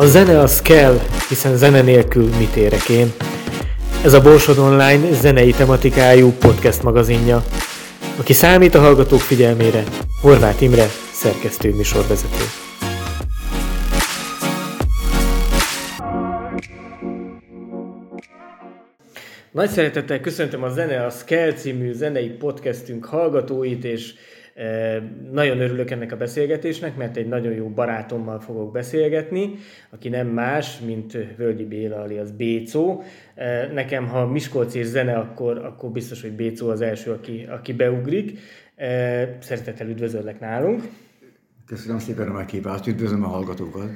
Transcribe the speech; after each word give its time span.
A 0.00 0.06
zene 0.06 0.38
az 0.38 0.62
kell, 0.62 0.98
hiszen 1.28 1.56
zene 1.56 1.80
nélkül 1.82 2.28
mit 2.38 2.56
érek 2.56 2.88
én. 2.88 3.12
Ez 4.04 4.12
a 4.12 4.20
Borsod 4.20 4.58
Online 4.58 5.12
zenei 5.12 5.50
tematikájú 5.50 6.32
podcast 6.32 6.82
magazinja. 6.82 7.42
Aki 8.18 8.32
számít 8.32 8.74
a 8.74 8.80
hallgatók 8.80 9.20
figyelmére, 9.20 9.84
Horváth 10.20 10.62
Imre, 10.62 10.86
szerkesztő 11.12 11.74
műsorvezető. 11.74 12.44
Nagy 19.50 19.70
szeretettel 19.70 20.20
köszöntöm 20.20 20.62
a 20.62 20.68
Zene 20.68 21.04
a 21.04 21.10
Skell 21.10 21.52
című 21.52 21.92
zenei 21.92 22.28
podcastünk 22.28 23.04
hallgatóit, 23.04 23.84
és 23.84 24.14
nagyon 25.32 25.60
örülök 25.60 25.90
ennek 25.90 26.12
a 26.12 26.16
beszélgetésnek, 26.16 26.96
mert 26.96 27.16
egy 27.16 27.28
nagyon 27.28 27.52
jó 27.52 27.68
barátommal 27.68 28.40
fogok 28.40 28.72
beszélgetni, 28.72 29.54
aki 29.90 30.08
nem 30.08 30.26
más, 30.26 30.78
mint 30.78 31.18
Völgyi 31.36 31.64
Béla 31.64 31.96
alias 31.96 32.30
Bécó. 32.30 33.02
Nekem, 33.72 34.06
ha 34.06 34.26
Miskolc 34.26 34.74
és 34.74 34.86
zene, 34.86 35.16
akkor, 35.16 35.58
akkor 35.58 35.90
biztos, 35.90 36.22
hogy 36.22 36.32
Bécó 36.32 36.68
az 36.68 36.80
első, 36.80 37.10
aki, 37.10 37.46
aki 37.48 37.72
beugrik. 37.72 38.38
Szeretettel 39.38 39.88
üdvözöllek 39.88 40.40
nálunk. 40.40 40.82
Köszönöm 41.66 41.98
szépen 41.98 42.28
a 42.28 42.32
meghívást, 42.32 42.86
üdvözlöm 42.86 43.24
a 43.24 43.28
hallgatókat. 43.28 43.90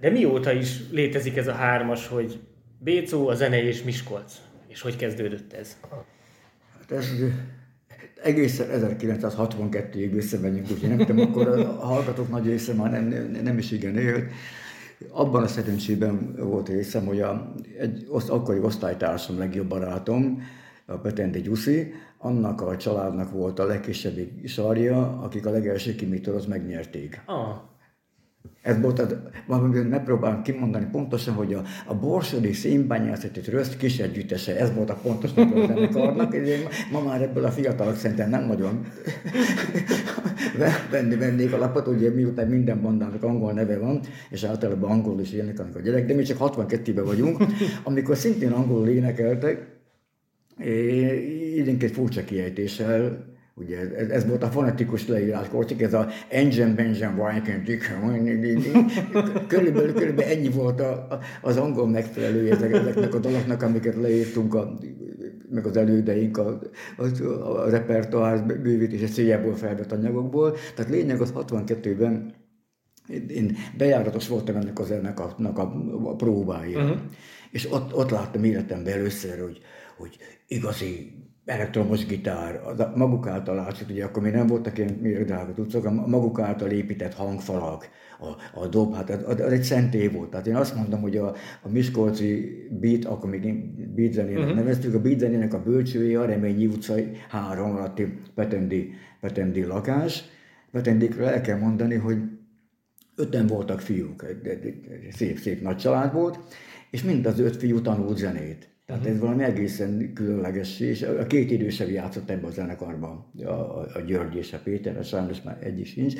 De 0.00 0.10
mióta 0.10 0.52
is 0.52 0.90
létezik 0.90 1.36
ez 1.36 1.46
a 1.46 1.52
hármas, 1.52 2.06
hogy 2.08 2.40
Bécó, 2.78 3.28
a 3.28 3.34
zene 3.34 3.62
és 3.62 3.82
Miskolc? 3.82 4.32
És 4.68 4.80
hogy 4.80 4.96
kezdődött 4.96 5.52
ez? 5.52 5.76
Hát 6.78 6.98
ez 6.98 7.08
egészen 8.22 8.66
1962-ig 8.72 10.10
visszamegyünk, 10.12 10.70
úgyhogy 10.70 10.88
nem 10.88 11.06
tudom, 11.06 11.20
akkor 11.20 11.48
a 11.48 11.86
hallgatók 11.86 12.28
nagy 12.28 12.46
része 12.46 12.72
már 12.72 12.90
nem, 12.90 13.30
nem 13.42 13.58
is 13.58 13.70
igen 13.70 13.96
élt. 13.96 14.30
Abban 15.10 15.42
a 15.42 15.46
szerencsében 15.46 16.34
volt 16.38 16.68
részem, 16.68 17.06
hogy 17.06 17.20
a, 17.20 17.54
egy 17.78 18.06
oszt, 18.08 18.28
akkori 18.28 18.58
osztálytársam, 18.58 19.38
legjobb 19.38 19.68
barátom, 19.68 20.42
a 20.86 20.96
Petendi 20.96 21.40
Gyuszi, 21.40 21.92
annak 22.18 22.60
a 22.60 22.76
családnak 22.76 23.30
volt 23.30 23.58
a 23.58 23.66
legkisebb 23.66 24.16
sarja, 24.44 25.18
akik 25.22 25.46
a 25.46 25.50
legelső 25.50 25.94
kimitől 25.94 26.34
az 26.34 26.46
megnyerték. 26.46 27.22
Ah. 27.26 27.56
Ez 28.62 28.80
volt, 28.80 28.98
az, 28.98 29.16
valamit 29.46 29.88
megpróbálom 29.88 30.42
kimondani 30.42 30.86
pontosan, 30.92 31.34
hogy 31.34 31.54
a, 31.54 31.62
a 31.86 31.94
Borsodi 31.94 32.52
színbányászati 32.52 33.40
tröszt 33.40 33.76
kis 33.76 33.98
együttese, 33.98 34.58
ez 34.58 34.74
volt 34.74 34.90
a 34.90 34.98
pontos 35.02 35.32
neve 35.32 35.62
a 35.62 35.66
zenekarnak, 35.66 36.34
és 36.34 36.48
én 36.48 36.66
ma 36.92 37.02
már 37.02 37.22
ebből 37.22 37.44
a 37.44 37.50
fiatalok 37.50 37.96
szerintem 37.96 38.30
nem 38.30 38.46
nagyon 38.46 38.86
venni 40.90 41.16
vennék 41.16 41.52
a 41.52 41.58
lapot, 41.58 41.86
ugye 41.86 42.10
miután 42.10 42.48
minden 42.48 42.82
bandának 42.82 43.22
angol 43.22 43.52
neve 43.52 43.78
van, 43.78 44.00
és 44.30 44.44
általában 44.44 44.90
angol 44.90 45.20
is 45.20 45.32
énekelnek 45.32 45.76
a 45.76 45.80
gyerek, 45.80 46.06
de 46.06 46.14
mi 46.14 46.22
csak 46.22 46.38
62-ben 46.40 47.04
vagyunk, 47.04 47.42
amikor 47.82 48.16
szintén 48.16 48.50
angolul 48.50 48.88
énekeltek, 48.88 49.66
időnként 51.54 51.92
furcsa 51.92 52.24
kiejtéssel, 52.24 53.26
Ugye 53.58 53.94
ez, 53.96 54.08
ez 54.08 54.26
volt 54.26 54.42
a 54.42 54.46
fonetikus 54.46 55.06
leírás, 55.06 55.48
korcik, 55.48 55.82
ez 55.82 55.94
a 55.94 56.08
engine, 56.28 56.74
benzene, 56.74 57.22
wine, 57.22 57.62
körülbelül, 59.46 59.92
körülbelül 59.92 60.32
ennyi 60.32 60.48
volt 60.48 60.80
a, 60.80 60.90
a, 60.90 61.18
az 61.42 61.56
angol 61.56 61.88
megfelelő 61.88 62.50
ezeknek 62.50 63.14
a 63.14 63.18
daloknak, 63.18 63.62
amiket 63.62 63.94
leírtunk, 63.94 64.54
a, 64.54 64.78
meg 65.50 65.66
az 65.66 65.76
elődeink 65.76 66.38
a, 66.38 66.60
a, 66.96 67.04
a 67.24 67.70
repertoár 67.70 68.46
bővítése 68.46 69.06
céljából 69.06 69.54
felvett 69.54 69.92
anyagokból. 69.92 70.56
Tehát 70.74 70.90
lényeg 70.90 71.20
az 71.20 71.32
62-ben 71.36 72.34
én 73.28 73.56
bejáratos 73.76 74.28
voltam 74.28 74.56
ennek 74.56 74.78
az 74.78 74.90
ennek 74.90 75.20
a, 75.20 75.34
a, 75.38 75.60
a 76.04 76.14
próbája. 76.16 76.82
Uh-huh. 76.82 76.98
És 77.50 77.72
ott, 77.72 77.94
ott 77.94 78.10
láttam 78.10 78.44
életemben 78.44 78.92
először, 78.92 79.40
hogy, 79.40 79.60
hogy 79.96 80.18
igazi 80.46 81.12
elektromos 81.48 82.06
gitár, 82.06 82.60
a 82.78 82.92
maguk 82.96 83.26
által 83.26 83.54
látszott, 83.54 83.90
ugye 83.90 84.04
akkor 84.04 84.22
még 84.22 84.32
nem 84.32 84.46
voltak 84.46 84.78
ilyen 84.78 85.24
drága 85.26 85.52
tudszok, 85.54 85.84
a 85.84 85.90
maguk 85.90 86.40
által 86.40 86.70
épített 86.70 87.14
hangfalak, 87.14 87.88
a, 88.20 88.60
a 88.60 88.66
dob, 88.66 88.94
hát 88.94 89.10
az, 89.10 89.40
az 89.40 89.52
egy 89.52 89.62
szentély 89.62 90.08
volt. 90.08 90.30
Tehát 90.30 90.46
én 90.46 90.56
azt 90.56 90.74
mondom, 90.74 91.00
hogy 91.00 91.16
a, 91.16 91.34
a 91.62 91.68
Miskolci 91.68 92.56
beat, 92.80 93.04
akkor 93.04 93.30
még 93.30 93.64
beat 93.94 94.12
zenének 94.12 94.38
uh-huh. 94.38 94.54
neveztük, 94.54 94.94
a 94.94 95.00
beat 95.00 95.18
zenének 95.18 95.54
a 95.54 95.62
bölcsője 95.62 96.20
a 96.20 96.24
Reményi 96.24 96.66
utcai 96.66 97.10
három 97.28 97.70
alatti 97.70 98.18
Petendi, 98.34 98.90
Petendi 99.20 99.64
lakás. 99.64 100.24
Petendikről 100.72 101.26
el 101.26 101.40
kell 101.40 101.58
mondani, 101.58 101.94
hogy 101.94 102.18
öten 103.16 103.46
voltak 103.46 103.80
fiúk, 103.80 104.24
szép-szép 105.10 105.62
nagy 105.62 105.76
család 105.76 106.12
volt, 106.12 106.38
és 106.90 107.02
mind 107.02 107.26
az 107.26 107.40
öt 107.40 107.56
fiú 107.56 107.80
tanult 107.80 108.16
zenét. 108.16 108.77
Tehát 108.88 109.06
ez 109.06 109.18
valami 109.18 109.42
egészen 109.42 110.12
különleges, 110.14 110.80
és 110.80 111.02
a 111.02 111.26
két 111.26 111.50
idősebb 111.50 111.90
játszott 111.90 112.30
ebben 112.30 112.50
a 112.50 112.52
zenekarban, 112.52 113.24
a, 113.44 113.48
a, 113.48 113.86
a 113.94 114.00
György 114.00 114.36
és 114.36 114.52
a 114.52 114.60
Péter, 114.64 114.96
a 114.96 115.02
sajnos 115.02 115.42
már 115.42 115.58
egy 115.62 115.80
is 115.80 115.94
nincs. 115.94 116.14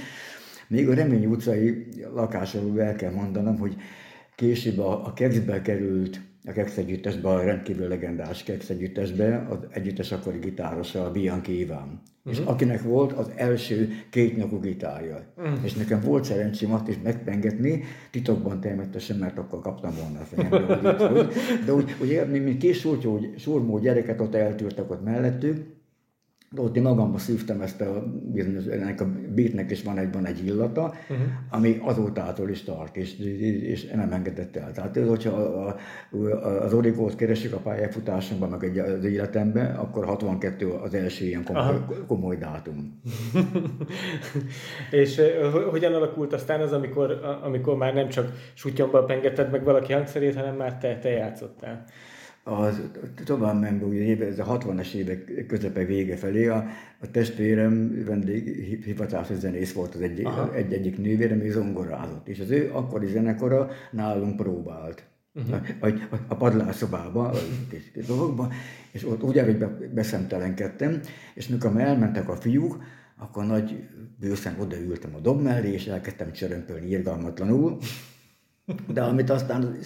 Még 0.66 0.88
a 0.88 0.94
Remény 0.94 1.26
utcai 1.26 1.86
lakásról 2.14 2.80
el 2.80 2.96
kell 2.96 3.12
mondanom, 3.12 3.58
hogy 3.58 3.76
később 4.34 4.78
a, 4.78 5.06
a 5.06 5.12
Kexbe 5.12 5.62
került 5.62 6.20
a 6.48 6.52
Kex 6.52 6.76
együttesbe, 6.76 7.28
a 7.28 7.42
rendkívül 7.42 7.88
legendás 7.88 8.42
Kex 8.42 8.70
együttesbe, 8.70 9.46
az 9.50 9.56
együttes 9.70 10.12
akkori 10.12 10.38
gitárosa, 10.38 11.04
a 11.04 11.10
Bianchi 11.10 11.58
Iván. 11.58 11.78
Uh-huh. 11.82 12.32
És 12.32 12.38
mhm. 12.38 12.48
akinek 12.48 12.82
volt 12.82 13.12
az 13.12 13.30
első 13.36 13.88
két 14.10 14.36
nyakú 14.36 14.60
gitárja. 14.60 15.24
Uh-huh. 15.36 15.64
És 15.64 15.74
nekem 15.74 16.00
volt 16.00 16.24
szerencsém 16.24 16.72
azt 16.72 16.88
is 16.88 16.96
megpengetni, 17.02 17.84
titokban 18.10 18.60
természetesen, 18.60 19.16
mert 19.16 19.38
akkor 19.38 19.60
kaptam 19.60 19.94
volna 20.00 20.20
a 20.20 20.24
fejembe, 20.24 20.74
hogy, 21.08 21.28
de 21.66 21.74
úgy, 21.74 21.94
úgy 22.00 22.30
mint 22.30 22.58
kis 22.58 22.86
surmó 23.36 23.78
gyereket 23.78 24.20
ott 24.20 24.34
eltűrtek 24.34 24.90
ott 24.90 25.04
mellettük, 25.04 25.76
ott 26.56 26.76
én 26.76 26.82
magamba 26.82 27.18
szívtam 27.18 27.60
ezt 27.60 27.80
a 27.80 28.02
bizonyos, 28.32 28.64
ennek 28.64 29.00
a 29.00 29.06
beatnek 29.34 29.70
is 29.70 29.82
van 29.82 29.98
egy, 29.98 30.12
van 30.12 30.26
egy 30.26 30.46
illata, 30.46 30.82
uh-huh. 30.82 31.26
ami 31.50 31.78
azótától 31.82 32.50
is 32.50 32.62
tart, 32.62 32.96
és, 32.96 33.18
és 33.62 33.84
nem 33.84 34.12
engedett 34.12 34.56
el. 34.56 34.72
Tehát 34.72 34.96
hogyha 34.96 35.30
a, 35.30 35.76
a, 36.10 36.36
az 36.62 36.72
Origót 36.72 37.16
keresik 37.16 37.52
a 37.52 37.58
pályafutásunkban, 37.58 38.48
meg 38.48 38.64
egy, 38.64 38.78
az 38.78 39.04
életemben, 39.04 39.76
akkor 39.76 40.04
62 40.04 40.70
az 40.70 40.94
első 40.94 41.24
ilyen 41.24 41.44
komoly, 41.44 41.80
komoly 42.06 42.36
dátum. 42.36 43.00
és 44.90 45.20
hogyan 45.70 45.94
alakult 45.94 46.32
aztán 46.32 46.60
az, 46.60 46.72
amikor, 46.72 47.20
amikor 47.42 47.76
már 47.76 47.94
nem 47.94 48.08
csak 48.08 48.32
sutyomban 48.54 49.06
pengeted 49.06 49.50
meg 49.50 49.64
valaki 49.64 49.92
hangszerét, 49.92 50.34
hanem 50.34 50.56
már 50.56 50.78
te, 50.78 50.98
te 50.98 51.08
játszottál? 51.08 51.84
Az 52.48 52.82
tovább 53.24 53.60
ment, 53.60 53.82
ugye 53.82 54.26
ez 54.26 54.38
a 54.38 54.58
60-as 54.58 54.92
évek 54.92 55.44
közepe 55.46 55.84
vége 55.84 56.16
felé, 56.16 56.46
a, 56.46 56.66
a 57.00 57.10
testvérem 57.10 58.04
vendég 58.04 58.44
hivatásos 58.84 59.36
zenész 59.36 59.72
volt 59.72 59.94
az 59.94 60.00
egy, 60.00 60.26
egy, 60.54 60.72
egyik 60.72 60.98
nővére, 60.98 61.34
ami 61.34 61.50
zongorázott, 61.50 62.28
és 62.28 62.40
az 62.40 62.50
ő 62.50 62.70
akkori 62.72 63.06
zenekara 63.06 63.70
nálunk 63.90 64.36
próbált. 64.36 65.06
Uh-huh. 65.34 65.60
A, 65.80 65.86
a, 65.86 66.18
a 66.28 66.34
padlásszobába, 66.34 67.28
a 67.28 67.38
dolgokba, 68.06 68.52
és 68.90 69.06
ott 69.06 69.22
úgy 69.22 69.40
hogy 69.40 69.58
be, 69.58 69.78
beszemtelenkedtem, 69.94 71.00
és 71.34 71.48
mikor 71.48 71.80
elmentek 71.80 72.28
a 72.28 72.36
fiúk, 72.36 72.82
akkor 73.16 73.46
nagy 73.46 73.88
bőszen 74.20 74.56
odaültem 74.60 75.14
a 75.14 75.18
dob 75.18 75.42
mellé, 75.42 75.72
és 75.72 75.86
elkezdtem 75.86 76.32
csörömpölni 76.32 76.88
irgalmatlanul, 76.88 77.78
de 78.86 79.02
amit 79.02 79.30
aztán 79.30 79.76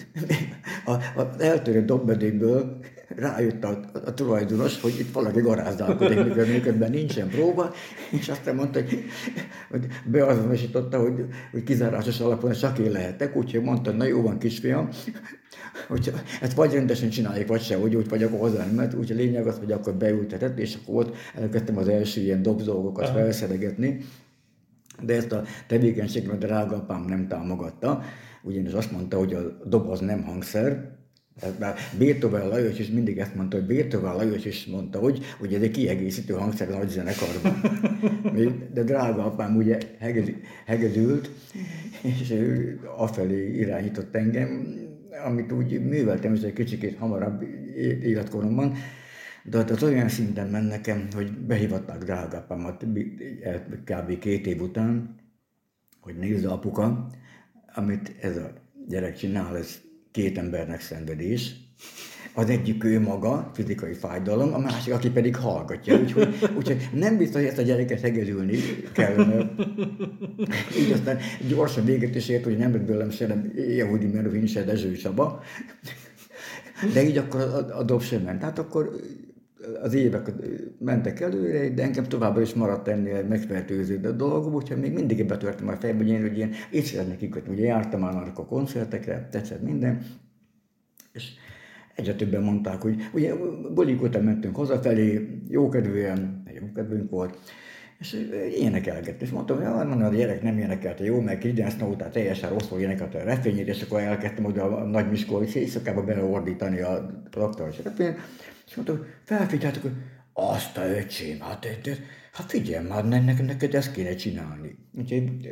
az 1.15 1.41
eltörő 1.41 1.85
dobbedékből 1.85 2.79
rájött 3.15 3.63
a, 3.63 3.79
a, 4.05 4.13
tulajdonos, 4.13 4.81
hogy 4.81 4.99
itt 4.99 5.11
valaki 5.11 5.41
garázdálkodik, 5.41 6.35
miközben 6.35 6.91
nincsen 6.91 7.29
próba, 7.29 7.71
és 8.11 8.29
aztán 8.29 8.55
mondta, 8.55 8.79
hogy, 8.79 9.03
hogy 9.69 9.87
beazonosította, 10.05 10.99
hogy, 10.99 11.25
hogy 11.51 11.63
kizárásos 11.63 12.19
alapon 12.19 12.51
csak 12.51 12.77
én 12.77 12.91
lehetek, 12.91 13.35
úgyhogy 13.35 13.61
mondta, 13.63 13.91
na 13.91 14.05
jó 14.05 14.21
van 14.21 14.37
kisfiam, 14.37 14.89
hogy 15.87 16.13
ezt 16.41 16.53
vagy 16.53 16.73
rendesen 16.73 17.09
csináljuk, 17.09 17.47
vagy 17.47 17.61
se, 17.61 17.75
hogy 17.75 17.95
úgy 17.95 18.09
vagy 18.09 18.23
akkor 18.23 18.39
hozzá 18.39 18.65
mert 18.65 18.93
úgyhogy 18.93 19.17
a 19.17 19.19
lényeg 19.19 19.47
az, 19.47 19.57
hogy 19.57 19.71
akkor 19.71 19.93
beültetett, 19.93 20.59
és 20.59 20.77
akkor 20.81 21.05
ott 21.05 21.15
elkezdtem 21.35 21.77
az 21.77 21.87
első 21.87 22.21
ilyen 22.21 22.41
dobzolgokat 22.41 23.09
felszeregetni, 23.09 23.97
de 25.01 25.15
ezt 25.15 25.31
a 25.31 25.43
tevékenységet 25.67 26.31
a 26.31 26.35
drága 26.35 26.75
apám 26.75 27.05
nem 27.05 27.27
támogatta, 27.27 28.03
ugyanis 28.43 28.71
azt 28.71 28.91
mondta, 28.91 29.17
hogy 29.17 29.33
a 29.33 29.57
doboz 29.65 29.99
nem 29.99 30.23
hangszer, 30.23 30.91
már 31.59 31.75
Beethoven 31.97 32.47
Lajos 32.47 32.79
is 32.79 32.87
mindig 32.87 33.17
ezt 33.17 33.35
mondta, 33.35 33.57
hogy 33.57 33.65
Beethoven 33.65 34.15
Lajos 34.15 34.45
is 34.45 34.65
mondta, 34.65 34.99
hogy, 34.99 35.19
hogy 35.39 35.53
ez 35.53 35.61
egy 35.61 35.71
kiegészítő 35.71 36.33
hangszer 36.33 36.71
a 36.71 36.77
nagy 36.77 36.89
zenekarban. 36.89 37.61
De 38.73 38.83
drága 38.83 39.25
apám 39.25 39.55
ugye 39.55 39.77
hegedült, 40.65 41.29
és 42.01 42.31
ő 42.31 42.79
afelé 42.97 43.57
irányított 43.57 44.15
engem, 44.15 44.77
amit 45.25 45.51
úgy 45.51 45.85
műveltem, 45.85 46.33
és 46.33 46.41
egy 46.41 46.53
kicsit 46.53 46.97
hamarabb 46.97 47.43
életkoromban, 48.03 48.73
de 49.43 49.57
az 49.57 49.83
olyan 49.83 50.09
szinten 50.09 50.47
ment 50.47 50.69
nekem, 50.69 51.07
hogy 51.15 51.31
behívatták 51.31 52.03
drágapámat 52.03 52.85
kb. 53.85 54.19
két 54.19 54.47
év 54.47 54.61
után, 54.61 55.15
hogy 56.01 56.15
nézze 56.15 56.49
apuka, 56.49 57.09
amit 57.73 58.15
ez 58.21 58.37
a 58.37 58.53
gyerek 58.87 59.17
csinál, 59.17 59.57
ez 59.57 59.79
két 60.11 60.37
embernek 60.37 60.81
szenvedés. 60.81 61.55
Az 62.35 62.49
egyik 62.49 62.83
ő 62.83 62.99
maga, 62.99 63.51
fizikai 63.53 63.93
fájdalom, 63.93 64.53
a 64.53 64.57
másik, 64.57 64.93
aki 64.93 65.09
pedig 65.09 65.35
hallgatja. 65.35 65.99
Úgyhogy, 65.99 66.35
úgyhogy 66.57 66.89
nem 66.93 67.17
biztos, 67.17 67.41
hogy 67.41 67.49
ezt 67.49 67.57
a 67.57 67.61
gyereket 67.61 67.99
hegedülni 67.99 68.57
kell. 68.91 69.45
Így 70.77 70.91
aztán 70.91 71.17
gyorsan 71.47 71.85
véget 71.85 72.15
is 72.15 72.29
ért, 72.29 72.43
hogy 72.43 72.57
nem 72.57 72.71
lett 72.71 72.81
belőlem 72.81 73.09
se 73.09 73.27
nem 73.27 73.51
Jehudi 73.55 74.07
Mervin, 74.07 74.45
se 74.45 74.63
Dezső 74.63 74.91
Csaba. 74.91 75.43
De 76.93 77.03
így 77.03 77.17
akkor 77.17 77.41
a, 77.41 77.77
a 77.77 77.83
dob 77.83 78.01
sem 78.01 78.21
ment. 78.21 78.39
Tehát 78.39 78.59
akkor 78.59 78.95
az 79.81 79.93
évek 79.93 80.31
mentek 80.79 81.19
előre, 81.19 81.69
de 81.69 81.83
engem 81.83 82.03
továbbra 82.03 82.41
is 82.41 82.53
maradt 82.53 82.87
ennél 82.87 83.23
megfertőző 83.23 83.97
dolgom, 84.15 84.53
úgyhogy 84.53 84.77
még 84.77 84.93
mindig 84.93 85.25
betörtem 85.25 85.67
a 85.67 85.75
fejbe, 85.75 85.97
hogy 85.97 86.09
én, 86.09 86.21
hogy 86.21 86.37
én 86.37 86.51
itt 86.71 86.83
szeretnék 86.83 87.17
kikötni. 87.17 87.53
Ugye 87.53 87.65
jártam 87.65 87.99
már 87.99 88.31
a 88.35 88.45
koncertekre, 88.45 89.27
tetszett 89.31 89.61
minden, 89.61 90.05
és 91.13 91.31
egyre 91.95 92.15
többen 92.15 92.43
mondták, 92.43 92.81
hogy 92.81 92.95
ugye 93.13 93.33
bulik 93.73 94.01
után 94.01 94.23
mentünk 94.23 94.55
hazafelé, 94.55 95.39
jókedvűen, 95.49 96.43
jókedvünk 96.59 97.09
volt, 97.09 97.37
és 97.99 98.29
énekelgett, 98.57 99.21
és 99.21 99.29
mondtam, 99.29 99.57
hogy 99.57 99.87
mondom, 99.87 100.07
a 100.07 100.15
gyerek 100.15 100.41
nem 100.41 100.57
énekelte 100.57 101.03
jó, 101.03 101.19
meg 101.19 101.37
Creedence 101.37 101.85
után 101.85 102.11
teljesen 102.11 102.49
rosszul 102.49 102.79
énekelt 102.79 103.15
a 103.15 103.23
refényét, 103.23 103.67
és 103.67 103.81
akkor 103.81 103.99
elkezdtem 103.99 104.45
oda 104.45 104.77
a 104.77 104.83
nagy 104.83 105.09
Miskolci 105.09 105.59
éjszakába 105.59 106.03
beleordítani 106.03 106.81
a 106.81 107.23
traktoros 107.31 107.83
refényt, 107.83 108.17
és 108.67 108.75
mondtam, 108.75 109.05
felfigyeltek, 109.23 109.81
hogy 109.81 109.93
azt 110.33 110.77
a 110.77 110.85
öcsém, 110.85 111.39
hát, 111.39 111.67
hát 112.31 112.49
figyelj 112.49 112.87
már, 112.87 113.07
neked, 113.07 113.45
neked 113.45 113.73
ezt 113.73 113.91
kéne 113.91 114.15
csinálni. 114.15 114.75
Úgyhogy 114.97 115.49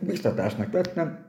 biztatásnak 0.00 0.72
vettem, 0.72 1.26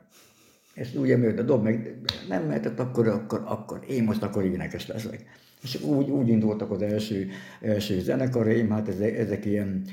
és 0.73 0.93
ugye 0.93 1.17
miért 1.17 1.39
a 1.39 1.43
dob 1.43 1.63
meg 1.63 1.95
nem 2.27 2.43
mehetett, 2.43 2.79
akkor, 2.79 3.07
akkor, 3.07 3.41
akkor 3.45 3.79
én 3.87 4.03
most 4.03 4.23
akkor 4.23 4.43
énekes 4.45 4.87
leszek. 4.87 5.25
És 5.61 5.81
úgy, 5.81 6.09
úgy 6.09 6.27
indultak 6.27 6.71
az 6.71 6.81
első, 6.81 7.29
első 7.61 7.99
zenekareim, 7.99 8.69
hát 8.69 8.87
ezek, 8.87 9.17
ezek 9.17 9.45
ilyen 9.45 9.83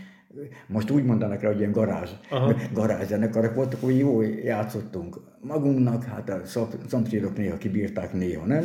most 0.67 0.91
úgy 0.91 1.05
mondanak 1.05 1.41
rá, 1.41 1.49
hogy 1.49 1.59
ilyen 1.59 1.73
garázs, 1.73 2.11
garázs 2.73 3.07
zenekarok 3.07 3.55
voltak, 3.55 3.81
hogy 3.81 3.99
jó 3.99 4.21
játszottunk 4.21 5.21
magunknak, 5.41 6.05
hát 6.05 6.29
a 6.29 6.41
szomszédok 6.87 7.37
néha 7.37 7.57
kibírták, 7.57 8.13
néha 8.13 8.47
nem. 8.47 8.65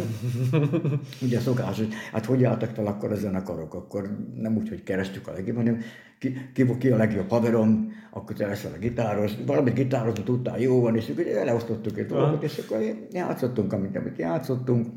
Ugye 1.26 1.40
szokás, 1.40 1.78
hogy 1.78 1.94
hát 2.12 2.26
hogy 2.26 2.44
álltak 2.44 2.70
fel 2.70 2.86
akkor 2.86 3.12
a 3.12 3.16
zenekarok, 3.16 3.74
akkor 3.74 4.18
nem 4.36 4.56
úgy, 4.58 4.70
hogy 4.70 4.84
kerestük 4.84 5.28
a 5.28 5.32
legjobb, 5.32 5.56
hanem 5.56 5.82
ki, 6.20 6.34
ki, 6.54 6.78
ki 6.78 6.90
a 6.90 6.98
legjobb 6.98 7.30
haverom, 7.30 7.92
akkor 8.12 8.36
te 8.36 8.48
leszel 8.48 8.72
a 8.76 8.78
gitáros, 8.78 9.32
valamit 9.46 9.74
gitározni 9.74 10.24
tudtál, 10.24 10.60
jó 10.60 10.82
van, 10.82 10.96
és 10.96 11.10
akkor 11.10 11.28
eleosztottuk 11.28 11.98
egy 11.98 12.06
dolgot, 12.06 12.44
és 12.44 12.58
akkor 12.58 12.78
játszottunk, 13.12 13.74
amit, 13.74 13.96
amit 13.96 14.18
játszottunk. 14.18 14.88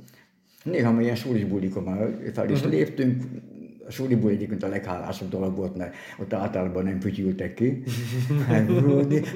Néha 0.64 0.92
mi 0.92 1.02
ilyen 1.02 1.16
súlis 1.16 1.44
bulikon 1.44 1.82
már 1.82 2.08
fel 2.32 2.50
is 2.50 2.58
uh-huh. 2.58 2.72
léptünk, 2.72 3.22
a 3.90 3.92
suliból 3.92 4.30
egyébként 4.30 4.62
a 4.62 4.68
leghálásabb 4.68 5.28
dolog 5.28 5.56
volt, 5.56 5.76
mert 5.76 5.94
ott 6.18 6.32
általában 6.32 6.84
nem 6.84 7.00
fütyültek 7.00 7.54
ki. 7.54 7.82
Hát, 8.46 8.68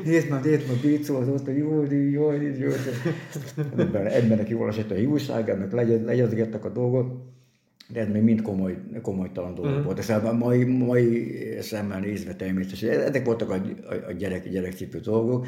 nézd 0.04 0.28
már, 0.28 0.42
nézd 0.44 0.68
már, 0.68 0.76
Bécó 0.82 1.16
az 1.16 1.28
ott, 1.28 1.46
jó, 1.56 1.82
jó, 1.90 2.32
jó. 2.32 2.70
Ebben, 3.76 4.06
embernek 4.06 4.48
jól 4.48 4.68
esett 4.68 4.90
a 4.90 4.94
hiúság, 4.94 5.48
ennek 5.48 5.72
legyezgettek 6.04 6.64
a 6.64 6.68
dolgot. 6.68 7.32
De 7.88 8.00
ez 8.00 8.08
még 8.08 8.22
mind 8.22 8.42
komoly, 8.42 8.76
komolytalan 9.02 9.54
dolog 9.54 9.70
uh-huh. 9.70 9.84
volt. 9.84 9.98
Ez 9.98 10.10
a 10.10 10.32
mai, 10.32 10.64
mai 10.64 11.36
szemmel 11.60 12.00
nézve 12.00 12.34
természetesen. 12.34 13.00
Ezek 13.00 13.24
voltak 13.24 13.50
a, 13.50 13.54
a, 13.54 14.08
a 14.08 14.12
gyerek, 14.12 14.48
gyerekcipő 14.48 14.98
dolgok 14.98 15.46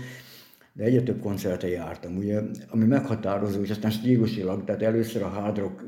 de 0.77 0.85
egyre 0.85 1.03
több 1.03 1.21
koncertre 1.21 1.69
jártam, 1.69 2.17
ugye, 2.17 2.41
ami 2.69 2.85
meghatározó, 2.85 3.63
és 3.63 3.71
aztán 3.71 3.91
stílusilag, 3.91 4.65
tehát 4.65 4.83
először 4.83 5.23
a 5.23 5.29
hard 5.29 5.59
rock 5.59 5.85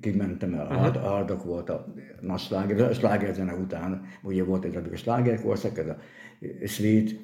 kimentem 0.00 0.54
el, 0.54 0.66
uh-huh. 0.66 0.96
Hardok 0.96 1.44
volt 1.44 1.70
a 1.70 1.94
nagy 2.20 2.38
sláger, 2.38 2.80
a 2.80 2.94
slágerzene 2.94 3.54
után, 3.54 4.04
ugye 4.22 4.44
volt 4.44 4.64
egy 4.64 4.76
a 4.76 4.96
slágerkorszak, 4.96 5.78
ez 5.78 5.86
a 5.86 5.96
Sweet 6.66 7.16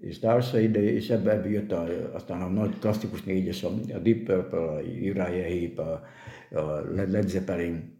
és 0.00 0.18
társai, 0.18 0.68
de 0.68 0.82
és 0.82 1.10
ebből 1.10 1.46
jött 1.46 1.72
a, 1.72 1.86
aztán 2.12 2.42
a 2.42 2.48
nagy 2.48 2.78
klasszikus 2.78 3.22
négyes, 3.22 3.62
a, 3.62 3.68
a 3.68 3.98
Deep 3.98 4.24
Purple, 4.24 4.58
a 4.58 4.80
Uriah 4.80 5.28
Heep, 5.28 5.78
a, 5.78 6.02
a 6.50 6.82
Led 6.94 7.28
Zeppelin, 7.28 7.94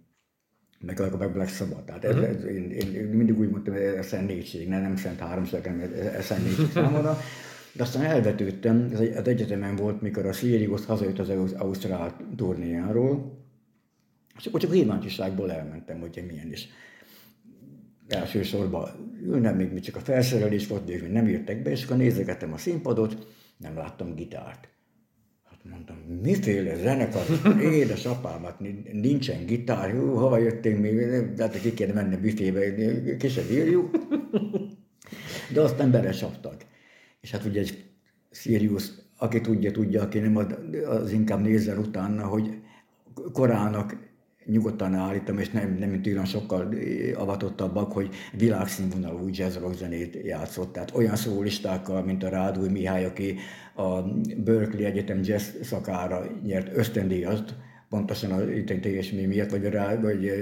meg 0.80 1.00
a 1.00 1.30
Black 1.32 1.48
Sabbath. 1.48 1.84
Tehát 1.84 2.04
ez, 2.04 2.16
ez, 2.16 2.44
én, 2.44 2.70
én, 2.70 3.04
mindig 3.04 3.38
úgy 3.38 3.50
mondtam, 3.50 3.74
hogy 3.74 3.82
ez 3.82 4.12
a 4.12 4.20
négység, 4.20 4.68
ne, 4.68 4.80
nem 4.80 4.96
szent 4.96 5.18
háromszög, 5.18 5.64
hanem 5.64 5.80
ez 6.16 6.30
a 6.30 6.34
négység 6.34 6.70
számomra. 6.74 7.16
De 7.72 7.82
aztán 7.82 8.04
elvetődtem, 8.04 8.88
ez 8.92 9.00
az 9.00 9.28
egyetemen 9.28 9.76
volt, 9.76 10.00
mikor 10.00 10.26
a 10.26 10.32
Sirius 10.32 10.84
hazajött 10.84 11.18
az 11.18 11.52
Ausztrál 11.52 12.16
turnéjáról, 12.36 13.43
és 14.38 14.46
akkor 14.46 14.60
csak 14.60 14.70
kíváncsiságból 14.70 15.52
elmentem, 15.52 16.00
hogy 16.00 16.24
milyen 16.26 16.52
is. 16.52 16.68
Elsősorban 18.08 18.88
ülnem, 19.22 19.56
még 19.56 19.80
csak 19.80 19.96
a 19.96 20.00
felszerelés 20.00 20.66
volt, 20.66 20.84
de 20.84 21.08
nem 21.08 21.28
írtek 21.28 21.62
be, 21.62 21.70
és 21.70 21.84
akkor 21.84 21.96
nézegettem 21.96 22.52
a 22.52 22.56
színpadot, 22.56 23.26
nem 23.56 23.76
láttam 23.76 24.14
gitárt. 24.14 24.68
Hát 25.44 25.58
mondtam, 25.70 25.96
miféle 26.22 26.76
zenekar, 26.76 27.22
édesapám, 27.60 28.42
hát 28.42 28.60
nincsen 28.92 29.46
gitár, 29.46 29.90
hú, 29.90 30.06
hova 30.06 30.38
jöttél 30.38 30.78
még, 30.78 30.98
hát 31.38 31.60
ki 31.60 31.74
kéne 31.74 31.92
menni 31.92 32.14
a 32.14 32.20
büfébe, 32.20 32.74
ki 33.16 33.28
se 33.28 33.42
bírjuk. 33.42 33.96
De 35.52 35.60
aztán 35.60 35.90
belesaptak. 35.90 36.64
És 37.20 37.30
hát 37.30 37.44
ugye 37.44 37.60
egy 37.60 37.84
Sirius, 38.30 38.90
aki 39.16 39.40
tudja, 39.40 39.70
tudja, 39.70 40.02
aki 40.02 40.18
nem, 40.18 40.36
az 40.86 41.12
inkább 41.12 41.40
nézzen 41.40 41.78
utána, 41.78 42.26
hogy 42.26 42.58
korának 43.32 43.96
nyugodtan 44.46 44.94
állítom, 44.94 45.38
és 45.38 45.50
nem, 45.50 45.76
nem 45.78 45.90
mint 45.90 46.06
olyan 46.06 46.24
sokkal 46.24 46.74
avatottabbak, 47.14 47.92
hogy 47.92 48.08
világszínvonalú 48.32 49.28
jazz 49.30 49.56
rock 49.56 49.74
zenét 49.74 50.18
játszott. 50.24 50.72
Tehát 50.72 50.94
olyan 50.94 51.16
szólistákkal, 51.16 52.02
mint 52.02 52.22
a 52.22 52.28
Rádúj 52.28 52.68
Mihály, 52.68 53.04
aki 53.04 53.36
a 53.74 54.02
Berkeley 54.36 54.84
Egyetem 54.84 55.20
jazz 55.22 55.48
szakára 55.62 56.26
nyert 56.42 56.76
ösztöndíjat, 56.76 57.54
pontosan 57.88 58.30
a 58.30 58.64
teljesmény 58.80 59.28
miatt, 59.28 59.50
vagy, 59.50 59.64
rá, 59.64 60.00
vagy 60.00 60.32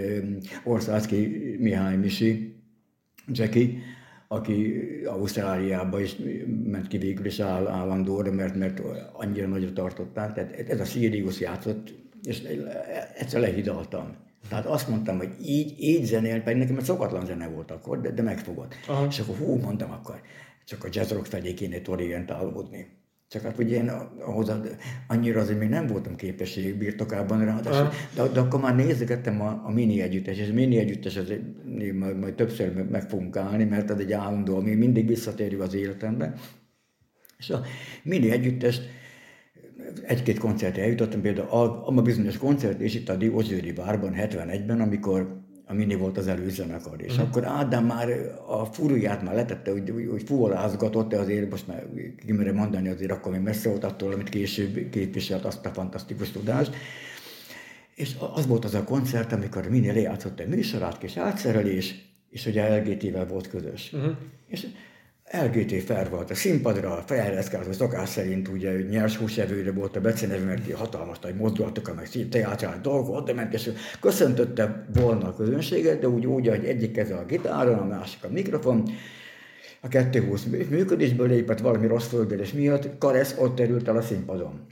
Országszki 0.64 1.56
Mihály 1.58 1.96
Misi, 1.96 2.56
Jackie, 3.26 3.68
aki 4.28 4.82
Ausztráliába 5.06 6.00
is 6.00 6.16
ment 6.64 6.88
ki 6.88 6.98
végül 6.98 7.26
is 7.26 7.40
áll, 7.40 7.66
állandóra, 7.66 8.32
mert, 8.32 8.56
mert 8.56 8.82
annyira 9.12 9.46
nagyra 9.46 9.72
tartották. 9.72 10.32
Tehát 10.32 10.70
ez 10.70 10.80
a 10.80 10.84
Sirius 10.84 11.40
játszott 11.40 12.01
és 12.22 12.42
egyszer 13.18 13.40
lehidaltam. 13.40 14.16
Tehát 14.48 14.66
azt 14.66 14.88
mondtam, 14.88 15.16
hogy 15.18 15.30
így, 15.42 15.74
így 15.78 16.04
zenél, 16.04 16.42
pedig 16.42 16.60
nekem 16.60 16.76
egy 16.76 16.84
szokatlan 16.84 17.26
zene 17.26 17.48
volt 17.48 17.70
akkor, 17.70 18.00
de, 18.00 18.10
de 18.10 18.22
megfogott. 18.22 18.74
Aha. 18.86 19.06
És 19.06 19.18
akkor 19.18 19.36
hú, 19.36 19.56
mondtam 19.56 19.90
akkor, 19.90 20.20
csak 20.64 20.84
a 20.84 20.88
jazz 20.90 21.10
rock 21.10 21.26
felé 21.26 21.54
kéne 21.54 21.80
orientálódni. 21.86 23.00
Csak 23.28 23.42
hát 23.42 23.58
ugye 23.58 23.76
én 23.76 23.88
ahhoz 24.20 24.52
annyira 25.08 25.40
azért 25.40 25.58
még 25.58 25.68
nem 25.68 25.86
voltam 25.86 26.16
képesség 26.16 26.78
birtokában 26.78 27.44
rá, 27.44 27.60
de, 27.60 28.28
de, 28.32 28.40
akkor 28.40 28.60
már 28.60 28.76
nézegettem 28.76 29.40
a, 29.40 29.62
a 29.64 29.70
mini 29.70 30.00
együttes, 30.00 30.38
és 30.38 30.48
a 30.48 30.52
mini 30.52 30.78
együttes 30.78 31.16
az 31.16 31.32
majd, 31.98 32.18
majd 32.18 32.34
többször 32.34 32.74
meg, 32.74 32.90
meg 32.90 33.08
fogunk 33.08 33.36
állni, 33.36 33.64
mert 33.64 33.90
ez 33.90 33.98
egy 33.98 34.12
állandó, 34.12 34.56
ami 34.56 34.74
mindig 34.74 35.06
visszatérő 35.06 35.58
az 35.58 35.74
életembe. 35.74 36.34
És 37.38 37.50
a 37.50 37.62
mini 38.02 38.30
együttest 38.30 38.82
egy-két 40.06 40.38
koncertre 40.38 40.82
eljutottam, 40.82 41.20
például 41.20 41.48
a, 41.48 41.86
a 41.86 42.02
bizonyos 42.02 42.36
koncert, 42.36 42.80
és 42.80 42.94
itt 42.94 43.08
a 43.08 43.16
Diózőri 43.16 43.72
várban 43.72 44.14
71-ben, 44.16 44.80
amikor 44.80 45.40
a 45.66 45.74
Mini 45.74 45.94
volt 45.94 46.18
az 46.18 46.26
előzenekar, 46.26 47.02
és 47.02 47.12
uh-huh. 47.12 47.28
akkor 47.28 47.44
Ádám 47.44 47.84
már 47.84 48.08
a 48.46 48.64
furuját 48.64 49.22
már 49.22 49.34
letette, 49.34 49.70
hogy, 49.70 49.92
hogy 50.10 50.22
fuvolázgatott, 50.22 51.08
de 51.08 51.16
azért 51.18 51.50
most 51.50 51.66
már 51.66 51.86
kimerem 52.26 52.54
mondani, 52.54 52.88
azért 52.88 53.10
akkor 53.10 53.32
még 53.32 53.40
messze 53.40 53.68
volt 53.68 53.84
attól, 53.84 54.12
amit 54.12 54.28
később 54.28 54.88
képviselt 54.90 55.44
azt 55.44 55.66
a 55.66 55.68
fantasztikus 55.68 56.30
tudást. 56.30 56.74
És 57.94 58.16
az 58.34 58.46
volt 58.46 58.64
az 58.64 58.74
a 58.74 58.84
koncert, 58.84 59.32
amikor 59.32 59.68
Mini 59.68 59.92
lejátszott 59.92 60.40
egy 60.40 60.48
műsorát, 60.48 60.98
kis 60.98 61.16
átszerelés, 61.16 61.94
és 62.30 62.46
ugye 62.46 62.76
LGT-vel 62.76 63.26
volt 63.26 63.48
közös. 63.48 63.92
Uh-huh. 63.92 64.12
És 64.46 64.66
LGT 65.32 65.82
fel 65.82 66.08
volt 66.08 66.30
a 66.30 66.34
színpadra, 66.34 67.04
a 67.08 67.72
szokás 67.72 68.08
szerint 68.08 68.48
ugye 68.48 68.72
nyers 68.90 69.16
húsevőre 69.16 69.72
volt 69.72 69.96
a 69.96 70.00
becenevő, 70.00 70.44
mert 70.44 70.72
hatalmas 70.72 71.18
nagy 71.18 71.34
mozdulatokkal, 71.34 71.94
meg 71.94 72.28
teátrális 72.28 72.80
dolgok, 72.80 73.16
oda 73.16 73.34
ment, 73.34 73.54
és 73.54 73.70
köszöntötte 74.00 74.86
volna 74.94 75.26
a 75.26 75.34
közönséget, 75.34 76.00
de 76.00 76.08
úgy, 76.08 76.26
úgy 76.26 76.48
hogy 76.48 76.64
egyik 76.64 76.92
keze 76.92 77.14
a 77.14 77.24
gitáron, 77.24 77.78
a 77.78 77.84
másik 77.84 78.24
a 78.24 78.28
mikrofon, 78.28 78.88
a 79.80 79.88
220 79.88 80.44
működésből 80.68 81.28
lépett 81.28 81.60
valami 81.60 81.86
rossz 81.86 82.06
földérés 82.06 82.52
miatt, 82.52 82.98
Karesz 82.98 83.34
ott 83.38 83.54
terült 83.54 83.88
el 83.88 83.96
a 83.96 84.02
színpadon. 84.02 84.66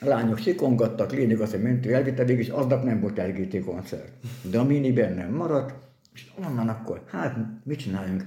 A 0.00 0.06
lányok 0.06 0.38
sikongattak, 0.38 1.12
lényeg 1.12 1.40
az, 1.40 1.50
hogy 1.50 1.62
mentő 1.62 1.94
elvitte, 1.94 2.24
végig, 2.24 2.44
és 2.44 2.48
aznap 2.48 2.84
nem 2.84 3.00
volt 3.00 3.18
LGT 3.18 3.64
koncert. 3.64 4.12
De 4.50 4.58
a 4.58 4.64
miniben 4.64 5.14
nem 5.14 5.32
maradt, 5.32 5.74
és 6.14 6.26
onnan 6.44 6.68
akkor, 6.68 7.02
hát 7.06 7.36
mit 7.64 7.78
csináljunk? 7.78 8.22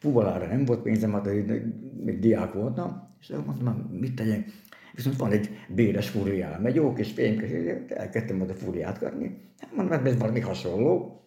Fuvolára 0.00 0.46
nem 0.46 0.64
volt 0.64 0.82
pénzem, 0.82 1.12
hát 1.12 1.28
még 2.04 2.18
diák 2.18 2.52
voltam, 2.52 3.16
és 3.20 3.32
mondtam, 3.46 3.88
mit 4.00 4.14
tegyek? 4.14 4.44
Viszont 4.94 5.16
van 5.16 5.32
egy 5.32 5.48
béres 5.68 6.08
fúriám, 6.08 6.66
egy 6.66 6.74
jó 6.74 6.92
kis 6.92 7.12
fémkes, 7.12 7.50
elkezdtem 7.88 8.40
oda 8.40 8.54
fúriát 8.54 8.98
kapni. 8.98 9.36
Hát 9.58 9.76
mondom, 9.76 10.06
ez 10.06 10.18
valami 10.18 10.40
hasonló. 10.40 11.20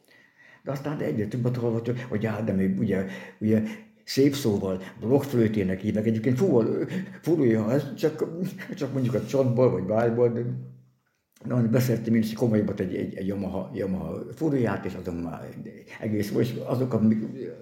De 0.63 0.71
aztán 0.71 0.99
egyre 0.99 1.27
többet 1.27 1.57
hallott, 1.57 1.99
hogy 1.99 2.25
Ádám, 2.25 2.75
ugye, 2.79 3.05
ugye 3.39 3.63
szép 4.03 4.33
szóval 4.33 4.81
blokkflőtének 4.99 5.79
hívnak. 5.79 6.05
Egyébként 6.05 6.41
fúrja, 7.21 7.71
ez 7.71 7.93
csak, 7.93 8.25
csak 8.75 8.93
mondjuk 8.93 9.13
a 9.13 9.25
csontból 9.25 9.71
vagy 9.71 9.85
vájból, 9.85 10.29
de 10.29 10.41
Na, 11.45 11.61
beszéltem 11.61 12.15
én 12.15 12.21
is 12.21 12.33
komolyabbat 12.33 12.79
egy, 12.79 12.95
egy, 12.95 13.15
egy 13.15 13.27
Yamaha, 13.27 13.71
Yamaha 13.73 14.23
furuját, 14.35 14.85
és 14.85 14.93
azon 15.01 15.15
már 15.15 15.49
egész, 15.99 16.33
és 16.37 16.53
azok, 16.65 16.93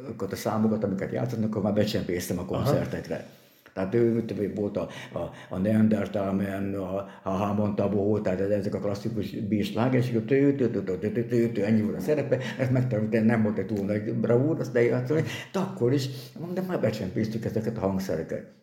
azokat 0.04 0.32
a 0.32 0.36
számokat, 0.36 0.84
amiket 0.84 1.12
játszanak, 1.12 1.50
akkor 1.50 1.62
már 1.62 1.74
becsempésztem 1.74 2.40
a 2.40 2.46
koncertekre. 2.46 3.16
Aha. 3.16 3.40
Tehát 3.74 3.94
ő, 3.96 4.26
volt 4.56 4.78
a, 4.78 4.88
a, 5.14 5.20
a 5.50 5.58
Neanderthal 5.58 6.34
Man, 6.34 6.74
a, 6.74 7.08
a 7.24 7.30
Hamon 7.30 7.76
Tabó, 7.76 8.20
tehát 8.20 8.40
ezek 8.40 8.76
a 8.76 8.80
klasszikus 8.80 9.32
bírslág, 9.32 9.94
és 9.94 10.10
akkor 10.10 10.22
tő, 10.22 10.56
tő, 10.56 10.70
tő, 10.70 10.84
tő, 10.84 11.12
tő, 11.12 11.26
tő, 11.26 11.52
tő, 11.52 11.64
ennyi 11.64 11.82
volt 11.82 11.96
a 11.96 12.00
szerepe, 12.00 12.38
ezt 12.60 12.72
megtanultam, 12.72 13.26
nem 13.26 13.44
volt 13.44 13.58
egy 13.58 13.66
túl 13.66 13.86
nagy 13.86 14.14
bravúr, 14.14 14.60
azt 14.60 14.74
lejátszani, 14.74 15.24
de 15.52 15.60
akkor 15.60 15.94
is, 15.94 16.10
de 16.54 16.62
már 16.62 16.80
becsempésztük 16.80 17.46
ezeket 17.46 17.78
a 17.78 17.80
hangszereket. 17.80 18.61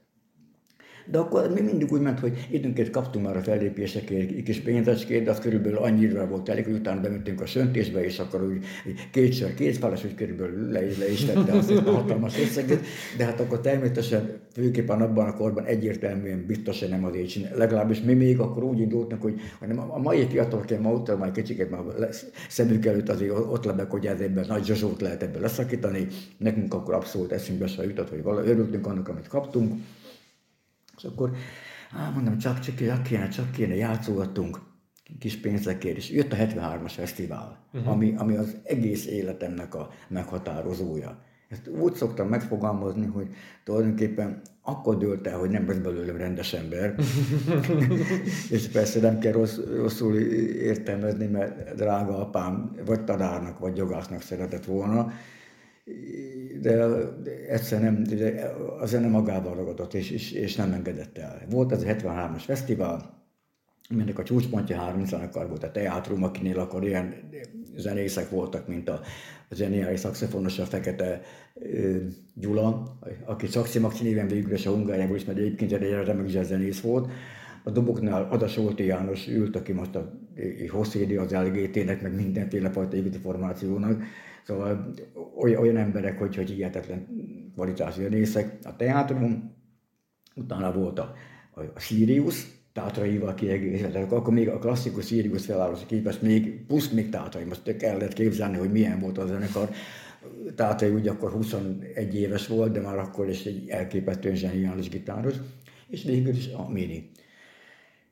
De 1.11 1.19
akkor 1.19 1.53
mi 1.55 1.61
mindig 1.61 1.93
úgy 1.93 2.01
ment, 2.01 2.21
hogy 2.21 2.47
időnként 2.51 2.91
kaptunk 2.91 3.25
már 3.25 3.37
a 3.37 3.43
fellépésekért 3.43 4.31
egy 4.31 4.43
kis 4.43 4.61
pénzecskét, 4.61 5.25
de 5.25 5.31
az 5.31 5.39
körülbelül 5.39 5.79
annyira 5.79 6.27
volt 6.27 6.49
elég, 6.49 6.65
hogy 6.65 6.75
utána 6.75 7.01
bementünk 7.01 7.41
a 7.41 7.47
söntésbe, 7.47 8.05
és 8.05 8.19
akkor 8.19 8.43
úgy 8.43 8.65
kétszer 9.13 9.55
két 9.55 9.77
feles, 9.77 10.03
hogy 10.03 10.15
körülbelül 10.15 10.71
le, 10.71 10.81
le 10.81 11.11
is 11.11 11.25
tette 11.25 11.53
azt 11.53 11.71
a 11.71 11.91
hatalmas 11.91 12.39
összeget, 12.39 12.81
de 13.17 13.25
hát 13.25 13.41
akkor 13.41 13.61
természetesen 13.61 14.39
főképpen 14.53 15.01
abban 15.01 15.27
a 15.27 15.35
korban 15.35 15.65
egyértelműen 15.65 16.45
biztosan 16.47 16.89
nem 16.89 17.05
azért 17.05 17.29
csinál. 17.29 17.57
Legalábbis 17.57 18.01
mi 18.01 18.15
még 18.15 18.39
akkor 18.39 18.63
úgy 18.63 18.81
indultunk, 18.81 19.23
hogy, 19.23 19.41
hogy 19.59 19.69
nem, 19.69 19.79
a 19.91 19.99
mai 19.99 20.27
fiatalok 20.29 20.81
ma 20.81 20.93
ott 20.93 21.19
már 21.19 21.31
kicsiket 21.31 21.71
már 21.71 21.81
szemük 22.49 22.87
előtt 22.87 23.09
azért 23.09 23.31
ott 23.31 23.65
lebek, 23.65 23.91
hogy 23.91 24.07
ez 24.07 24.21
ebben 24.21 24.45
nagy 24.49 24.65
zsazsót 24.65 25.01
lehet 25.01 25.23
ebből 25.23 25.41
leszakítani. 25.41 26.07
Nekünk 26.39 26.75
akkor 26.75 26.95
abszolút 26.95 27.33
eszünkbe 27.33 27.67
se 27.67 27.85
jutott, 27.85 28.09
hogy 28.09 28.23
valahogy 28.23 28.49
örültünk 28.49 28.87
annak, 28.87 29.09
amit 29.09 29.29
kaptunk 29.29 29.73
és 30.99 31.05
akkor, 31.05 31.31
á, 31.97 32.11
mondom, 32.11 32.39
csak, 32.39 32.59
csak, 32.59 32.75
kéne, 33.03 33.29
csak 33.29 33.51
kéne, 33.51 33.75
játszolgattunk 33.75 34.59
kis 35.19 35.37
pénzekért, 35.37 35.97
és 35.97 36.11
jött 36.11 36.33
a 36.33 36.37
73-as 36.37 36.93
fesztivál, 36.93 37.59
uh-huh. 37.73 37.93
ami, 37.93 38.15
ami 38.17 38.37
az 38.37 38.57
egész 38.65 39.07
életemnek 39.07 39.75
a 39.75 39.91
meghatározója. 40.09 41.27
Ezt 41.49 41.69
úgy 41.69 41.95
szoktam 41.95 42.29
megfogalmazni, 42.29 43.07
hogy 43.07 43.29
tulajdonképpen 43.65 44.41
akkor 44.63 44.99
dőlt 44.99 45.27
el, 45.27 45.39
hogy 45.39 45.51
nem 45.51 45.67
lesz 45.67 45.77
belőlem 45.77 46.17
rendes 46.17 46.53
ember. 46.53 46.95
és 48.51 48.69
persze 48.69 49.01
nem 49.01 49.19
kell 49.19 49.33
rossz, 49.33 49.59
rosszul 49.77 50.17
értelmezni, 50.17 51.27
mert 51.27 51.75
drága 51.75 52.19
apám 52.19 52.77
vagy 52.87 53.05
tanárnak, 53.05 53.59
vagy 53.59 53.77
jogásznak 53.77 54.23
szeretett 54.23 54.65
volna, 54.65 55.13
de, 56.61 57.05
egyszer 57.49 57.81
nem, 57.81 58.03
de 58.03 58.53
az 58.81 58.93
nem 58.93 59.11
magával 59.11 59.55
ragadott, 59.55 59.95
és, 59.95 60.11
és, 60.11 60.33
és 60.33 60.57
nem 60.57 60.73
engedett 60.73 61.19
el. 61.19 61.43
Volt 61.51 61.73
ez 61.73 61.83
a 61.83 61.87
73-as 61.87 62.43
fesztivál, 62.45 63.17
aminek 63.91 64.19
a 64.19 64.23
csúcspontja 64.23 64.79
30 64.79 65.13
akar 65.13 65.49
volt 65.49 65.63
a 65.63 65.71
teátrum, 65.71 66.23
akinél 66.23 66.59
akkor 66.59 66.87
ilyen 66.87 67.15
zenészek 67.77 68.31
voltak, 68.31 68.69
mint 68.69 68.89
a, 68.89 69.01
a 69.49 69.55
zseniális 69.55 70.01
szakszofonos, 70.01 70.59
a 70.59 70.65
Fekete 70.65 71.23
ö, 71.55 71.97
Gyula, 72.35 72.99
aki 73.25 73.47
Szaxi 73.47 73.79
Maxi 73.79 74.03
néven 74.03 74.27
végül 74.27 74.53
is 74.53 74.67
a 74.67 74.71
Hungáriából 74.71 75.17
is, 75.17 75.25
mert 75.25 75.39
egyébként 75.39 75.73
egy 75.73 75.91
remek 75.91 76.29
zenész 76.29 76.81
volt. 76.81 77.11
A 77.65 77.71
doboknál 77.71 78.29
Ada 78.31 78.49
Solti 78.49 78.85
János 78.85 79.29
ült, 79.29 79.57
aki 79.57 79.73
most 79.73 79.95
a 79.95 80.13
Hosszédi 80.71 81.17
az 81.17 81.33
LGT-nek, 81.33 82.03
meg 82.03 82.15
mindenféle 82.15 82.71
fajta 82.71 82.97
építi 82.97 83.19
formációnak, 83.19 84.03
Szóval 84.49 84.91
olyan 85.35 85.77
emberek, 85.77 86.19
hogy, 86.19 86.37
hogy 86.37 86.51
hihetetlen 86.51 87.07
kvalitású 87.55 88.01
zenészek. 88.01 88.59
A 88.65 88.77
teátrum, 88.77 89.55
utána 90.35 90.73
volt 90.73 90.99
a, 90.99 91.15
a 91.75 91.81
Sirius, 91.81 92.47
tátraival 92.73 93.35
kiegészített, 93.35 94.13
akkor 94.13 94.33
még 94.33 94.49
a 94.49 94.59
klasszikus 94.59 95.07
Sirius 95.07 95.45
felállás 95.45 95.87
képest 95.87 96.23
még 96.23 96.67
plusz 96.67 96.89
még 96.89 97.09
tátrai, 97.09 97.45
most 97.45 97.69
el 97.69 97.97
lehet 97.97 98.13
képzelni, 98.13 98.57
hogy 98.57 98.73
milyen 98.73 99.01
volt 99.01 99.19
a 99.19 99.27
zenekar. 99.27 99.71
Tátrai 100.55 100.91
úgy 100.91 101.09
akkor 101.09 101.31
21 101.31 102.15
éves 102.15 102.47
volt, 102.47 102.73
de 102.73 102.81
már 102.81 102.99
akkor 102.99 103.29
is 103.29 103.45
egy 103.45 103.69
elképesztően 103.69 104.35
zseniális 104.35 104.89
gitáros, 104.89 105.35
és 105.89 106.03
végül 106.03 106.35
is 106.35 106.49
a 106.53 106.69
Mini. 106.69 107.11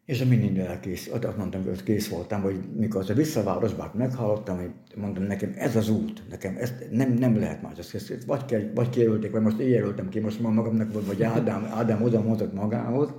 És 0.07 0.21
a 0.21 0.25
mindennel 0.25 0.81
kész, 0.81 1.11
ott 1.13 1.37
mondtam, 1.37 1.65
hogy 1.65 1.83
kész 1.83 2.09
voltam, 2.09 2.43
hogy 2.43 2.59
mikor 2.77 3.01
az 3.01 3.11
a 3.11 3.15
visszavárosban 3.15 3.91
meghallottam, 3.95 4.57
hogy 4.57 4.71
mondtam 4.97 5.23
nekem 5.23 5.53
ez 5.57 5.77
az 5.77 5.89
út, 5.89 6.23
nekem 6.31 6.57
ez 6.57 6.73
nem, 6.91 7.13
nem 7.13 7.39
lehet 7.39 7.63
más, 7.63 7.79
ezt, 7.79 7.95
ezt, 7.95 8.25
vagy, 8.25 8.45
kell, 8.45 8.71
vagy 8.75 8.89
kijelölték, 8.89 9.31
vagy 9.31 9.43
most 9.43 9.59
én 9.59 9.69
jelöltem 9.69 10.09
ki, 10.09 10.21
most 10.21 10.41
magamnak, 10.41 11.07
vagy 11.07 11.23
Ádám, 11.23 11.65
Ádám 11.65 12.03
oda 12.03 12.23
mondott 12.23 12.53
magához, 12.53 13.13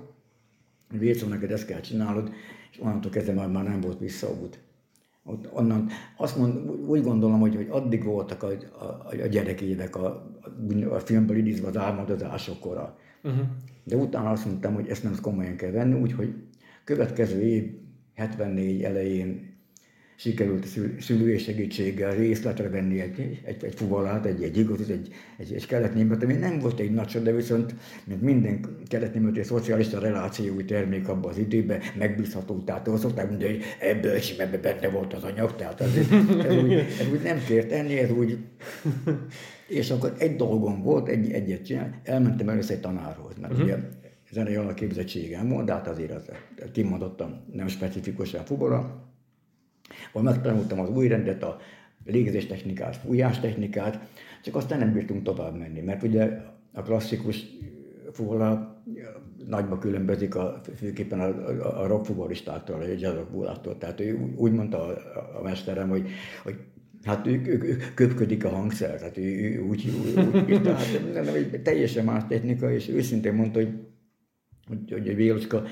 hogy 0.89 1.00
Vécó, 1.00 1.27
neked 1.27 1.51
ezt 1.51 1.65
kell 1.65 1.79
csinálod, 1.79 2.32
és 2.72 2.79
onnantól 2.79 3.12
kezdve 3.12 3.34
már, 3.34 3.50
már 3.50 3.63
nem 3.63 3.82
volt 3.82 4.00
visszaút. 4.00 4.60
Ott, 5.24 5.53
onnan, 5.53 5.88
azt 6.17 6.38
mond, 6.38 6.70
úgy 6.70 7.03
gondolom, 7.03 7.39
hogy, 7.39 7.56
hogy 7.56 7.67
addig 7.70 8.03
voltak 8.03 8.44
a, 8.44 8.48
a, 8.79 9.08
a 9.10 9.27
gyerekévek 9.27 9.96
a, 9.96 10.36
a 10.89 11.00
filmből 11.00 11.38
idézve 11.38 11.67
az 11.67 11.77
álmodozások 11.77 12.60
kora. 12.60 12.98
Uh-huh. 13.24 13.46
De 13.84 13.96
utána 13.96 14.29
azt 14.29 14.46
mondtam, 14.46 14.74
hogy 14.74 14.88
ezt 14.88 15.03
nem 15.03 15.15
komolyan 15.22 15.56
kell 15.56 15.72
venni, 15.72 16.00
úgyhogy 16.01 16.36
Következő 16.88 17.41
év 17.41 17.63
74 18.15 18.84
elején 18.84 19.56
sikerült 20.15 20.67
szülői 21.00 21.38
segítséggel 21.38 22.15
részletre 22.15 22.70
venni 22.70 23.00
egy, 23.00 23.39
egy, 23.44 23.63
egy 23.63 23.74
fuvalát, 23.75 24.25
egy, 24.25 24.44
egy 24.44 24.58
igazit, 24.58 24.89
egy, 24.89 25.13
egy, 25.38 25.53
egy 25.53 25.65
kelet-német, 25.65 26.24
ami 26.24 26.34
nem 26.34 26.60
volt 26.60 26.79
egy 26.79 26.91
nagy 26.91 27.22
de 27.24 27.32
viszont, 27.32 27.75
mint 28.03 28.22
minden 28.22 28.65
kelet-német, 28.88 29.44
szocialista 29.44 30.00
relációi 30.00 30.65
termék 30.65 31.08
abban 31.08 31.32
az 31.32 31.38
időben, 31.38 31.79
megbízható, 31.98 32.63
tehát 32.63 32.88
azt 32.88 33.01
szokták 33.01 33.29
mondani, 33.29 33.51
hogy 33.51 33.63
ebből 33.79 34.15
is 34.15 34.38
ebbe 34.38 34.58
benne 34.58 34.89
volt 34.89 35.13
az 35.13 35.24
anyag, 35.24 35.56
tehát 35.56 35.82
ez, 35.82 35.98
ez, 36.46 36.56
úgy, 36.63 36.74
ez 36.74 37.08
úgy 37.12 37.22
nem 37.24 37.44
kért 37.48 37.72
enni, 37.72 37.98
ez 37.98 38.12
úgy... 38.12 38.38
És 39.67 39.89
akkor 39.89 40.13
egy 40.17 40.36
dolgom 40.36 40.82
volt, 40.82 41.08
egy, 41.08 41.32
egyet 41.32 41.65
csinál, 41.65 42.01
elmentem 42.03 42.50
először 42.50 42.75
egy 42.75 42.82
tanárhoz, 42.82 43.34
mert 43.41 43.53
uh-huh. 43.53 43.67
ugye 43.67 43.77
zenei 44.31 44.55
alapképzettségem 44.55 45.50
volt, 45.50 45.65
de 45.65 45.74
hát 45.74 45.88
azért 45.88 46.12
az 46.12 46.29
kimondottam 46.72 47.43
nem 47.53 47.67
specifikusan 47.67 48.46
fubora. 48.46 49.05
Ahol 50.12 50.22
megtanultam 50.22 50.79
az 50.79 50.89
új 50.89 51.07
rendet, 51.07 51.43
a 51.43 51.57
légzéstechnikát, 52.05 52.96
fújástechnikát, 52.96 54.00
csak 54.43 54.55
aztán 54.55 54.79
nem 54.79 54.93
bírtunk 54.93 55.24
tovább 55.24 55.57
menni, 55.57 55.79
mert 55.79 56.03
ugye 56.03 56.41
a 56.74 56.81
klasszikus 56.81 57.46
fuvola 58.12 58.81
nagyba 59.46 59.77
különbözik 59.77 60.36
a, 60.36 60.62
főképpen 60.75 61.19
a, 61.19 61.25
a, 61.25 61.81
a 61.81 61.88
rockfuvolistáktól, 61.88 62.81
a 62.81 62.88
jazzrockbúláktól. 62.88 63.77
Tehát 63.77 64.00
ő 64.00 64.34
úgy 64.36 64.51
mondta 64.51 64.86
a, 64.86 65.38
a 65.39 65.41
mesterem, 65.43 65.89
hogy, 65.89 66.10
hogy 66.43 66.55
Hát 67.03 67.27
ő, 67.27 67.41
ő, 67.46 67.62
ő 67.63 67.77
köpködik 67.93 68.46
a 68.46 68.50
hangszer, 68.50 69.00
tehát 69.00 69.17
ő, 69.17 69.22
ő 69.22 69.62
úgy, 69.62 69.93
úgy, 70.00 70.25
úgy 70.50 70.62
tehát 70.62 71.13
nem, 71.13 71.24
nem, 71.24 71.62
teljesen 71.63 72.05
más 72.05 72.24
technika, 72.27 72.72
és 72.72 72.89
őszintén 72.89 73.34
mondta, 73.34 73.60
hogy 73.60 73.74
hogy, 74.67 74.91
hogy 74.91 75.15
Véluska 75.15 75.63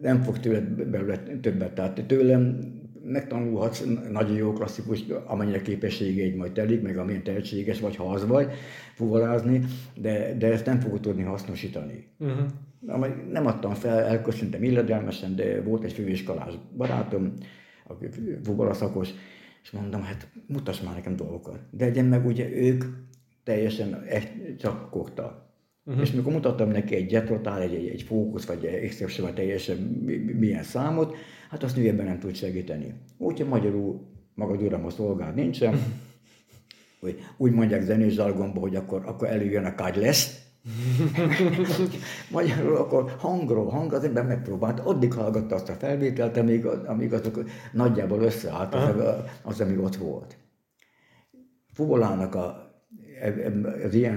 nem 0.00 0.22
fog 0.22 0.38
tőled 0.38 0.86
belőle 0.86 1.18
többet. 1.18 1.74
Tehát 1.74 2.04
tőlem 2.06 2.72
megtanulhatsz 3.04 3.84
nagyon 4.10 4.36
jó 4.36 4.52
klasszikus, 4.52 5.04
amennyire 5.24 5.62
képességeid 5.62 6.34
majd 6.34 6.52
telik, 6.52 6.82
meg 6.82 6.98
amilyen 6.98 7.22
tehetséges 7.22 7.80
vagy, 7.80 7.96
ha 7.96 8.04
az 8.04 8.26
vagy, 8.26 8.52
fuvarázni, 8.94 9.60
de, 9.96 10.34
de 10.38 10.52
ezt 10.52 10.66
nem 10.66 10.80
fogod 10.80 11.00
tudni 11.00 11.22
hasznosítani. 11.22 12.06
Uh-huh. 12.18 13.06
Nem 13.30 13.46
adtam 13.46 13.74
fel, 13.74 13.98
elköszöntem 13.98 14.62
illedelmesen, 14.62 15.36
de 15.36 15.62
volt 15.62 15.84
egy 15.84 15.92
főiskolás 15.92 16.54
barátom, 16.76 17.32
aki 17.86 18.06
fuvaraszakos, 18.42 19.08
és 19.62 19.70
mondom, 19.70 20.02
hát 20.02 20.28
mutass 20.46 20.80
már 20.80 20.94
nekem 20.94 21.16
dolgokat. 21.16 21.58
De 21.70 21.84
egyen 21.84 22.04
meg 22.04 22.26
ugye 22.26 22.50
ők 22.50 22.84
teljesen 23.44 24.04
csak 24.58 24.90
koktak. 24.90 25.42
Uh-huh. 25.86 26.02
És 26.02 26.12
mikor 26.12 26.32
mutattam 26.32 26.70
neki 26.70 26.94
egy 26.94 27.10
jetrotál, 27.10 27.60
egy, 27.60 27.74
egy, 27.74 27.88
egy 27.88 28.02
fókusz, 28.02 28.44
vagy 28.44 28.64
egy 28.64 28.84
exception, 28.84 29.34
teljesen 29.34 29.76
milyen 30.38 30.62
számot, 30.62 31.16
hát 31.50 31.62
azt 31.62 31.78
ő 31.78 31.88
ebben 31.88 32.06
nem 32.06 32.18
tud 32.18 32.34
segíteni. 32.34 32.94
Úgyhogy 33.18 33.48
magyarul 33.48 34.00
magad 34.34 34.62
uram, 34.62 34.84
a 34.84 34.90
szolgád 34.90 35.34
nincsen, 35.34 35.74
uh-huh. 35.74 35.88
hogy 37.00 37.18
úgy 37.36 37.52
mondják 37.52 37.82
zenés 37.82 38.12
zsargonban, 38.12 38.62
hogy 38.62 38.76
akkor, 38.76 39.02
akkor 39.06 39.28
előjön 39.28 39.64
a 39.64 39.74
kágy 39.74 39.96
lesz, 39.96 40.44
Magyarul 42.30 42.76
akkor 42.76 43.14
hangról 43.18 43.68
hang 43.68 43.92
az 43.92 44.04
ember 44.04 44.26
megpróbált, 44.26 44.80
addig 44.80 45.12
hallgatta 45.12 45.54
azt 45.54 45.68
a 45.68 45.72
felvételt, 45.72 46.36
amíg, 46.36 46.66
amíg 46.66 47.12
azok 47.12 47.44
nagyjából 47.72 48.22
összeállt 48.22 48.74
az, 48.74 48.94
az, 49.42 49.60
ami 49.60 49.76
ott 49.76 49.96
volt. 49.96 50.36
Fuvolának 51.72 52.34
a, 52.34 52.72
az 53.84 53.94
ilyen 53.94 54.14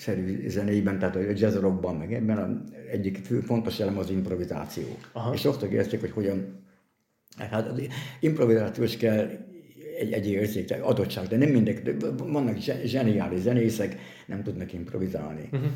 szerű 0.00 0.48
zenéiben, 0.48 0.98
tehát 0.98 1.16
a 1.16 1.20
jazz 1.34 1.56
rockban, 1.56 1.96
meg 1.96 2.14
ebben 2.14 2.38
a 2.38 2.62
egyik 2.90 3.18
fő, 3.24 3.40
fontos 3.40 3.80
elem 3.80 3.98
az 3.98 4.10
improvizáció. 4.10 4.84
Aha. 5.12 5.34
És 5.34 5.40
sokszor 5.40 5.72
érzik, 5.72 6.00
hogy 6.00 6.10
hogyan, 6.10 6.64
hát 7.36 7.68
az 7.68 7.82
improvizáció 8.20 8.84
is 8.84 8.96
kell 8.96 9.28
egy, 9.98 10.12
egy 10.12 10.28
érzék, 10.28 10.74
adottság, 10.82 11.26
de 11.26 11.36
nem 11.36 11.48
mindenki, 11.48 11.96
vannak 12.16 12.56
zseniális 12.84 13.40
zenészek, 13.40 13.96
nem 14.26 14.42
tudnak 14.42 14.72
improvizálni. 14.72 15.48
Uh-huh. 15.52 15.68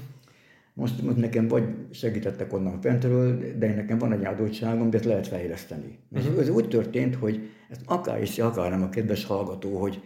Most, 0.75 1.03
most 1.03 1.17
nekem 1.17 1.49
vagy 1.49 1.65
segítettek 1.91 2.53
onnan 2.53 2.81
fentről, 2.81 3.43
de 3.59 3.75
nekem 3.75 3.99
van 3.99 4.13
egy 4.13 4.25
adottságom, 4.25 4.91
de 4.91 4.97
ezt 4.97 5.07
lehet 5.07 5.27
fejleszteni. 5.27 5.99
Uh-huh. 6.11 6.41
Ez 6.41 6.49
úgy 6.49 6.69
történt, 6.69 7.15
hogy 7.15 7.49
ezt 7.71 7.81
akár 7.85 8.23
is 8.23 8.39
akár 8.39 8.71
nem 8.71 8.83
a 8.83 8.89
kedves 8.89 9.25
hallgató, 9.25 9.79
hogy 9.79 10.03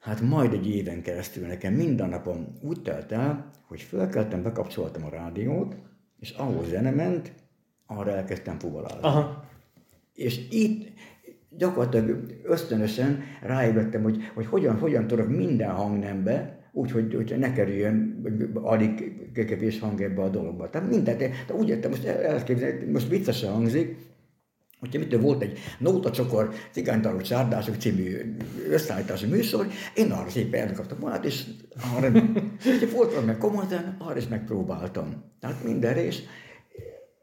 hát 0.00 0.20
majd 0.20 0.52
egy 0.52 0.68
éven 0.68 1.02
keresztül 1.02 1.46
nekem 1.46 1.74
minden 1.74 2.08
napom 2.08 2.46
úgy 2.62 2.82
telt 2.82 3.12
el, 3.12 3.50
hogy 3.66 3.80
felkeltem, 3.80 4.42
bekapcsoltam 4.42 5.04
a 5.04 5.08
rádiót, 5.08 5.76
és 6.18 6.30
ahol 6.30 6.64
zene 6.64 6.90
ment, 6.90 7.32
arra 7.86 8.10
elkezdtem 8.10 8.58
fuvalázni. 8.58 8.98
Aha. 9.02 9.44
És 10.14 10.40
itt 10.50 10.92
gyakorlatilag 11.56 12.40
ösztönösen 12.42 13.22
ráébredtem, 13.42 14.02
hogy, 14.02 14.30
hogy 14.34 14.46
hogyan, 14.46 14.78
hogyan 14.78 15.06
tudok 15.06 15.28
minden 15.28 15.70
hangnembe 15.70 16.60
úgy, 16.72 16.90
hogy, 16.90 17.14
hogy 17.14 17.34
ne 17.38 17.52
kerüljön 17.52 18.22
alig 18.54 19.12
kevés 19.32 19.78
hang 19.78 20.02
ebbe 20.02 20.22
a 20.22 20.28
dologba. 20.28 20.70
Tehát 20.70 20.90
mindent, 20.90 21.18
de 21.18 21.54
úgy 21.54 21.68
értem, 21.68 21.90
most 21.90 22.04
elképzelni, 22.04 22.90
most 22.90 23.08
viccesen 23.08 23.52
hangzik, 23.52 23.96
Hogyha 24.80 24.98
mit 24.98 25.16
volt 25.16 25.42
egy 25.42 25.58
nótacsokor, 25.78 26.54
cigánytaró 26.70 27.20
csárdások 27.20 27.74
című 27.74 28.36
összeállítási 28.70 29.26
műsor, 29.26 29.66
én 29.94 30.10
arra 30.10 30.30
szépen 30.30 30.68
elkaptam 30.68 30.98
volna, 31.00 31.24
és 31.24 31.44
arra, 31.96 32.10
volt 32.94 33.14
valami 33.14 33.36
komoly, 33.38 33.64
arra 33.98 34.16
is 34.16 34.28
megpróbáltam. 34.28 35.24
Tehát 35.40 35.64
mindenre, 35.64 36.04
és 36.04 36.22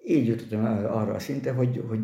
így 0.06 0.28
jutottam 0.28 0.66
arra 0.66 1.14
a 1.14 1.20
szinte, 1.20 1.52
hogy, 1.52 1.84
hogy 1.88 2.00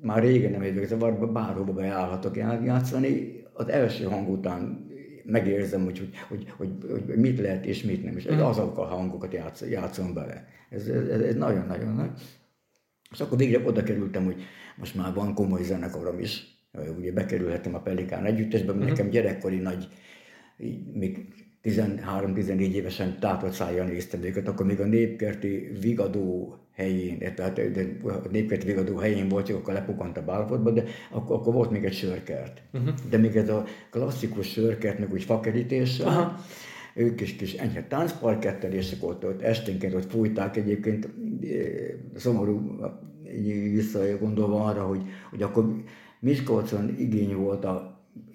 már 0.00 0.22
régen 0.22 0.50
nem 0.50 0.62
évek 0.62 0.86
zavarba, 0.86 1.26
bárhova 1.26 1.72
beállhatok 1.72 2.36
játszani, 2.64 3.42
az 3.52 3.68
első 3.68 4.04
hang 4.04 4.28
után 4.28 4.86
megérzem, 5.24 5.84
hogy, 5.84 5.98
hogy, 6.28 6.52
hogy, 6.56 6.76
hogy, 6.90 7.16
mit 7.16 7.40
lehet 7.40 7.66
és 7.66 7.82
mit 7.82 8.04
nem, 8.04 8.16
és 8.16 8.28
mm. 8.32 8.38
azok 8.38 8.78
a 8.78 8.84
hangokat 8.84 9.32
játsz, 9.32 9.68
játszom 9.70 10.14
bele. 10.14 10.46
Ez, 10.70 10.86
ez, 10.86 11.20
ez 11.20 11.34
nagyon-nagyon 11.34 11.94
nagy. 11.94 12.10
És 13.10 13.20
akkor 13.20 13.38
végre 13.38 13.66
oda 13.66 13.82
kerültem, 13.82 14.24
hogy 14.24 14.42
most 14.76 14.94
már 14.94 15.14
van 15.14 15.34
komoly 15.34 15.62
zenekarom 15.62 16.18
is, 16.18 16.54
ugye 16.98 17.12
bekerülhettem 17.12 17.74
a 17.74 17.80
Pelikán 17.80 18.24
együttesbe, 18.24 18.72
mm. 18.72 18.78
nekem 18.78 19.08
gyerekkori 19.10 19.58
nagy, 19.58 19.88
még 20.92 21.26
13-14 21.64 22.72
évesen 22.72 23.18
tátott 23.20 23.52
szájjal 23.52 23.86
néztem 23.86 24.22
őket, 24.22 24.48
akkor 24.48 24.66
még 24.66 24.80
a 24.80 24.84
népkerti 24.84 25.70
vigadó 25.80 26.56
helyén, 26.72 27.18
tehát 27.18 27.58
a 28.02 28.28
népkerti 28.30 28.66
vigadó 28.66 28.96
helyén 28.96 29.28
volt, 29.28 29.50
akkor 29.50 29.74
lepukant 29.74 30.16
a 30.16 30.24
bálfotba, 30.24 30.70
de 30.70 30.84
akkor, 31.10 31.36
akkor 31.36 31.52
volt 31.52 31.70
még 31.70 31.84
egy 31.84 31.94
sörkert. 31.94 32.62
Uh-huh. 32.72 32.94
De 33.10 33.16
még 33.16 33.36
ez 33.36 33.48
a 33.48 33.64
klasszikus 33.90 34.50
sörkertnek 34.50 35.12
úgy 35.12 35.24
fakerítéssel, 35.24 36.06
uh-huh. 36.06 36.32
ők 36.94 37.20
is 37.20 37.36
kis 37.36 37.52
enyhe 37.52 37.86
táncparkettel, 37.86 38.72
és 38.72 38.92
akkor 38.92 39.18
ott 39.22 39.42
esténként 39.42 39.94
ott 39.94 40.10
fújták 40.10 40.56
egyébként, 40.56 41.08
szomorú 42.14 42.80
visszagondolva 43.72 44.64
arra, 44.64 44.86
hogy, 44.86 45.02
hogy 45.30 45.42
akkor 45.42 45.82
Miskolcon 46.20 46.94
igény 46.98 47.36
volt 47.36 47.64
a, 47.64 47.70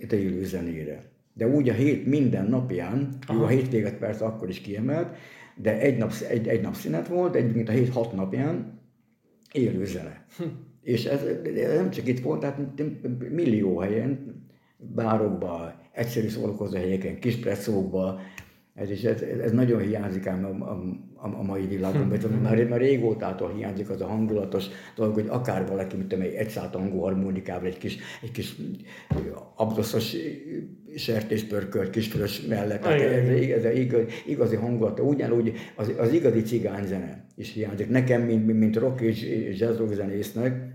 a 0.09 0.13
élő 0.13 0.43
zenére 0.43 1.09
de 1.39 1.47
úgy 1.47 1.69
a 1.69 1.73
hét 1.73 2.05
minden 2.05 2.45
napján, 2.45 3.17
Aha. 3.27 3.39
jó, 3.39 3.45
a 3.45 3.47
hétvéget 3.47 3.97
persze 3.97 4.25
akkor 4.25 4.49
is 4.49 4.61
kiemelt, 4.61 5.15
de 5.55 5.79
egy 5.79 5.97
nap, 5.97 6.13
egy, 6.29 6.47
egy 6.47 6.61
nap 6.61 6.75
szünet 6.75 7.07
volt, 7.07 7.35
egy, 7.35 7.55
mint 7.55 7.69
a 7.69 7.71
hét 7.71 7.89
hat 7.89 8.13
napján 8.13 8.79
élő 9.51 9.85
zene. 9.85 10.25
Hm. 10.37 10.43
És 10.81 11.05
ez, 11.05 11.23
ez 11.55 11.75
nem 11.75 11.89
csak 11.89 12.07
itt 12.07 12.19
volt, 12.19 12.39
tehát 12.39 12.59
millió 13.29 13.79
helyen, 13.79 14.43
bárokba, 14.77 15.73
egyszerű 15.91 16.27
szórakozó 16.27 16.77
helyeken, 16.77 17.19
kis 17.19 17.35
presszókba, 17.35 18.19
ez, 18.79 18.89
is, 18.89 19.03
ez, 19.03 19.21
ez 19.21 19.51
nagyon 19.51 19.81
hiányzik 19.81 20.27
ám 20.27 20.45
a, 20.45 20.65
a, 20.65 20.81
a, 21.15 21.39
a 21.39 21.43
mai 21.43 21.67
világban, 21.67 22.07
mert 22.07 22.23
hm. 22.23 22.33
már, 22.33 22.67
már 22.67 22.79
régótától 22.79 23.53
hiányzik 23.53 23.89
az 23.89 24.01
a 24.01 24.07
hangulatos 24.07 24.65
dolog, 24.95 25.13
hogy 25.13 25.27
akár 25.29 25.67
valaki, 25.67 25.95
mint 25.95 26.13
egy 26.13 26.33
egyszállt 26.33 26.75
hangú 26.75 26.99
harmonikával, 26.99 27.67
egy 27.67 27.77
kis, 27.77 27.97
egy 28.21 28.31
kis 28.31 28.55
abdoszos 29.55 30.15
sertéspörkölt 30.95 31.89
kisfülös 31.89 32.41
mellett. 32.41 32.81
Tehát 32.81 33.01
ez, 33.01 33.27
ez, 33.27 33.63
ez 33.63 33.77
igazi, 33.77 34.05
igazi 34.25 34.55
hangulat. 34.55 34.99
Ugyanúgy 34.99 35.53
az, 35.75 35.91
az 35.97 36.13
igazi 36.13 36.41
cigányzene 36.41 37.25
is 37.35 37.53
hiányzik. 37.53 37.89
Nekem, 37.89 38.21
mint, 38.21 38.59
mint 38.59 38.75
rock 38.75 39.01
és 39.01 39.25
jazz 39.59 39.79
zenésznek, 39.91 40.68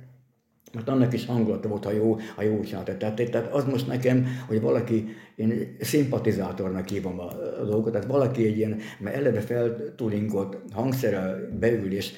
mert 0.74 0.88
annak 0.88 1.12
is 1.12 1.26
hangulata 1.26 1.68
volt, 1.68 1.84
ha 1.84 1.92
jó, 1.92 2.16
ha 2.36 2.42
jó 2.42 2.60
csinálta. 2.60 2.96
Tehát, 2.96 3.30
tehát 3.30 3.52
az 3.52 3.64
most 3.64 3.86
nekem, 3.86 4.26
hogy 4.46 4.60
valaki, 4.60 5.08
én 5.36 5.76
szimpatizátornak 5.80 6.88
hívom 6.88 7.20
a, 7.20 7.30
dolgot, 7.64 7.92
tehát 7.92 8.06
valaki 8.06 8.46
egy 8.46 8.56
ilyen, 8.56 8.78
mert 8.98 9.16
eleve 9.16 9.40
feltulingolt 9.40 10.58
hangszerrel 10.72 11.48
beül, 11.58 11.92
és 11.92 12.12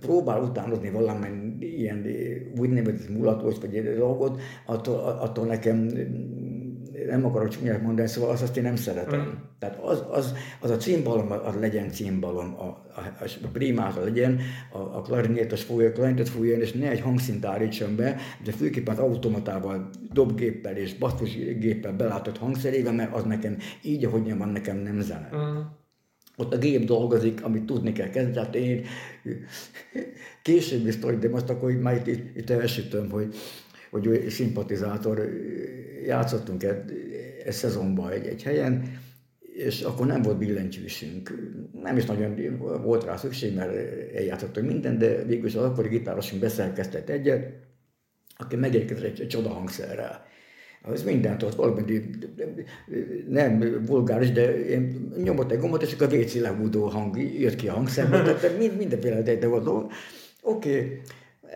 próbál 0.00 0.42
utánozni 0.42 0.90
valamilyen 0.90 1.56
ilyen 1.60 2.06
úgynevezett 2.58 3.08
mulatos, 3.08 3.54
vagy 3.60 3.76
egy 3.76 3.96
dolgot, 3.96 4.40
attól, 4.66 4.94
attól 4.98 5.46
nekem 5.46 5.88
nem 7.10 7.24
akarok 7.24 7.48
csúnyát 7.48 7.82
mondani, 7.82 8.08
szóval 8.08 8.30
azt, 8.30 8.42
azt 8.42 8.56
én 8.56 8.62
nem 8.62 8.76
szeretem. 8.76 9.20
Mm. 9.20 9.48
Tehát 9.58 9.78
az, 9.82 10.04
az, 10.10 10.34
az 10.60 10.70
a 10.70 10.76
címbalom, 10.76 11.30
az 11.30 11.54
legyen 11.60 11.90
címbalom, 11.90 12.54
a, 12.58 12.64
a, 12.64 13.24
a 13.42 13.48
primáta 13.52 14.04
legyen, 14.04 14.40
a, 14.72 14.78
a 14.78 15.02
klarinétos 15.02 15.62
fújja, 15.62 15.88
a 15.88 15.92
klarinétot 15.92 16.28
fújjon, 16.28 16.60
és 16.60 16.72
ne 16.72 16.90
egy 16.90 17.00
hangszint 17.00 17.44
állítson 17.44 17.96
be, 17.96 18.16
de 18.44 18.52
főképpen 18.52 18.94
az 18.94 19.00
automatával, 19.00 19.90
dobgéppel 20.12 20.76
és 20.76 20.94
basszusgéppel 20.94 21.92
belátott 21.92 22.38
hangszerével, 22.38 22.92
mert 22.92 23.14
az 23.14 23.24
nekem 23.24 23.56
így, 23.82 24.04
ahogy 24.04 24.36
van, 24.36 24.48
nekem 24.48 24.76
nem 24.76 25.00
zene. 25.00 25.30
Mm. 25.36 25.58
Ott 26.36 26.54
a 26.54 26.58
gép 26.58 26.84
dolgozik, 26.84 27.44
amit 27.44 27.64
tudni 27.64 27.92
kell 27.92 28.08
kezdeni. 28.08 28.34
Tehát 28.34 28.54
én 28.54 28.84
később 30.42 30.82
biztos, 30.82 31.18
de 31.18 31.28
most 31.28 31.48
akkor 31.48 31.72
már 31.72 31.94
itt, 31.94 32.06
itt, 32.06 32.36
itt 32.36 32.50
elsütöm, 32.50 33.10
hogy, 33.10 33.34
hogy 33.90 34.26
szimpatizátor 34.28 35.30
játszottunk 36.06 36.62
egy, 36.62 36.92
egy 37.44 37.52
szezonban 37.52 38.10
egy, 38.10 38.26
egy 38.26 38.42
helyen, 38.42 38.98
és 39.54 39.80
akkor 39.80 40.06
nem 40.06 40.22
volt 40.22 40.38
billentyűsünk. 40.38 41.50
Nem 41.82 41.96
is 41.96 42.04
nagyon 42.04 42.58
volt 42.82 43.04
rá 43.04 43.16
szükség, 43.16 43.54
mert 43.54 43.74
eljátszottunk 44.14 44.66
mindent, 44.66 44.98
de 44.98 45.24
végül 45.24 45.46
is 45.46 45.54
az 45.54 45.64
akkori 45.64 45.88
gitárosunk 45.88 46.40
beszerkeztett 46.40 47.08
egyet, 47.08 47.52
aki 48.36 48.56
megérkezett 48.56 49.04
egy, 49.04 49.20
egy 49.20 49.28
csoda 49.28 49.48
hangszerrel. 49.48 50.28
Az 50.82 51.02
mindent 51.02 51.42
ott 51.42 51.54
valami 51.54 52.02
nem 53.28 53.82
vulgáris, 53.86 54.30
de 54.30 54.66
én 54.66 55.12
nyomott 55.22 55.50
egy 55.50 55.58
gombot, 55.58 55.82
és 55.82 55.92
akkor 55.92 56.12
a 56.12 56.16
WC 56.16 56.34
lehúdó 56.34 56.84
hang 56.84 57.40
jött 57.40 57.56
ki 57.56 57.68
a 57.68 57.72
hangszerből, 57.72 58.22
tehát 58.22 58.58
mind, 58.58 58.76
mindenféle 58.76 59.22
de, 59.22 59.36
de 59.36 59.46
volt 59.46 59.64
dolog. 59.64 59.90
Oké, 60.42 60.70
okay 60.70 61.00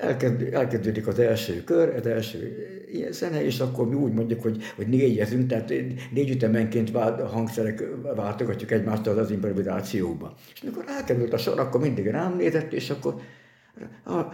elkezd, 0.01 0.43
elkezdődik 0.53 1.07
az 1.07 1.19
első 1.19 1.65
kör, 1.65 1.95
az 1.95 2.07
első 2.07 2.69
ilyen 2.93 3.13
zene, 3.13 3.45
és 3.45 3.61
akkor 3.61 3.89
mi 3.89 3.95
úgy 3.95 4.13
mondjuk, 4.13 4.43
hogy, 4.43 4.63
hogy 4.77 4.87
négyezünk, 4.87 5.47
tehát 5.47 5.69
négy 6.13 6.31
ütemenként 6.31 6.91
vált, 6.91 7.21
a 7.21 7.27
hangszerek 7.27 7.83
váltogatjuk 8.17 8.71
egymást 8.71 9.07
az 9.07 9.31
improvizációba. 9.31 10.35
És 10.55 10.63
amikor 10.63 10.85
elkerült 10.87 11.33
a 11.33 11.39
sor, 11.39 11.59
akkor 11.59 11.81
mindig 11.81 12.07
rám 12.07 12.37
nézett, 12.37 12.73
és 12.73 12.91
akkor 12.91 13.21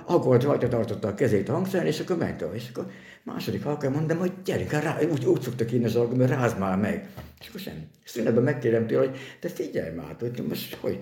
akkor 0.04 0.42
rajta 0.42 0.68
tartotta 0.68 1.08
a 1.08 1.14
kezét 1.14 1.48
a 1.48 1.52
hangszer, 1.52 1.86
és 1.86 2.00
akkor 2.00 2.16
ment 2.16 2.44
és 2.54 2.68
akkor 2.72 2.90
második 3.22 3.64
halkan 3.64 3.92
mondom, 3.92 4.18
hogy 4.18 4.32
gyerünk, 4.44 4.70
rá, 4.70 4.98
úgy, 5.12 5.24
úgy 5.24 5.40
szoktak 5.40 5.72
én 5.72 5.84
az 5.84 5.96
alkalom, 5.96 6.18
hogy 6.18 6.28
rázd 6.28 6.58
már 6.58 6.78
meg. 6.78 7.08
És 7.40 7.48
akkor 7.48 7.60
sem. 7.60 7.74
Szünetben 8.04 8.42
megkérem 8.42 8.86
tőle, 8.86 9.06
hogy 9.06 9.18
te 9.40 9.48
figyelj 9.48 9.94
már, 9.94 10.16
hogy 10.18 10.44
most, 10.48 10.74
hogy 10.74 10.98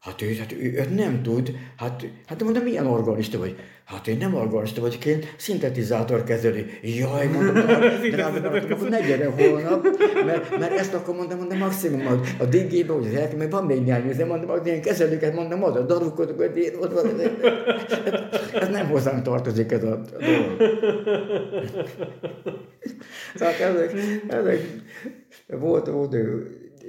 Hát 0.00 0.22
ő, 0.22 0.34
hát 0.38 0.52
ő, 0.52 0.56
ő 0.56 0.94
nem 0.94 1.22
tud, 1.22 1.52
hát, 1.76 2.06
hát 2.26 2.42
mondom, 2.42 2.62
milyen 2.62 2.86
organista 2.86 3.38
vagy? 3.38 3.56
Hát 3.84 4.06
én 4.06 4.16
nem 4.16 4.34
organista 4.34 4.80
vagyok, 4.80 5.04
én 5.04 5.24
szintetizátor 5.36 6.24
kezelő. 6.24 6.66
Jaj, 6.82 7.26
mondom, 7.26 7.54
drága 8.10 8.50
ne 8.88 9.00
gyere 9.00 9.26
holnap, 9.26 9.86
mert, 10.24 10.58
mert 10.58 10.78
ezt 10.78 10.94
akkor 10.94 11.14
mondom, 11.14 11.38
mondom, 11.38 11.58
maximum 11.58 12.06
a, 12.06 12.42
a 12.42 12.44
DG-be, 12.44 12.92
hogy 12.92 13.06
az 13.06 13.14
el, 13.14 13.28
mert 13.36 13.50
van 13.50 13.66
még 13.66 13.82
néhány 13.82 14.08
üzem, 14.08 14.28
mondom, 14.28 14.50
az 14.50 14.66
ilyen 14.66 14.80
kezelőket 14.80 15.34
mondom, 15.34 15.60
hogy 15.60 15.76
ott 16.80 16.92
van, 16.92 17.20
ez 18.60 18.68
nem 18.68 18.86
hozzám 18.86 19.22
tartozik 19.22 19.72
ez 19.72 19.82
a 19.84 20.00
dolog. 20.18 20.56
Tehát 23.34 23.60
ezek, 23.70 23.92
ezek 24.28 24.60
volt, 25.46 25.86
volt 25.86 26.16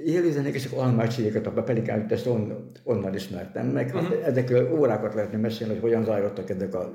élőzenék 0.04 0.54
és 0.54 0.64
almácsiéket, 0.64 1.46
a 1.46 1.62
pelikánütest 1.62 2.26
on, 2.26 2.70
onnan 2.84 3.14
ismertem 3.14 3.66
meg. 3.66 3.90
Uh-huh. 3.94 4.26
Ezekről 4.26 4.78
órákat 4.78 5.14
lehetne 5.14 5.38
mesélni, 5.38 5.72
hogy 5.72 5.82
hogyan 5.82 6.04
zajlottak 6.04 6.50
ezek 6.50 6.74
a 6.74 6.94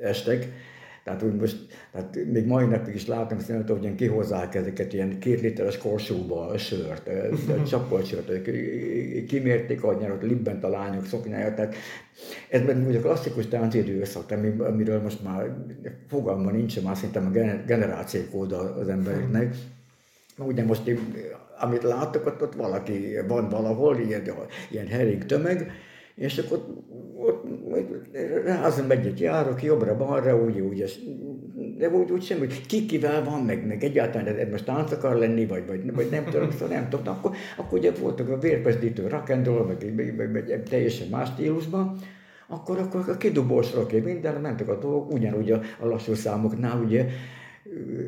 estek. 0.00 0.48
Tehát 1.04 1.22
úgy 1.22 1.34
most, 1.34 1.56
tehát 1.92 2.18
még 2.32 2.46
mai 2.46 2.64
napig 2.64 2.94
is 2.94 3.06
látom, 3.06 3.38
hogy 3.46 3.68
hogy 3.68 3.82
ilyen 3.82 3.96
kihozzák 3.96 4.54
ezeket 4.54 4.92
ilyen 4.92 5.18
két 5.18 5.40
literes 5.40 5.78
korsóba 5.78 6.46
a 6.46 6.58
sört, 6.58 7.08
a 7.48 7.62
csapolt 7.62 8.06
sört, 8.06 8.42
kimérték 9.26 9.84
a 9.84 9.98
nyarot, 10.00 10.22
libbent 10.22 10.64
a 10.64 10.68
lányok 10.68 11.06
szoknyája, 11.06 11.54
tehát 11.54 11.74
ez 12.48 12.62
ugye 12.86 12.98
a 12.98 13.00
klasszikus 13.00 13.46
tánci 13.46 13.78
időszak, 13.78 14.30
amiről 14.58 15.00
most 15.00 15.22
már 15.22 15.56
fogalma 16.08 16.50
nincs, 16.50 16.82
már 16.82 16.96
szerintem 16.96 17.26
a 17.26 17.30
generációk 17.66 18.34
oda 18.34 18.74
az 18.74 18.88
embereknek. 18.88 19.54
Ugye 20.38 20.64
most 20.64 20.90
amit 21.62 21.82
látok, 21.82 22.26
ott, 22.26 22.42
ott 22.42 22.54
valaki 22.54 23.16
van 23.28 23.48
valahol, 23.48 23.98
ilyen, 23.98 24.22
ilyen 24.70 24.86
hering 24.86 25.26
tömeg, 25.26 25.72
és 26.14 26.38
akkor 26.38 26.64
ott, 27.16 27.44
ott 27.70 28.16
rázom 28.44 28.90
egyet 28.90 29.20
járok, 29.20 29.62
jobbra-balra, 29.62 30.44
úgy, 30.44 30.60
úgy, 30.60 31.00
de 31.78 31.88
úgy, 31.88 32.10
úgy 32.10 32.22
semmi, 32.22 32.40
hogy 32.40 32.66
ki 32.66 32.98
van, 33.24 33.42
meg, 33.42 33.66
meg 33.66 33.84
egyáltalán 33.84 34.26
ez 34.26 34.50
most 34.50 34.64
tánc 34.64 34.92
akar 34.92 35.16
lenni, 35.16 35.46
vagy, 35.46 35.66
vagy, 35.66 35.94
vagy 35.94 36.08
nem 36.10 36.24
tudom, 36.24 36.50
szóval 36.50 36.68
nem 36.68 36.88
tudom, 36.88 37.14
akkor, 37.14 37.34
akkor 37.56 37.78
ugye 37.78 37.92
voltak 37.92 38.28
a 38.28 38.38
vérpezdítő 38.38 39.06
rock 39.06 39.28
and 39.28 39.46
roll, 39.46 39.66
meg, 39.66 39.94
meg, 39.94 40.16
meg, 40.16 40.30
meg 40.30 40.62
teljesen 40.68 41.08
más 41.08 41.28
stílusban, 41.28 41.98
akkor, 42.46 42.78
akkor 42.78 43.04
a 43.08 43.16
kidobós 43.16 43.74
rock, 43.74 44.04
minden, 44.04 44.40
mentek 44.40 44.68
a 44.68 44.78
dolgok, 44.78 45.12
ugyanúgy 45.12 45.50
a, 45.50 45.60
a 45.80 45.86
lassú 45.86 46.14
számoknál, 46.14 46.80
ugye, 46.84 47.06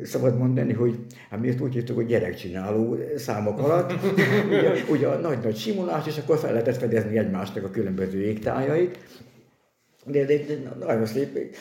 szabad 0.03 0.37
mondani, 0.37 0.73
hogy 0.73 0.99
hát 1.29 1.39
mi 1.39 1.47
ezt 1.47 1.61
úgy 1.61 1.73
hívtuk, 1.73 1.95
hogy 1.95 2.05
gyerekcsináló 2.05 2.97
számok 3.15 3.59
alatt, 3.59 3.93
ugye, 4.47 4.73
ugye 4.89 5.07
a 5.07 5.19
nagy-nagy 5.19 5.57
simulás, 5.57 6.07
és 6.07 6.17
akkor 6.17 6.37
fel 6.37 6.51
lehetett 6.51 6.77
fedezni 6.77 7.17
egymásnak 7.17 7.63
a 7.63 7.69
különböző 7.69 8.21
égtájait. 8.21 8.97
De, 10.05 10.25
de, 10.25 10.37
de 10.37 10.75
nagyon 10.79 11.05
szép, 11.05 11.55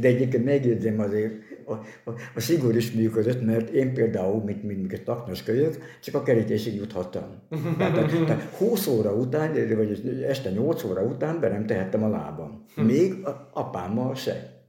de 0.00 0.08
egyébként 0.08 0.44
megjegyzem 0.44 1.00
azért, 1.00 1.32
a, 1.64 1.72
a, 2.10 2.14
a 2.34 2.40
szigor 2.40 2.76
is 2.76 2.92
működött, 2.92 3.44
mert 3.44 3.70
én 3.70 3.94
például, 3.94 4.44
mint, 4.44 4.62
mint, 4.62 4.90
mint 4.90 5.04
taknos 5.04 5.42
kölyök, 5.42 5.76
csak 6.00 6.14
a 6.14 6.22
kerítésig 6.22 6.74
juthattam. 6.74 7.42
Tehát, 7.78 7.94
tehát, 7.94 8.24
tehát 8.26 8.42
20 8.42 8.86
óra 8.86 9.12
után, 9.14 9.52
vagy 9.76 10.22
este 10.26 10.50
8 10.50 10.84
óra 10.84 11.02
után 11.02 11.40
be 11.40 11.48
nem 11.48 11.66
tehettem 11.66 12.02
a 12.02 12.08
lábam. 12.08 12.64
Még 12.76 13.24
a 13.24 13.50
apámmal 13.52 14.14
se. 14.14 14.62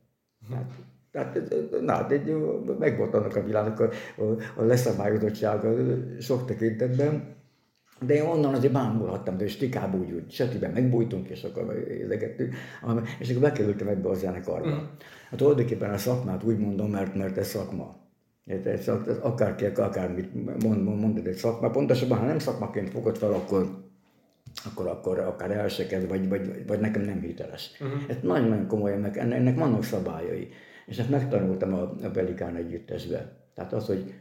Tehát, 0.50 0.72
tehát, 1.12 1.39
na, 1.82 2.08
de 2.08 2.21
meg 2.80 2.97
volt 2.97 3.13
annak 3.13 3.36
a 3.36 3.43
világnak 3.43 3.80
a, 3.80 3.89
a, 4.21 4.24
a 4.56 4.63
leszabályozottsága 4.63 5.74
sok 6.19 6.45
tekintetben, 6.45 7.39
de 8.06 8.13
én 8.13 8.21
onnan 8.21 8.54
azért 8.54 8.74
bámulhattam, 8.74 9.38
de 9.38 9.47
stikába 9.47 9.97
úgy, 9.97 10.12
úgy 10.12 10.32
sötében 10.32 10.71
megbújtunk, 10.71 11.30
és 11.30 11.43
akkor 11.43 11.88
élegettük, 11.89 12.54
és 13.19 13.30
akkor 13.30 13.41
bekerültem 13.41 13.88
ebbe 13.88 14.10
a 14.10 14.13
zenekarba. 14.13 14.67
Mm. 14.67 14.86
Hát 15.30 15.39
tulajdonképpen 15.39 15.93
a 15.93 15.97
szakmát 15.97 16.43
úgy 16.43 16.58
mondom, 16.58 16.89
mert, 16.89 17.15
mert 17.15 17.38
ez 17.38 17.47
szakma. 17.47 18.00
Ez, 18.45 18.91
akárki, 19.21 19.65
akármit 19.65 20.63
mond, 20.63 20.84
mondod 20.84 21.28
egy 21.28 21.36
szakma, 21.36 21.69
pontosabban, 21.69 22.17
ha 22.17 22.26
nem 22.26 22.39
szakmaként 22.39 22.89
fogod 22.89 23.17
fel, 23.17 23.34
akkor 23.34 23.89
akkor, 24.65 24.88
akkor 24.88 25.19
akár 25.19 25.52
elseked, 25.52 26.08
vagy, 26.08 26.30
vagy, 26.30 26.65
vagy 26.67 26.80
nekem 26.80 27.02
nem 27.02 27.21
hiteles. 27.21 27.71
Uh-huh. 27.80 28.02
Ez 28.08 28.15
nagyon-nagyon 28.21 28.67
komoly, 28.67 28.93
ennek, 28.93 29.17
ennek 29.17 29.58
vannak 29.58 29.84
szabályai. 29.84 30.47
És 30.91 30.97
ezt 30.97 31.10
megtanultam 31.10 31.73
a, 31.73 31.82
a 31.82 32.10
Pelikán 32.10 32.56
együttesbe. 32.56 33.38
Tehát 33.54 33.73
az, 33.73 33.86
hogy 33.86 34.13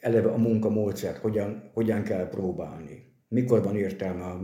eleve 0.00 0.30
a 0.30 0.36
munkamódszert, 0.36 1.16
hogyan, 1.16 1.70
hogyan 1.72 2.02
kell 2.02 2.28
próbálni. 2.28 3.14
Mikor 3.28 3.62
van 3.62 3.76
értelme 3.76 4.22
a, 4.22 4.40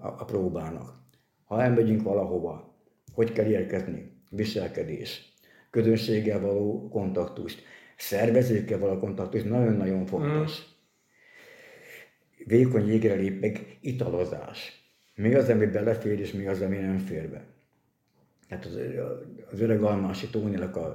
a, 0.00 0.16
a 0.18 0.24
próbának. 0.24 0.94
Ha 1.44 1.62
elmegyünk 1.62 2.02
valahova, 2.02 2.74
hogy 3.12 3.32
kell 3.32 3.46
érkezni, 3.46 4.22
viselkedés, 4.30 5.34
közönséggel 5.70 6.40
való 6.40 6.88
kontaktust, 6.88 7.62
szervezőkkel 7.96 8.78
való 8.78 8.98
kontaktust, 8.98 9.44
nagyon-nagyon 9.44 10.06
fontos. 10.06 10.58
Mm. 10.60 12.46
Vékony 12.46 12.86
jégre 12.86 13.14
lépek, 13.14 13.78
italozás. 13.80 14.84
Mi 15.14 15.34
az, 15.34 15.48
ami 15.48 15.66
belefér, 15.66 16.20
és 16.20 16.32
mi 16.32 16.46
az, 16.46 16.60
ami 16.60 16.76
nem 16.76 16.98
fér 16.98 17.28
be. 17.30 17.44
Tehát 18.50 18.64
az, 18.64 18.78
az 19.52 19.60
öreg 19.60 19.82
Almási 19.82 20.28
Tóninak, 20.28 20.76
a, 20.76 20.86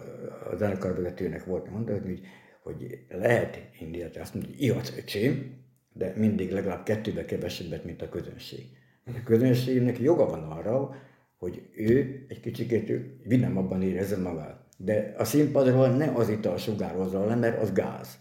a 0.51 0.55
zenekarvezetőnek 0.55 1.45
volt 1.45 1.69
mondani, 1.69 1.99
hogy, 1.99 2.21
hogy 2.63 2.99
lehet 3.09 3.69
indítani, 3.79 4.17
azt 4.17 4.33
mondja, 4.33 4.53
ihatsz 4.57 4.97
öcsém, 4.97 5.63
de 5.93 6.13
mindig 6.17 6.51
legalább 6.51 6.83
kettőbe 6.83 7.25
kevesebbet, 7.25 7.85
mint 7.85 8.01
a 8.01 8.09
közönség. 8.09 8.65
A 9.05 9.23
közönségnek 9.23 9.99
joga 9.99 10.25
van 10.25 10.43
arra, 10.43 10.95
hogy 11.37 11.61
ő 11.75 12.25
egy 12.27 12.39
kicsit 12.39 12.91
vinnem 13.23 13.57
abban 13.57 13.81
érezze 13.81 14.17
magát. 14.17 14.65
De 14.77 15.13
a 15.17 15.23
színpadról 15.23 15.87
ne 15.87 16.11
az 16.11 16.29
ital 16.29 16.57
sugározza 16.57 17.25
le, 17.25 17.35
mert 17.35 17.61
az 17.61 17.73
gáz. 17.73 18.17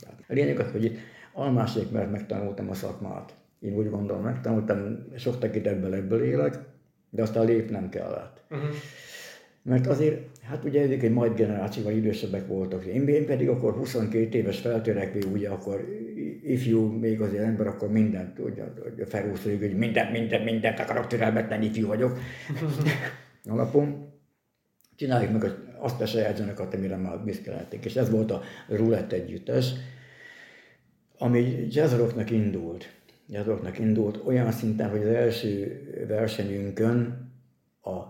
Tehát 0.00 0.24
a 0.28 0.32
lényeg 0.32 0.58
az, 0.58 0.70
hogy 0.70 0.84
itt 0.84 0.96
almásék, 1.32 1.90
mert 1.90 2.10
megtanultam 2.10 2.70
a 2.70 2.74
szakmát. 2.74 3.34
Én 3.60 3.74
úgy 3.74 3.90
gondolom, 3.90 4.22
megtanultam, 4.22 5.06
sok 5.16 5.38
tekintetből 5.38 5.94
ebből 5.94 6.22
élek, 6.22 6.72
de 7.14 7.22
aztán 7.22 7.44
lépnem 7.44 7.88
kellett. 7.88 8.42
Uh-huh. 8.50 8.68
Mert 9.62 9.86
azért, 9.86 10.38
hát 10.42 10.64
ugye 10.64 10.82
ezek 10.82 11.02
egy 11.02 11.12
majd 11.12 11.34
generációval 11.34 11.92
idősebbek 11.92 12.46
voltak. 12.46 12.84
Én, 12.84 13.08
én 13.08 13.26
pedig 13.26 13.48
akkor 13.48 13.74
22 13.74 14.38
éves 14.38 14.60
feltörekvő, 14.60 15.20
ugye 15.32 15.48
akkor 15.48 15.88
ifjú 16.42 16.86
még 16.86 17.20
azért 17.20 17.42
ember, 17.42 17.66
akkor 17.66 17.90
mindent, 17.90 18.38
ugye, 18.38 18.64
felúszóig, 19.06 19.60
hogy 19.60 19.76
mindent, 19.76 20.12
mindent, 20.12 20.44
mindent 20.44 20.78
akarok 20.78 21.06
türelmetlen 21.06 21.62
ifjú 21.62 21.86
vagyok. 21.86 22.18
Alapon 23.44 24.12
csináljuk 24.96 25.32
meg 25.32 25.50
azt 25.78 26.00
a 26.00 26.06
saját 26.06 26.36
zenekart, 26.36 26.74
amire 26.74 26.96
már 26.96 27.24
büszkelhették. 27.24 27.84
És 27.84 27.94
ez 27.94 28.10
volt 28.10 28.30
a 28.30 28.42
Roulette 28.68 29.16
együttes, 29.16 29.72
ami 31.18 31.66
jazzrocknak 31.70 32.30
indult 32.30 32.92
jazzoknak 33.28 33.78
indult 33.78 34.20
olyan 34.26 34.52
szinten, 34.52 34.90
hogy 34.90 35.00
az 35.00 35.06
első 35.06 35.82
versenyünkön 36.08 37.30
a 37.82 38.02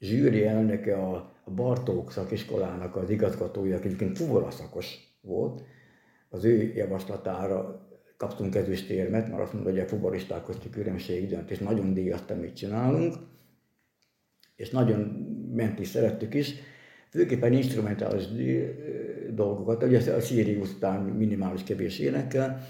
zsűri 0.00 0.44
elnöke 0.44 0.96
a, 0.96 1.34
Bartók 1.54 2.12
szakiskolának 2.12 2.96
az 2.96 3.10
igazgatója, 3.10 3.76
egyébként 3.76 4.16
fuvolaszakos 4.16 5.16
volt, 5.20 5.62
az 6.28 6.44
ő 6.44 6.72
javaslatára 6.74 7.86
kaptunk 8.16 8.54
ezüstérmet, 8.54 9.28
mert 9.28 9.42
azt 9.42 9.52
mondta, 9.52 9.70
hogy 9.70 9.80
a 9.80 9.86
fuvoristák 9.86 10.44
közti 10.44 10.70
különbség 10.70 11.28
dönt, 11.28 11.50
és 11.50 11.58
nagyon 11.58 11.94
díjazta, 11.94 12.34
mit 12.34 12.56
csinálunk, 12.56 13.14
és 14.56 14.70
nagyon 14.70 14.98
ment 15.54 15.78
is, 15.78 15.88
szerettük 15.88 16.34
is, 16.34 16.54
főképpen 17.10 17.52
instrumentális 17.52 18.24
dolgokat, 19.30 19.82
ugye 19.82 20.14
a 20.14 20.20
Sirius 20.20 20.72
után 20.72 21.02
minimális 21.02 21.62
kevés 21.62 21.98
énekkel, 21.98 22.66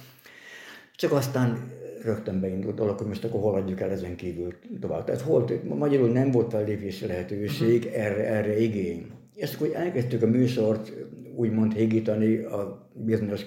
csak 0.96 1.12
aztán 1.12 1.70
rögtön 2.06 2.40
beindult 2.40 2.74
dolog, 2.74 2.98
hogy 2.98 3.06
most 3.06 3.24
akkor 3.24 3.40
hol 3.40 3.54
adjuk 3.54 3.80
el 3.80 3.90
ezen 3.90 4.16
kívül 4.16 4.54
tovább. 4.80 5.04
Tehát 5.04 5.20
hol, 5.20 5.44
magyarul 5.64 6.08
nem 6.08 6.30
volt 6.30 6.50
fellépési 6.50 7.06
lehetőség, 7.06 7.84
uh-huh. 7.84 8.04
erre, 8.04 8.26
erre 8.26 8.58
igény. 8.60 9.06
És 9.34 9.54
akkor 9.54 9.70
elkezdtük 9.74 10.22
a 10.22 10.26
műsort 10.26 10.92
úgymond 11.36 11.72
hégítani 11.72 12.36
a 12.36 12.90
bizonyos 12.94 13.44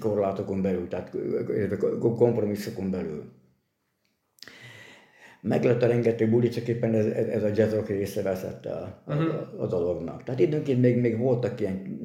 korlátokon 0.00 0.62
belül, 0.62 0.88
tehát 0.88 1.16
kompromisszokon 2.00 2.90
belül. 2.90 3.24
Meg 5.40 5.64
lett 5.64 5.82
a 5.82 5.86
rengeteg 5.86 6.30
buli, 6.30 6.48
csak 6.48 6.68
éppen 6.68 6.94
ez, 6.94 7.06
ez 7.06 7.42
a 7.42 7.50
jazz 7.54 7.74
rock 7.74 7.88
része 7.88 8.22
veszett 8.22 8.68
uh-huh. 9.06 9.24
a, 9.24 9.62
a 9.62 9.66
dolognak. 9.66 10.22
Tehát 10.22 10.40
időnként 10.40 10.80
még, 10.80 10.96
még 10.96 11.18
voltak 11.18 11.60
ilyen 11.60 11.98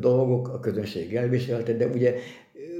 dolgok, 0.00 0.48
a 0.48 0.60
közönség 0.60 1.14
elviselte, 1.14 1.72
de 1.72 1.86
ugye, 1.86 2.14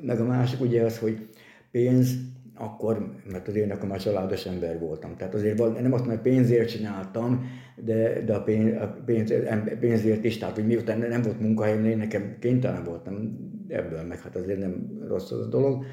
meg 0.02 0.20
a 0.20 0.24
másik 0.24 0.60
ugye 0.60 0.82
az, 0.82 0.98
hogy 0.98 1.28
pénz, 1.76 2.14
akkor, 2.54 3.14
mert 3.30 3.48
azért 3.48 3.70
akkor 3.70 3.88
már 3.88 4.00
családos 4.00 4.46
ember 4.46 4.78
voltam. 4.78 5.16
Tehát 5.16 5.34
azért 5.34 5.58
nem 5.58 5.68
azt 5.68 6.04
mondom, 6.04 6.08
hogy 6.08 6.32
pénzért 6.32 6.68
csináltam, 6.68 7.50
de, 7.76 8.22
de 8.22 8.34
a, 8.34 8.42
pénz, 8.42 8.80
a 8.80 8.96
pénz, 9.04 9.32
pénzért 9.80 10.24
is, 10.24 10.38
tehát 10.38 10.54
hogy 10.54 10.66
miután 10.66 10.98
nem 10.98 11.22
volt 11.22 11.40
munkahelyem, 11.40 11.84
én 11.84 11.96
nekem 11.96 12.36
kénytelen 12.40 12.84
voltam 12.84 13.38
ebből, 13.68 14.02
meg 14.02 14.20
hát 14.20 14.36
azért 14.36 14.58
nem 14.58 15.00
rossz 15.08 15.30
az 15.30 15.48
dolog. 15.48 15.84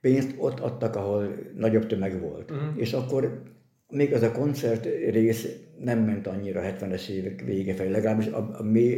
Pénzt 0.00 0.34
ott 0.38 0.60
adtak, 0.60 0.96
ahol 0.96 1.34
nagyobb 1.56 1.86
tömeg 1.86 2.20
volt. 2.20 2.50
Uh-huh. 2.50 2.80
És 2.80 2.92
akkor 2.92 3.42
még 3.88 4.12
az 4.12 4.22
a 4.22 4.32
koncert 4.32 4.84
rész 5.10 5.48
nem 5.84 5.98
ment 5.98 6.26
annyira 6.26 6.62
70-es 6.64 7.08
évek 7.08 7.40
vége 7.44 7.74
felé, 7.74 7.90
legalábbis 7.90 8.26
a, 8.26 8.56
a 8.58 8.62
mi, 8.62 8.96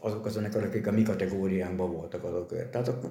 azok 0.00 0.26
a 0.26 0.28
zenekarok, 0.28 0.68
akik 0.68 0.86
a 0.86 0.92
mi 0.92 1.02
kategóriámban 1.02 1.92
voltak 1.92 2.24
azok. 2.24 2.70
Tehát 2.70 2.88
akkor 2.88 3.10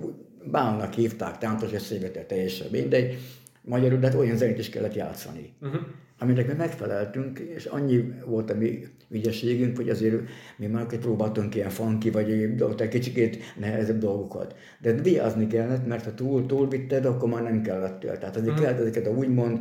bánnak 0.51 0.93
hívták, 0.93 1.37
táncos 1.37 1.71
eszébetet, 1.71 2.27
teljesen 2.27 2.67
mindegy. 2.71 3.17
Magyarul, 3.61 3.99
de 3.99 4.07
hát 4.07 4.15
olyan 4.15 4.37
zenét 4.37 4.57
is 4.57 4.69
kellett 4.69 4.95
játszani. 4.95 5.53
Uh-huh. 5.61 5.81
Aminek 6.19 6.47
mi 6.47 6.53
megfeleltünk, 6.53 7.39
és 7.39 7.65
annyi 7.65 8.13
volt 8.25 8.49
a 8.51 8.55
mi 8.55 8.87
ügyességünk, 9.09 9.75
hogy 9.75 9.89
azért 9.89 10.21
mi 10.57 10.65
már 10.65 10.85
próbáltunk 10.85 11.55
ilyen 11.55 11.69
funky, 11.69 12.09
vagy 12.09 12.31
egy 12.77 12.87
kicsikét 12.89 13.53
nehezebb 13.59 13.97
dolgokat. 13.97 14.55
De 14.79 14.93
vigyázni 14.93 15.47
kellett, 15.47 15.87
mert 15.87 16.05
ha 16.05 16.13
túl, 16.13 16.45
túl 16.45 16.67
vitted, 16.67 17.05
akkor 17.05 17.29
már 17.29 17.43
nem 17.43 17.61
kellett. 17.61 17.99
Tehát 17.99 18.35
azért 18.35 18.51
uh-huh. 18.51 18.65
kellett 18.65 18.79
ezeket 18.79 19.07
a 19.07 19.09
úgymond 19.11 19.59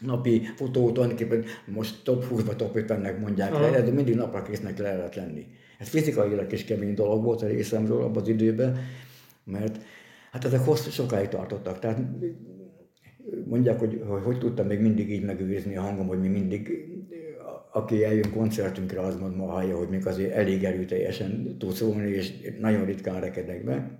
napi 0.00 0.42
fotót, 0.56 0.92
tulajdonképpen 0.92 1.44
most 1.66 2.04
top 2.04 2.24
20-ba, 2.30 2.56
top 2.56 2.78
50-nek 2.78 3.20
mondják 3.20 3.52
le, 3.52 3.82
de 3.82 3.90
mindig 3.90 4.14
napra 4.14 4.42
késznek 4.42 4.78
le 4.78 4.96
lehet 4.96 5.14
lenni. 5.14 5.46
Ez 5.78 5.88
fizikailag 5.88 6.52
is 6.52 6.64
kemény 6.64 6.94
dolog 6.94 7.24
volt 7.24 7.42
a 7.42 7.46
részemről 7.46 8.02
abban 8.02 8.22
az 8.22 8.28
időben, 8.28 8.78
mert 9.44 9.78
hát 10.32 10.44
ezek 10.44 10.60
hosszú 10.60 10.90
sokáig 10.90 11.28
tartottak. 11.28 11.78
Tehát 11.78 12.00
mondják, 13.44 13.78
hogy, 13.78 14.02
hogy 14.06 14.22
hogy 14.22 14.38
tudtam 14.38 14.66
még 14.66 14.80
mindig 14.80 15.10
így 15.10 15.24
megőrizni 15.24 15.76
a 15.76 15.80
hangom, 15.80 16.06
hogy 16.06 16.20
mi 16.20 16.28
mindig, 16.28 16.70
aki 17.72 18.04
eljön 18.04 18.32
koncertünkre, 18.32 19.00
az 19.00 19.16
mond 19.16 19.36
ma 19.36 19.46
hallja, 19.46 19.76
hogy 19.76 19.88
még 19.88 20.06
azért 20.06 20.32
elég 20.32 20.64
erőteljesen 20.64 21.56
tud 21.58 21.72
szólni, 21.72 22.10
és 22.10 22.32
nagyon 22.60 22.84
ritkán 22.84 23.20
rekedek 23.20 23.64
be. 23.64 23.98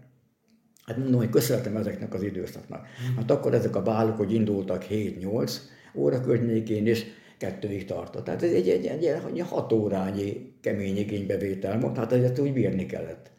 Hát 0.85 0.97
mondom, 0.97 1.21
hogy 1.21 1.31
köszönhetem 1.31 1.77
ezeknek 1.77 2.15
az 2.15 2.23
időszaknak. 2.23 2.87
Hát 3.17 3.31
akkor 3.31 3.55
ezek 3.55 3.77
a 3.77 3.83
bálok, 3.83 4.17
hogy 4.17 4.33
indultak 4.33 4.85
7-8 4.91 5.53
óra 5.95 6.21
környékén, 6.21 6.87
és 6.87 7.05
kettőig 7.39 7.85
tartott. 7.85 8.25
Tehát 8.25 8.43
ez 8.43 8.53
egy, 8.53 8.69
egy, 8.69 8.87
egy, 8.87 9.05
egy 9.05 9.41
hat 9.41 9.73
órányi 9.73 10.55
kemény 10.61 10.97
igénybevétel 10.97 11.81
volt, 11.81 11.97
hát 11.97 12.13
ezt 12.13 12.39
úgy 12.39 12.53
bírni 12.53 12.87
kellett. 12.87 13.31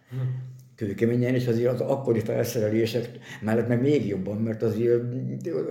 Kőkeményen, 0.76 1.36
és 1.36 1.48
azért 1.48 1.74
az 1.74 1.82
akkori 1.82 2.20
felszerelések 2.20 3.10
mellett 3.42 3.68
meg 3.68 3.82
még 3.82 4.08
jobban, 4.08 4.38
mert 4.38 4.62
azért 4.62 5.04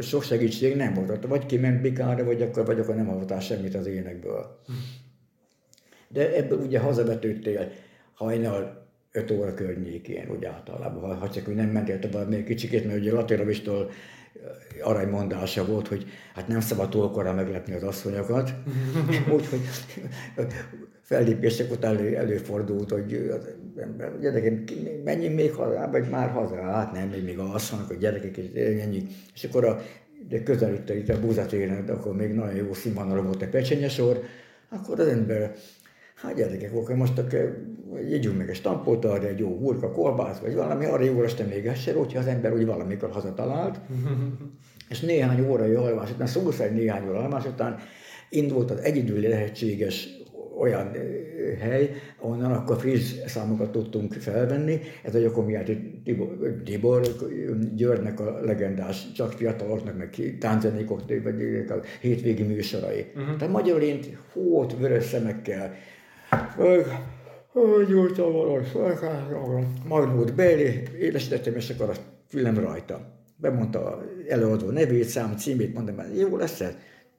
sok 0.00 0.22
segítség 0.22 0.76
nem 0.76 0.94
volt. 0.94 1.26
Vagy 1.26 1.46
kiment 1.46 1.80
bikára, 1.80 2.24
vagy 2.24 2.42
akkor, 2.42 2.66
vagy 2.66 2.78
akkor 2.78 2.94
nem 2.94 3.06
hallottál 3.06 3.40
semmit 3.40 3.74
az 3.74 3.86
énekből. 3.86 4.60
De 6.08 6.36
ebből 6.36 6.58
ugye 6.58 6.78
hazavetődtél 6.78 7.72
hajnal 8.14 8.88
5 9.12 9.30
óra 9.30 9.54
környékén, 9.54 10.30
úgy 10.30 10.44
általában, 10.44 11.16
ha 11.16 11.30
csak 11.30 11.44
hogy 11.44 11.54
nem 11.54 11.68
mentél 11.68 11.98
tovább 11.98 12.28
még 12.28 12.44
kicsikét, 12.44 12.86
mert 12.86 13.00
ugye 13.00 13.12
Latiravistól 13.12 13.90
aranymondása 14.82 15.64
volt, 15.64 15.88
hogy 15.88 16.06
hát 16.34 16.48
nem 16.48 16.60
szabad 16.60 16.88
túl 16.88 17.10
korán 17.10 17.34
meglepni 17.34 17.74
az 17.74 17.82
asszonyokat. 17.82 18.52
Úgyhogy 19.34 19.60
fellépések 21.02 21.70
után 21.70 21.96
elő, 21.96 22.16
előfordult, 22.16 22.90
hogy 22.90 23.14
az 23.14 23.48
ember, 23.76 24.18
gyerekem, 24.20 24.64
menjünk 25.04 25.34
még 25.34 25.52
haza, 25.52 25.88
vagy 25.90 26.08
már 26.08 26.30
haza, 26.30 26.62
hát 26.62 26.92
nem, 26.92 27.08
még, 27.08 27.24
még 27.24 27.36
mondnak, 27.36 27.86
hogy 27.86 27.98
gyerekek, 27.98 28.36
és 28.36 28.80
ennyi. 28.80 29.06
És 29.34 29.44
akkor 29.44 29.64
a, 29.64 29.80
de 30.28 30.42
közelített 30.42 30.96
itt 30.96 31.08
a 31.08 31.20
búzatéren, 31.20 31.88
akkor 31.88 32.16
még 32.16 32.32
nagyon 32.32 32.54
jó 32.54 32.72
színvonalra 32.72 33.22
volt 33.22 33.42
a 33.42 33.48
pecsenyesor, 33.48 34.22
akkor 34.68 35.00
az 35.00 35.06
ember 35.06 35.54
Hát 36.22 36.34
gyerekek, 36.34 36.74
akkor 36.74 36.94
most 36.94 37.18
akkor 37.18 37.68
jegyünk 38.08 38.36
meg 38.36 38.48
egy 38.48 38.54
stampot, 38.54 39.04
arra 39.04 39.26
egy 39.26 39.38
jó 39.38 39.56
hurka, 39.58 39.90
kolbász, 39.90 40.38
vagy 40.38 40.54
valami, 40.54 40.84
arra 40.84 41.04
jó 41.04 41.22
este 41.22 41.44
még 41.44 41.66
ez 41.66 41.78
se, 41.78 41.92
hogyha 41.92 42.18
az 42.18 42.26
ember 42.26 42.52
úgy 42.52 42.66
valamikor 42.66 43.10
hazatalált. 43.10 43.80
és 44.90 45.00
néhány 45.00 45.46
órai 45.48 45.74
alvás 45.74 46.10
után, 46.10 46.26
szó 46.26 46.50
szerint 46.50 46.76
néhány 46.76 47.08
óra 47.08 47.18
alvás 47.18 47.46
után 47.46 47.78
indult 48.28 48.70
az 48.70 48.78
egyedül 48.78 49.20
lehetséges 49.20 50.08
olyan 50.58 50.90
hely, 51.60 51.90
ahonnan 52.18 52.52
akkor 52.52 52.76
friss 52.78 53.12
számokat 53.26 53.70
tudtunk 53.70 54.12
felvenni. 54.12 54.80
Ez 55.02 55.14
a 55.14 55.18
Jakomiáti 55.18 56.00
Tibor, 56.04 56.60
Tibor 56.64 57.00
Györgynek 57.74 58.20
a 58.20 58.40
legendás, 58.40 59.12
csak 59.12 59.32
fiataloknak, 59.32 59.96
meg 59.96 60.36
tánzenékok, 60.40 61.02
vagy 61.22 61.42
a 61.68 61.74
hétvégi 62.00 62.42
műsorai. 62.42 63.06
Uh-huh. 63.14 63.36
Tehát 63.36 63.52
magyarul 63.52 63.80
én 63.80 63.98
hót 64.32 64.76
vörös 64.78 65.04
szemekkel, 65.04 65.74
gyújtam 67.88 68.32
valós, 68.32 68.72
Magnót 69.88 70.34
Béli, 70.34 70.82
élesítettem, 70.98 71.54
és 71.54 71.70
akkor 71.70 71.88
a 71.88 71.94
fülem 72.28 72.58
rajta. 72.58 73.00
Bemondta 73.36 74.02
előadó 74.28 74.70
nevét, 74.70 75.04
szám, 75.04 75.36
címét, 75.36 75.74
mondtam, 75.74 76.14
jó 76.14 76.36
lesz 76.36 76.60
ez? 76.60 76.74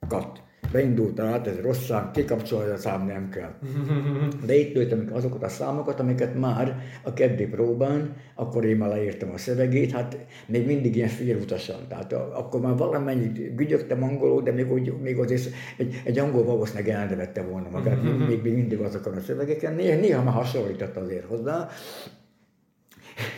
Kat 0.07 0.41
beindult 0.71 1.19
át, 1.19 1.47
ez 1.47 1.59
rossz 1.61 1.85
szám, 1.85 2.11
kikapcsolja 2.13 2.73
a 2.73 2.77
szám, 2.77 3.05
nem 3.05 3.29
kell. 3.29 3.53
De 4.47 4.55
itt 4.55 4.75
lőttem 4.75 5.09
azokat 5.11 5.43
a 5.43 5.47
számokat, 5.47 5.99
amiket 5.99 6.39
már 6.39 6.81
a 7.03 7.13
keddi 7.13 7.45
próbán, 7.45 8.15
akkor 8.35 8.65
én 8.65 8.77
már 8.77 8.89
leírtam 8.89 9.31
a 9.33 9.37
szövegét, 9.37 9.91
hát 9.91 10.17
még 10.45 10.65
mindig 10.65 10.95
ilyen 10.95 11.09
félutasan. 11.09 11.79
Tehát 11.87 12.13
akkor 12.13 12.61
már 12.61 12.77
valamennyit 12.77 13.55
gügyögtem 13.55 14.03
angolul, 14.03 14.41
de 14.41 14.51
még, 14.51 14.71
úgy, 14.71 14.93
még 15.01 15.17
azért 15.17 15.53
egy, 15.77 16.01
egy 16.03 16.19
angol 16.19 16.43
valószínűleg 16.43 16.89
elnevette 16.89 17.41
volna 17.41 17.69
magát, 17.69 18.03
még, 18.03 18.41
még 18.43 18.53
mindig 18.53 18.79
azokon 18.79 19.13
a 19.13 19.21
szövegeken. 19.21 19.73
Néha, 19.73 19.99
néha 19.99 20.23
már 20.23 20.33
hasonlított 20.33 20.97
azért 20.97 21.25
hozzá, 21.25 21.69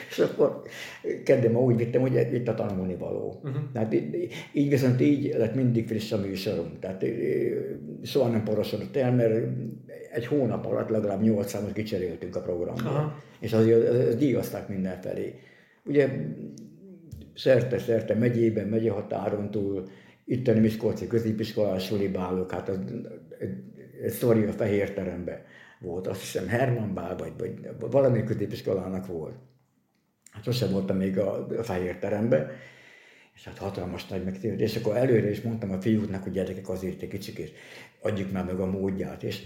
és 0.10 0.20
akkor 0.20 0.62
kedden 1.24 1.56
úgy 1.56 1.76
vittem, 1.76 2.02
hogy 2.02 2.28
itt 2.34 2.48
a 2.48 2.54
tanulni 2.54 2.96
való. 2.96 3.40
Uh-huh. 3.44 3.62
Tehát 3.74 3.94
így, 3.94 4.28
így 4.54 4.70
viszont 4.70 5.02
így 5.02 5.34
lett 5.38 5.56
mindig 5.56 5.88
friss 5.88 6.12
a 6.12 6.18
műsorom. 6.18 6.72
Tehát 6.80 7.06
soha 8.04 8.30
nem 8.30 8.44
porosodott 8.44 8.96
el, 8.96 9.14
mert 9.14 9.48
egy 10.12 10.26
hónap 10.26 10.66
alatt 10.66 10.90
legalább 10.90 11.22
8 11.22 11.50
számot 11.50 11.74
kicseréltünk 11.74 12.36
a 12.36 12.42
programból. 12.42 12.92
Uh-huh. 12.92 13.12
És 13.40 13.54
azért 13.54 13.90
az 13.90 14.16
díjazták 14.16 14.68
mindenfelé. 14.68 15.34
Ugye 15.86 16.10
szerte-szerte 17.36 18.16
megyében, 18.16 18.68
megyehatáron 18.68 19.52
túl, 19.52 19.84
itteni 20.26 20.60
Miskolci 20.60 21.08
középiskolás 21.08 21.86
sulibálok, 21.86 22.52
hát 22.52 22.70
az, 22.70 22.78
egy, 23.40 23.50
egy 24.04 24.12
sztori 24.12 24.44
a 24.44 24.52
fehér 24.52 24.94
teremben 24.94 25.42
volt, 25.80 26.08
azt 26.08 26.20
hiszem 26.20 26.48
Herman 26.48 26.94
Bál, 26.94 27.16
vagy, 27.16 27.32
vagy 27.38 27.54
valami 27.92 28.24
középiskolának 28.24 29.08
volt 29.08 29.36
hát 30.34 30.44
sosem 30.44 30.72
voltam 30.72 30.98
még 30.98 31.18
a, 31.18 31.48
a 31.58 31.64
fehér 31.64 31.98
terembe, 31.98 32.52
és 33.36 33.46
hát 33.46 33.58
hatalmas 33.58 34.08
nagy 34.08 34.24
megtérülés. 34.24 34.72
És 34.72 34.82
akkor 34.82 34.98
előre 34.98 35.30
is 35.30 35.42
mondtam 35.42 35.72
a 35.72 35.82
fiúknak, 35.82 36.24
hogy 36.24 36.32
gyerekek 36.32 36.70
azért 36.70 37.02
egy 37.02 37.08
kicsit, 37.08 37.52
adjuk 38.02 38.32
már 38.32 38.46
meg 38.46 38.60
a 38.60 38.66
módját. 38.66 39.24
És 39.24 39.42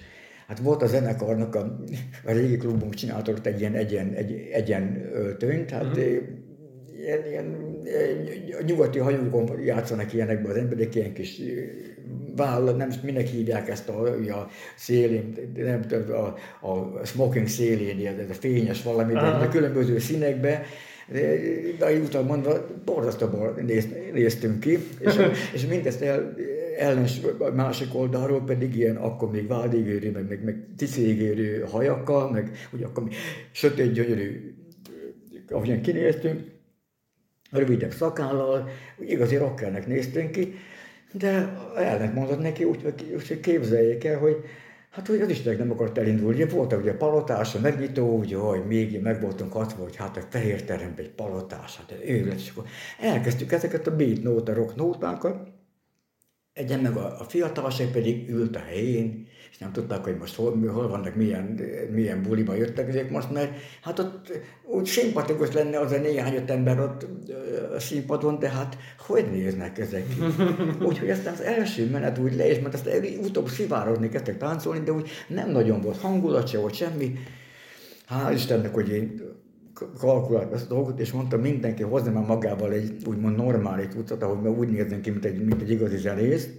hát 0.48 0.60
volt 0.60 0.82
a 0.82 0.88
zenekarnak, 0.88 1.56
a, 1.56 1.80
a 2.26 2.32
régi 2.32 2.58
klubunk 2.58 2.94
csinálta 2.94 3.32
ott 3.32 3.46
egy 3.46 3.60
ilyen 3.60 3.76
egyen, 3.76 4.14
egy, 4.14 4.50
egyen 4.52 5.10
öltönyt, 5.14 5.70
hát 5.70 5.86
mm-hmm. 5.86 6.18
ilyen, 6.98 7.26
ilyen, 7.28 7.78
a 8.60 8.64
nyugati 8.64 9.00
hajókon 9.00 9.62
játszanak 9.62 10.14
ilyenekben 10.14 10.52
az 10.52 10.58
emberek, 10.58 10.96
ilyen 10.96 11.14
kis 11.14 11.42
váll, 12.38 12.76
nem 12.76 12.90
minek 13.04 13.28
hívják 13.28 13.70
ezt 13.70 13.90
a, 13.90 14.02
a 14.30 14.50
szélén, 14.76 15.52
nem 15.56 15.86
a, 16.10 16.68
a 16.68 17.06
smoking 17.06 17.48
szélén, 17.48 18.08
ez 18.08 18.30
a 18.30 18.34
fényes 18.34 18.84
valami, 18.84 19.14
de 19.14 19.20
a 19.20 19.50
különböző 19.50 20.00
színekbe, 20.00 20.66
de 21.80 22.00
utal 22.04 22.24
mondva 22.24 22.66
borzasztóban 22.86 23.54
néz, 23.66 23.88
néztünk 24.14 24.60
ki, 24.60 24.78
és, 25.00 25.16
és 25.54 25.66
mindezt 25.66 26.02
el, 26.02 26.36
ellens, 26.78 27.20
a 27.40 27.50
másik 27.50 27.96
oldalról 27.96 28.44
pedig 28.44 28.76
ilyen 28.76 28.96
akkor 28.96 29.32
még 29.32 29.48
vádigérő, 29.48 30.12
meg, 30.12 30.28
meg, 30.28 30.44
meg 30.44 30.66
tisztégérő 30.78 31.66
hajakkal, 31.72 32.32
meg 32.32 32.68
hogy 32.70 32.84
akkor 32.84 33.04
mi 33.04 33.10
sötét 33.52 33.92
gyönyörű, 33.92 34.56
ahogyan 35.50 35.82
kinéztünk, 35.82 36.42
rövidebb 37.52 37.92
szakállal, 37.92 38.70
igazi 39.00 39.36
rockernek 39.36 39.88
néztünk 39.88 40.32
ki, 40.32 40.54
de 41.18 41.58
elnek 41.76 42.14
mondott 42.14 42.42
neki, 42.42 42.64
úgyhogy 42.64 43.14
úgy, 43.16 43.40
képzeljék 43.40 44.04
el, 44.04 44.20
hogy 44.20 44.36
Hát, 44.98 45.08
hogy 45.08 45.22
az 45.22 45.30
Istenek 45.30 45.58
nem 45.58 45.72
akart 45.72 45.98
elindulni. 45.98 46.44
Ugye 46.44 46.54
volt 46.54 46.74
ugye 46.74 46.94
palotás, 46.94 47.56
a 47.56 47.60
megnyitó, 47.60 48.18
ugye, 48.18 48.36
hogy 48.36 48.66
még 48.66 49.02
meg 49.02 49.22
voltunk 49.22 49.54
hatva, 49.54 49.84
hogy 49.84 49.96
hát 49.96 50.18
a 50.18 50.22
fehér 50.30 50.64
teremben 50.64 51.06
egy 51.06 51.12
palotás, 51.12 51.78
hát 51.78 51.94
ő 52.06 52.26
lett, 52.26 52.38
és 52.38 52.50
akkor 52.50 52.66
elkezdtük 53.00 53.52
ezeket 53.52 53.88
a 53.88 53.96
beat 53.96 54.24
nóta, 54.24 54.54
rock 54.54 54.76
nótákat, 54.76 55.48
egyen 56.54 56.80
meg 56.80 56.96
a, 56.96 57.20
a 57.20 57.24
fiatalság 57.24 57.92
pedig 57.92 58.30
ült 58.30 58.56
a 58.56 58.60
helyén, 58.60 59.27
és 59.58 59.64
nem 59.64 59.72
tudták, 59.72 60.04
hogy 60.04 60.18
most 60.18 60.36
hol, 60.36 60.68
hol 60.68 60.88
vannak, 60.88 61.16
milyen, 61.16 61.60
milyen 61.92 62.22
buliba 62.22 62.54
jöttek 62.54 62.88
ezek 62.88 63.10
most, 63.10 63.32
mert 63.32 63.52
hát 63.82 64.00
ott 64.00 64.40
úgy 64.66 64.86
szimpatikus 64.86 65.52
lenne 65.52 65.80
az 65.80 65.92
a 65.92 65.98
néhány 65.98 66.36
öt 66.36 66.50
ember 66.50 66.80
ott 66.80 67.08
a 67.76 67.80
színpadon, 67.80 68.40
de 68.40 68.50
hát 68.50 68.78
hogy 68.98 69.26
néznek 69.32 69.78
ezek 69.78 70.08
ki? 70.08 70.16
Úgyhogy 70.88 71.10
aztán 71.10 71.34
az 71.34 71.42
első 71.42 71.90
menet 71.90 72.18
úgy 72.18 72.36
le, 72.36 72.50
és 72.50 72.60
mert 72.60 72.74
azt 72.74 72.90
utóbb 73.22 73.48
szivárodni 73.48 74.10
kezdtek 74.10 74.38
táncolni, 74.38 74.84
de 74.84 74.92
úgy 74.92 75.10
nem 75.28 75.50
nagyon 75.50 75.82
volt 75.82 75.98
hangulat, 75.98 76.48
se 76.48 76.60
volt 76.60 76.74
semmi. 76.74 77.14
Hál' 78.10 78.34
Istennek, 78.34 78.74
hogy 78.74 78.90
én 78.90 79.22
kalkulált 80.00 80.54
ezt 80.54 80.72
a 80.72 80.74
dolgot, 80.74 81.00
és 81.00 81.12
mondta, 81.12 81.38
mindenki 81.38 81.84
hozza 81.84 82.12
már 82.12 82.26
magával 82.26 82.72
egy 82.72 82.92
úgymond 83.06 83.36
normális 83.36 83.96
utcát, 83.98 84.24
ahogy 84.24 84.48
úgy 84.48 84.70
néznek 84.70 85.02
ki, 85.02 85.10
mint 85.10 85.26
egy, 85.26 85.46
mint 85.46 85.62
egy 85.62 85.72
igazi 85.72 85.98
zenész, 85.98 86.50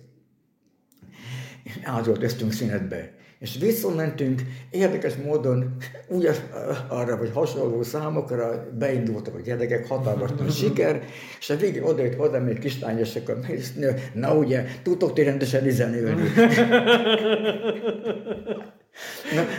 átöltöztünk 1.82 2.52
színetbe. 2.52 3.10
És 3.38 3.58
visszamentünk, 3.60 4.42
érdekes 4.70 5.14
módon 5.14 5.76
úgy 6.08 6.28
arra, 6.88 7.16
vagy 7.16 7.30
hasonló 7.34 7.82
számokra 7.82 8.68
beindultak 8.78 9.34
a 9.34 9.40
gyerekek, 9.40 9.86
hatalmas 9.86 10.30
nagy 10.38 10.52
siker, 10.52 11.02
és 11.38 11.50
a 11.50 11.56
végén 11.56 11.82
odajött 11.82 12.14
hozzám 12.14 12.46
egy 12.46 12.58
kislány, 12.58 12.98
és 12.98 13.16
akkor 13.16 13.38
na 14.14 14.36
ugye, 14.36 14.64
tudtok 14.82 15.12
ti 15.12 15.22
rendesen 15.22 15.70
zenélni. 15.70 16.22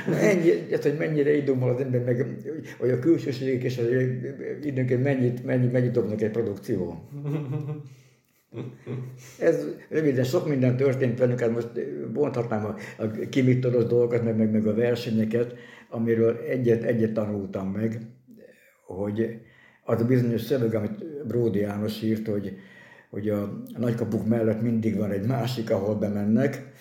Na, 0.08 0.17
ennyi, 0.17 0.52
ez, 0.72 0.82
hogy 0.82 0.98
mennyire 0.98 1.36
idomol 1.36 1.69
az 1.69 1.82
ember, 1.82 2.04
meg 2.04 2.26
hogy 2.80 2.89
a 2.89 3.00
külsőségek 3.00 3.63
és 3.63 3.78
az 3.78 3.86
időnként 4.63 5.04
mennyit, 5.04 5.45
mennyit, 5.45 5.72
mennyit 5.72 5.91
dobnak 5.91 6.22
egy 6.22 6.32
produkció. 6.32 7.10
Ez 9.39 9.65
röviden 9.89 10.23
sok 10.23 10.47
minden 10.47 10.77
történt 10.77 11.19
velünk, 11.19 11.39
hát 11.39 11.51
most 11.51 11.69
bonthatnám 12.12 12.65
a, 12.65 12.75
a 13.03 13.07
kimittoros 13.29 13.85
dolgokat, 13.85 14.23
meg, 14.23 14.38
meg, 14.38 14.51
meg 14.51 14.67
a 14.67 14.73
versenyeket, 14.73 15.55
amiről 15.89 16.38
egyet, 16.38 16.83
egyet 16.83 17.13
tanultam 17.13 17.67
meg, 17.71 18.01
hogy 18.85 19.39
az 19.83 20.01
a 20.01 20.05
bizonyos 20.05 20.41
szöveg, 20.41 20.73
amit 20.73 21.25
Bródi 21.27 21.59
János 21.59 22.01
írt, 22.01 22.27
hogy, 22.27 22.57
hogy 23.09 23.29
a 23.29 23.63
nagykapuk 23.77 24.27
mellett 24.27 24.62
mindig 24.62 24.97
van 24.97 25.12
egy 25.12 25.25
másik, 25.25 25.71
ahol 25.71 25.95
bemennek. 25.95 26.71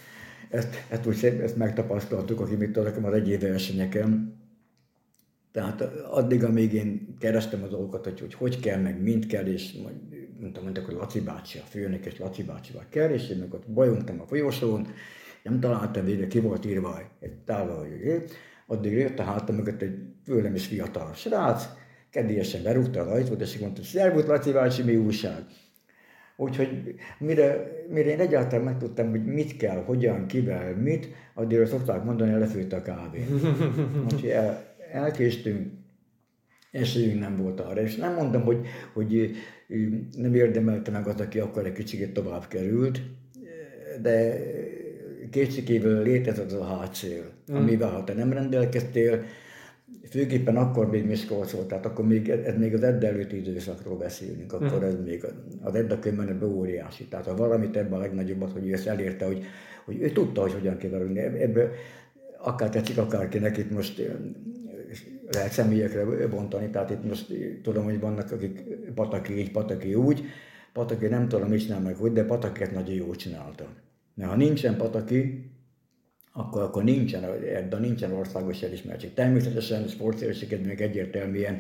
Ezt, 0.51 0.85
ezt, 0.89 1.07
úgy 1.07 1.25
ezt 1.25 1.57
megtapasztaltuk, 1.57 2.41
aki 2.41 2.55
mit 2.55 2.73
tudom, 2.73 3.05
az 3.05 3.15
egyéb 3.15 3.41
versenyeken. 3.41 4.37
Tehát 5.53 5.81
addig, 6.11 6.45
amíg 6.45 6.73
én 6.73 7.17
kerestem 7.19 7.63
a 7.63 7.67
dolgokat, 7.67 8.05
hogy, 8.05 8.21
hogy 8.21 8.35
hogy 8.35 8.61
kell, 8.61 8.81
meg 8.81 9.03
mind 9.03 9.27
kell, 9.27 9.47
és 9.47 9.77
mondtam, 10.41 10.65
hogy 10.65 10.95
Laci 10.95 11.21
bácsi, 11.21 11.59
a 11.59 11.63
főnök, 11.63 12.07
és 12.07 12.19
Laci 12.19 12.43
bácsival 12.43 12.85
kell, 12.89 13.11
és 13.11 13.29
én 13.29 13.37
meg 13.37 13.55
ott 13.55 13.71
bajongtam 13.71 14.21
a 14.21 14.27
folyosón, 14.27 14.87
nem 15.43 15.61
találtam 15.61 16.05
végre, 16.05 16.27
ki 16.27 16.41
volt 16.41 16.67
írva 16.67 17.01
egy 17.21 17.33
távol, 17.33 17.77
hogy 17.77 18.23
addig 18.67 18.93
jött 18.93 19.19
a 19.19 19.23
hátam 19.23 19.57
mögött 19.57 19.83
egy 19.83 19.99
tőlem 20.25 20.55
is 20.55 20.67
fiatal 20.67 21.15
srác, 21.15 21.69
kedélyesen 22.11 22.63
berúgta 22.63 23.01
az 23.01 23.07
ajtót, 23.07 23.41
és 23.41 23.59
mondta, 23.59 23.83
szervut 23.83 24.27
Laci 24.27 24.53
bácsi, 24.53 24.83
mi 24.83 24.97
újság? 24.97 25.45
Úgyhogy 26.37 26.95
mire, 27.19 27.73
mire 27.89 28.11
én 28.11 28.21
egyáltalán 28.21 28.65
megtudtam, 28.65 29.11
hogy 29.11 29.25
mit 29.25 29.57
kell, 29.57 29.83
hogyan, 29.85 30.27
kivel, 30.27 30.77
mit, 30.77 31.09
addigra 31.35 31.67
szokták 31.67 32.05
mondani, 32.05 32.31
hogy 32.31 32.41
lefőtt 32.41 32.73
a 32.73 32.83
kávé. 32.83 33.27
Úgyhogy 34.05 34.29
el, 34.29 34.75
elkéstünk, 34.93 35.73
esélyünk 36.71 37.21
nem 37.21 37.37
volt 37.37 37.61
arra. 37.61 37.81
És 37.81 37.97
nem 37.97 38.15
mondom, 38.15 38.43
hogy, 38.43 38.67
hogy 38.93 39.37
nem 40.17 40.35
érdemelte 40.35 40.91
meg 40.91 41.07
az, 41.07 41.21
aki 41.21 41.39
akkor 41.39 41.67
egy 41.67 41.73
kicsit 41.73 42.13
tovább 42.13 42.47
került, 42.49 43.01
de 44.03 44.41
kétségkívül 45.31 46.03
létezett 46.03 46.53
az 46.53 46.61
a 46.61 46.65
hátszél, 46.65 47.31
mm. 47.53 47.55
amivel 47.55 47.89
ha 47.89 48.05
te 48.05 48.15
nem 48.15 48.33
rendelkeztél, 48.33 49.25
főképpen 50.11 50.57
akkor 50.57 50.91
még 50.91 51.07
Miskolc 51.07 51.51
volt, 51.51 51.69
tehát 51.69 51.87
akkor 51.87 52.07
még, 52.07 52.29
ez 52.29 52.57
még 52.59 52.75
az 52.75 52.83
Edda 52.83 53.07
előtti 53.07 53.37
időszakról 53.37 53.97
beszélünk, 53.97 54.53
akkor 54.53 54.83
ez 54.83 54.95
még 55.05 55.25
az 55.61 55.75
Edda 55.75 55.99
könyvben 55.99 56.43
óriási. 56.43 57.05
Tehát 57.05 57.27
ha 57.27 57.37
valamit 57.37 57.77
ebben 57.77 57.99
a 57.99 58.03
legnagyobbat, 58.03 58.53
hogy 58.53 58.69
ő 58.69 58.73
ezt 58.73 58.87
elérte, 58.87 59.25
hogy, 59.25 59.45
hogy 59.85 60.01
ő 60.01 60.11
tudta, 60.11 60.41
hogy 60.41 60.53
hogyan 60.53 60.77
kell. 60.77 61.17
Ebből 61.17 61.71
akár 62.39 62.71
tetszik 62.71 62.99
akárkinek 62.99 63.57
itt 63.57 63.71
most 63.71 64.03
lehet 65.33 65.53
személyekre 65.53 66.27
bontani, 66.27 66.71
tehát 66.71 66.91
itt 66.91 67.05
most 67.05 67.35
tudom, 67.63 67.85
hogy 67.85 68.01
vannak, 68.01 68.33
akik 68.33 68.61
Pataki 68.95 69.39
így, 69.39 69.51
Pataki 69.51 69.95
úgy, 69.95 70.23
Pataki 70.73 71.07
nem 71.07 71.29
tudom, 71.29 71.49
mit 71.49 71.61
csinál 71.61 71.81
meg 71.81 71.97
hogy, 71.97 72.13
de 72.13 72.25
Pataket 72.25 72.73
nagyon 72.73 72.95
jól 72.95 73.17
csinálta. 73.17 73.67
Mert 74.15 74.31
ha 74.31 74.37
nincsen 74.37 74.77
Pataki, 74.77 75.51
akkor, 76.33 76.63
akkor 76.63 76.85
nincsen, 76.85 77.25
de 77.69 77.79
nincsen 77.79 78.13
országos 78.13 78.63
elismertség. 78.63 79.15
Természetesen 79.15 79.83
a 79.83 79.89
sportszélséget 79.89 80.65
még 80.65 80.81
egyértelműen 80.81 81.59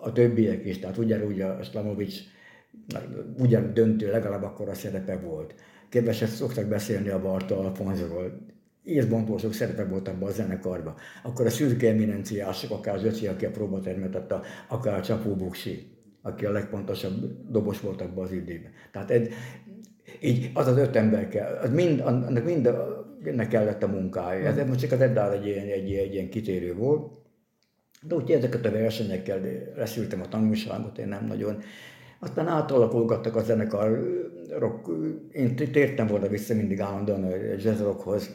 a 0.00 0.12
többiek 0.12 0.64
is, 0.64 0.78
tehát 0.78 0.98
ugyanúgy 0.98 1.40
a 1.40 1.62
Slamovics 1.62 2.20
ugyan 3.38 3.74
döntő, 3.74 4.10
legalább 4.10 4.42
akkor 4.42 4.68
a 4.68 4.74
szerepe 4.74 5.16
volt. 5.16 5.54
Keveset 5.88 6.28
szoktak 6.28 6.66
beszélni 6.66 7.08
a 7.08 7.20
Barta 7.20 7.58
Alfonzról, 7.58 8.46
észbontó 8.84 9.38
sok 9.38 9.52
szerepe 9.52 9.84
volt 9.84 10.08
abban 10.08 10.28
a 10.28 10.32
zenekarban. 10.32 10.94
Akkor 11.22 11.46
a 11.46 11.50
szürke 11.50 11.88
eminenciások, 11.88 12.70
akár 12.70 12.94
az 12.94 13.04
öcsi, 13.04 13.26
aki 13.26 13.44
a 13.44 13.50
próbatermet 13.50 14.14
adta, 14.14 14.42
akár 14.68 15.00
Csapó 15.00 15.34
Buksi, 15.34 15.86
aki 16.22 16.44
a 16.44 16.50
legpontosabb 16.50 17.50
dobos 17.50 17.80
volt 17.80 18.00
abban 18.00 18.24
az 18.24 18.32
időben. 18.32 18.70
Tehát 18.92 19.10
egy, 19.10 19.32
így 20.20 20.50
az 20.54 20.66
az 20.66 20.76
öt 20.76 20.96
ember 20.96 21.28
kell, 21.28 21.58
az 21.62 21.70
mind, 21.70 22.00
annak 22.00 22.44
mind 22.44 22.70
ennek 23.24 23.48
kellett 23.48 23.82
a 23.82 23.86
munkája. 23.86 24.46
Ez 24.46 24.68
most 24.68 24.80
csak 24.80 24.92
az 24.92 25.00
Eddár 25.00 25.32
egy 25.32 25.46
ilyen, 25.46 25.66
egy, 25.66 25.92
egy 25.92 26.12
ilyen 26.14 26.28
kitérő 26.28 26.74
volt. 26.74 27.18
De 28.02 28.14
úgy 28.14 28.30
ezeket 28.30 28.66
a 28.66 28.70
versenyekkel 28.70 29.40
leszűrtem 29.76 30.20
a 30.20 30.28
tanulságot, 30.28 30.98
én 30.98 31.08
nem 31.08 31.26
nagyon. 31.26 31.58
Aztán 32.18 32.46
átalakulgattak 32.46 33.36
a 33.36 33.42
zenekar, 33.42 34.00
rock, 34.58 34.90
én 35.32 35.54
tértem 35.54 36.06
volna 36.06 36.28
vissza 36.28 36.54
mindig 36.54 36.80
állandóan 36.80 37.24
a 37.24 37.34
jazz 37.58 37.80
rockhoz, 37.80 38.30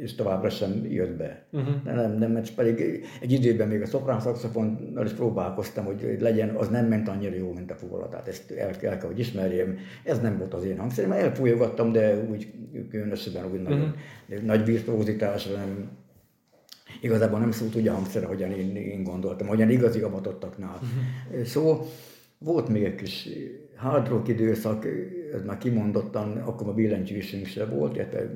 és 0.00 0.14
továbbra 0.14 0.48
sem 0.48 0.86
jött 0.90 1.16
be. 1.16 1.44
Uh-huh. 1.52 1.82
De 1.84 1.92
nem, 1.94 2.18
nem, 2.18 2.32
mert 2.32 2.54
pedig 2.54 3.04
egy 3.20 3.32
időben 3.32 3.68
még 3.68 3.82
a 3.82 3.86
szoprán 3.86 4.20
szakszofonnal 4.20 5.04
is 5.04 5.12
próbálkoztam, 5.12 5.84
hogy 5.84 6.16
legyen, 6.20 6.48
az 6.48 6.68
nem 6.68 6.86
ment 6.86 7.08
annyira 7.08 7.34
jó, 7.34 7.52
mint 7.52 7.70
a 7.70 7.74
fuvola. 7.74 8.08
Tehát 8.08 8.28
ezt 8.28 8.50
el, 8.50 8.68
el 8.68 8.98
kell, 8.98 9.06
hogy 9.06 9.18
ismerjem. 9.18 9.78
Ez 10.04 10.20
nem 10.20 10.38
volt 10.38 10.54
az 10.54 10.64
én 10.64 10.78
hangszerem, 10.78 11.12
elfújogattam, 11.12 11.92
de 11.92 12.24
úgy 12.30 12.52
különösebben 12.90 13.44
úgy 13.52 13.60
uh-huh. 13.60 13.78
nagy, 14.26 14.42
nagy 14.44 14.84
nem, 15.54 15.90
igazából 17.00 17.38
nem 17.38 17.50
szólt 17.50 17.76
úgy 17.76 17.88
a 17.88 17.92
hangszerre, 17.92 18.26
hogyan 18.26 18.50
én, 18.50 18.76
én 18.76 19.02
gondoltam, 19.02 19.46
hogyan 19.46 19.70
igazi 19.70 20.00
avatottaknál. 20.00 20.78
Uh-huh. 20.82 21.44
Szóval 21.44 21.86
volt 22.38 22.68
még 22.68 22.84
egy 22.84 22.94
kis 22.94 23.28
hard 23.76 24.08
rock 24.08 24.28
időszak, 24.28 24.86
ez 25.34 25.42
már 25.46 25.58
kimondottan, 25.58 26.36
akkor 26.36 26.68
a 26.68 26.74
billentyűsünk 26.74 27.46
se 27.46 27.64
volt, 27.64 27.96
illetve 27.96 28.30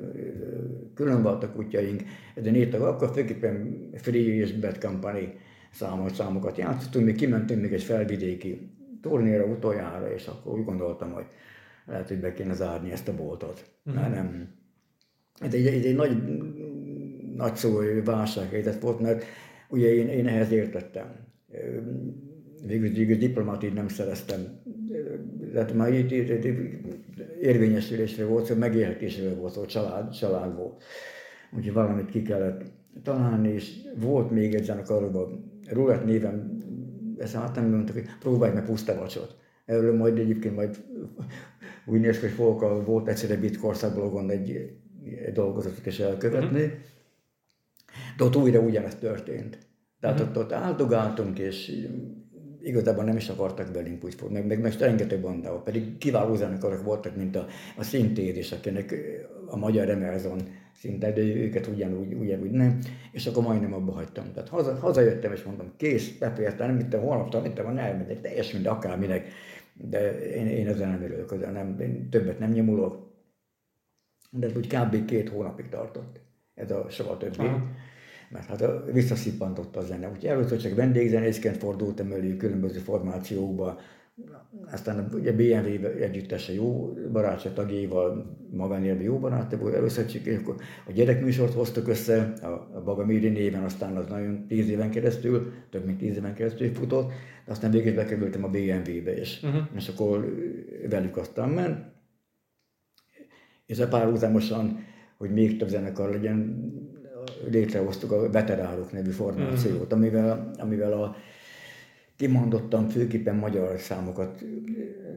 külön 1.01 1.21
voltak 1.21 1.53
kutyaink, 1.53 2.03
de 2.35 2.51
írtak, 2.51 2.81
akkor 2.81 3.11
főképpen 3.13 3.89
Free 3.93 4.35
és 4.35 4.53
Bad 4.53 4.77
Company 4.77 5.33
számos 5.71 6.11
számokat 6.11 6.57
játszottunk, 6.57 7.05
mi 7.05 7.11
kimentünk 7.11 7.61
még 7.61 7.73
egy 7.73 7.83
felvidéki 7.83 8.69
turnéra 9.01 9.45
utoljára, 9.45 10.13
és 10.13 10.27
akkor 10.27 10.59
úgy 10.59 10.65
gondoltam, 10.65 11.11
hogy 11.11 11.25
lehet, 11.85 12.07
hogy 12.07 12.19
be 12.19 12.33
kéne 12.33 12.53
zárni 12.53 12.91
ezt 12.91 13.07
a 13.07 13.15
boltot. 13.15 13.65
Uh-huh. 13.85 14.01
Mert 14.01 14.15
nem. 14.15 14.47
Ez 15.39 15.53
egy, 15.53 15.67
egy, 15.67 15.85
egy 15.85 15.95
nagy, 15.95 16.23
nagy 17.35 17.55
szó 17.55 17.79
válsághelyzet 18.03 18.81
volt, 18.81 18.99
mert 18.99 19.23
ugye 19.69 19.93
én, 19.93 20.07
én 20.07 20.27
ehhez 20.27 20.51
értettem 20.51 21.29
végül, 22.65 22.89
végül 22.89 23.17
diplomát 23.17 23.63
így 23.63 23.73
nem 23.73 23.87
szereztem. 23.87 24.61
Tehát 25.53 25.73
már 25.73 25.93
itt, 25.93 26.11
itt, 26.11 26.43
itt 26.43 26.57
érvényesülésre 27.41 28.25
volt 28.25 28.45
szó, 28.45 28.55
megélhetésre 28.55 29.33
volt 29.33 29.53
szó, 29.53 29.65
család, 29.65 30.11
család 30.11 30.55
volt. 30.55 30.83
Úgyhogy 31.55 31.73
valamit 31.73 32.09
ki 32.09 32.21
kellett 32.21 32.63
találni, 33.03 33.49
és 33.49 33.73
volt 33.99 34.31
még 34.31 34.53
egy 34.53 34.63
zenekarban, 34.63 35.51
Rulett 35.69 36.05
néven, 36.05 36.57
ezt 37.17 37.35
hát 37.35 37.55
nem 37.55 37.69
mondtak, 37.69 37.95
hogy 37.95 38.05
próbálj 38.19 38.53
meg 38.53 38.65
puszta 38.65 38.95
vacsot. 38.95 39.35
Erről 39.65 39.97
majd 39.97 40.17
egyébként 40.17 40.55
majd 40.55 40.83
úgy 41.85 41.99
néz 41.99 42.19
ki, 42.19 42.25
hogy 42.25 42.35
fogok 42.35 42.61
a 42.61 42.83
volt 42.83 43.07
egyszerre 43.07 43.35
Bit 43.35 43.59
blogon 43.93 44.29
egy, 44.29 44.49
egy 45.25 45.33
dolgozatot 45.33 45.85
is 45.85 45.99
elkövetni. 45.99 46.59
Mm-hmm. 46.59 46.73
De 48.17 48.23
ott 48.23 48.35
újra 48.35 48.59
ugyanezt 48.59 48.99
történt. 48.99 49.57
Tehát 49.99 50.19
mm-hmm. 50.19 50.29
ott, 50.29 50.37
ott 50.37 50.51
áldogáltunk, 50.51 51.39
és 51.39 51.87
igazából 52.63 53.03
nem 53.03 53.15
is 53.15 53.29
akartak 53.29 53.73
velünk 53.73 54.03
úgy 54.03 54.13
fogni, 54.13 54.33
meg, 54.33 54.47
meg, 54.47 54.61
meg 54.61 54.73
rengeteg 54.79 55.21
bandával, 55.21 55.63
pedig 55.63 55.97
kiváló 55.97 56.35
zenekarok 56.35 56.83
voltak, 56.83 57.15
mint 57.15 57.35
a, 57.35 57.47
a 57.77 57.83
Szintér 57.83 58.37
akinek 58.51 58.95
a 59.47 59.57
magyar 59.57 59.89
Emerson 59.89 60.41
szinte, 60.73 61.11
de 61.11 61.21
őket 61.21 61.67
ugyanúgy, 61.67 62.13
ugyanúgy 62.13 62.51
nem, 62.51 62.79
és 63.11 63.25
akkor 63.25 63.43
majdnem 63.43 63.73
abba 63.73 63.91
hagytam. 63.91 64.33
Tehát 64.33 64.49
haza, 64.49 64.75
hazajöttem, 64.75 65.31
és 65.31 65.43
mondtam, 65.43 65.73
kész, 65.77 66.17
befejeztem, 66.17 66.75
nem 66.75 66.87
a 66.91 67.03
holnap, 67.03 67.41
mint 67.41 67.61
van, 67.61 67.77
elmegyek, 67.77 68.21
teljes, 68.21 68.51
mint 68.51 68.67
akárminek, 68.67 69.27
de 69.73 70.19
én, 70.19 70.47
én 70.47 70.67
ezzel 70.67 70.89
nem 70.89 71.03
örülök, 71.03 71.51
nem, 71.51 71.79
én 71.79 72.09
többet 72.09 72.39
nem 72.39 72.51
nyomulok, 72.51 73.09
de 74.31 74.47
ez 74.47 74.55
úgy 74.55 74.67
kb. 74.67 75.05
két 75.05 75.29
hónapig 75.29 75.69
tartott, 75.69 76.19
ez 76.53 76.71
a 76.71 76.85
soha 76.89 77.17
többi. 77.17 77.45
Aha 77.45 77.89
mert 78.31 78.45
hát 78.45 78.91
visszaszippantott 78.91 79.75
a 79.75 79.81
zene. 79.81 80.09
Úgyhogy 80.09 80.29
először 80.29 80.59
csak 80.59 80.75
vendégzenészként 80.75 81.57
fordultam 81.57 82.11
elő 82.11 82.35
különböző 82.37 82.79
formációkba, 82.79 83.79
aztán 84.71 85.09
ugye 85.13 85.31
BMW 85.31 85.85
együttese 85.85 86.53
jó 86.53 86.93
barátja 87.11 87.53
tagjaival, 87.53 88.37
magánélben 88.51 89.03
jó 89.03 89.19
barátja 89.19 89.57
volt, 89.57 89.73
először 89.73 90.05
csak 90.05 90.47
a 90.87 90.91
gyerekműsort 90.91 91.53
hoztuk 91.53 91.87
össze, 91.87 92.33
a 92.73 92.81
Bagamiri 92.83 93.29
néven, 93.29 93.63
aztán 93.63 93.95
az 93.95 94.07
nagyon 94.07 94.47
tíz 94.47 94.69
éven 94.69 94.89
keresztül, 94.89 95.51
több 95.69 95.85
mint 95.85 95.97
tíz 95.97 96.15
éven 96.15 96.33
keresztül 96.33 96.73
futott, 96.73 97.11
de 97.45 97.51
aztán 97.51 97.71
végül 97.71 97.93
bekerültem 97.93 98.43
a 98.43 98.49
BMW-be 98.49 99.19
is, 99.19 99.43
uh-huh. 99.43 99.61
és 99.75 99.87
akkor 99.87 100.35
velük 100.89 101.17
aztán 101.17 101.49
ment. 101.49 101.85
És 103.65 103.79
a 103.79 103.87
párhuzamosan, 103.87 104.85
hogy 105.17 105.31
még 105.31 105.57
több 105.57 105.69
zenekar 105.69 106.09
legyen, 106.09 106.71
létrehoztuk 107.49 108.11
a 108.11 108.29
veteránok 108.29 108.91
nevű 108.91 109.09
formációt, 109.09 109.93
mm. 109.93 109.97
amivel, 109.97 110.51
amivel 110.57 110.93
a 110.93 111.15
kimondottan 112.15 112.87
főképpen 112.87 113.35
magyar 113.35 113.79
számokat 113.79 114.43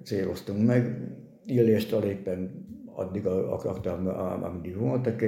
céloztunk 0.05 0.67
meg. 0.67 1.01
Illéstől 1.47 2.03
éppen 2.03 2.65
addig 2.95 3.27
akartam, 3.27 4.07
amíg 4.43 4.77
voltak. 4.77 5.25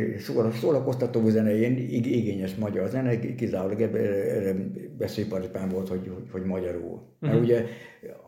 Szórakoztató 0.53 1.29
zene, 1.29 1.57
ilyen 1.57 1.77
igényes 1.77 2.55
magyar 2.55 2.89
zene, 2.89 3.19
kizárólag 3.19 3.81
erre 3.81 4.55
veszélyparipán 4.99 5.69
volt, 5.69 5.89
hogy, 5.89 6.11
hogy, 6.33 6.45
magyarul. 6.45 7.03
Mert 7.19 7.41
ugye 7.41 7.65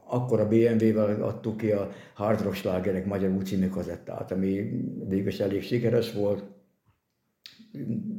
akkor 0.05 0.41
a 0.41 0.49
BMW-vel 0.49 1.23
adtuk 1.23 1.57
ki 1.57 1.71
a 1.71 1.89
Hard 2.15 2.43
Rock 2.43 2.55
Slágerek 2.55 3.07
magyarul 3.07 3.43
című 3.43 3.69
kazettát, 3.69 4.33
ami 4.33 4.71
végül 5.09 5.33
elég 5.43 5.63
sikeres 5.63 6.13
volt. 6.13 6.45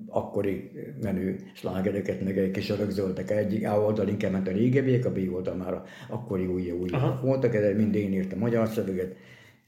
Akkori 0.07 0.71
menő 1.01 1.39
slágereket, 1.53 2.23
meg 2.23 2.37
egy 2.37 2.51
kis 2.51 2.69
örökzöltek. 2.69 3.31
Egy 3.31 3.63
A 3.63 3.79
oldal 3.79 4.07
inkább 4.07 4.31
ment 4.31 4.47
a 4.47 4.51
régebbiek, 4.51 5.05
a 5.05 5.11
B 5.11 5.19
oldal 5.33 5.55
már 5.55 5.73
a 5.73 5.83
akkori 6.09 6.45
új 6.45 6.71
új 6.71 6.89
voltak, 7.21 7.51
de 7.51 7.73
mind 7.73 7.95
én 7.95 8.13
írtam 8.13 8.39
magyar 8.39 8.67
szöveget. 8.67 9.15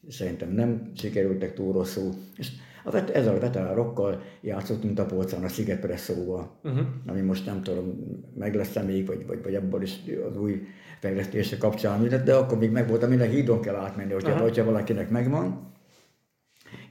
Szerintem 0.10 0.52
nem 0.52 0.92
sikerültek 0.96 1.54
túl 1.54 1.74
rosszul. 1.74 2.14
És 2.38 2.52
a 2.84 2.92
vet, 2.92 3.10
ezzel 3.10 3.36
a 3.36 3.40
veteránokkal 3.40 4.22
játszottunk 4.42 5.00
a 5.00 5.06
polcán 5.06 5.44
a 5.44 5.48
Sziget 5.48 5.80
Presszóval, 5.80 6.60
uh-huh. 6.64 6.86
ami 7.06 7.22
most 7.22 7.46
nem 7.46 7.62
tudom, 7.62 8.00
meg 8.36 8.56
lesz 8.56 8.84
még, 8.86 9.06
vagy, 9.06 9.26
vagy, 9.28 9.44
vagy 9.44 9.54
ebből 9.54 9.82
is 9.82 10.00
az 10.30 10.38
új 10.38 10.62
fejlesztése 11.00 11.58
kapcsán, 11.58 12.24
de 12.26 12.36
akkor 12.36 12.58
még 12.58 12.72
meg 12.72 12.88
volt, 12.88 13.04
aminek 13.04 13.32
hídon 13.32 13.62
kell 13.62 13.76
átmenni, 13.76 14.14
hogyha, 14.14 14.30
uh-huh. 14.30 14.44
hogyha 14.44 14.64
valakinek 14.64 15.10
megvan. 15.10 15.74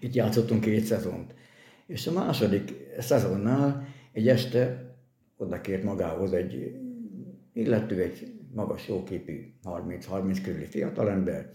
Itt 0.01 0.14
játszottunk 0.14 0.61
két 0.61 0.84
szezont. 0.84 1.34
És 1.91 2.07
a 2.07 2.12
második 2.12 2.72
szezonnál 2.99 3.86
egy 4.12 4.28
este 4.28 4.95
oda 5.36 5.61
kért 5.61 5.82
magához 5.82 6.32
egy 6.32 6.76
illető, 7.53 8.03
egy 8.03 8.32
magas, 8.53 8.88
jóképű, 8.88 9.53
30-30 9.64 10.38
körüli 10.45 10.64
fiatalember, 10.64 11.51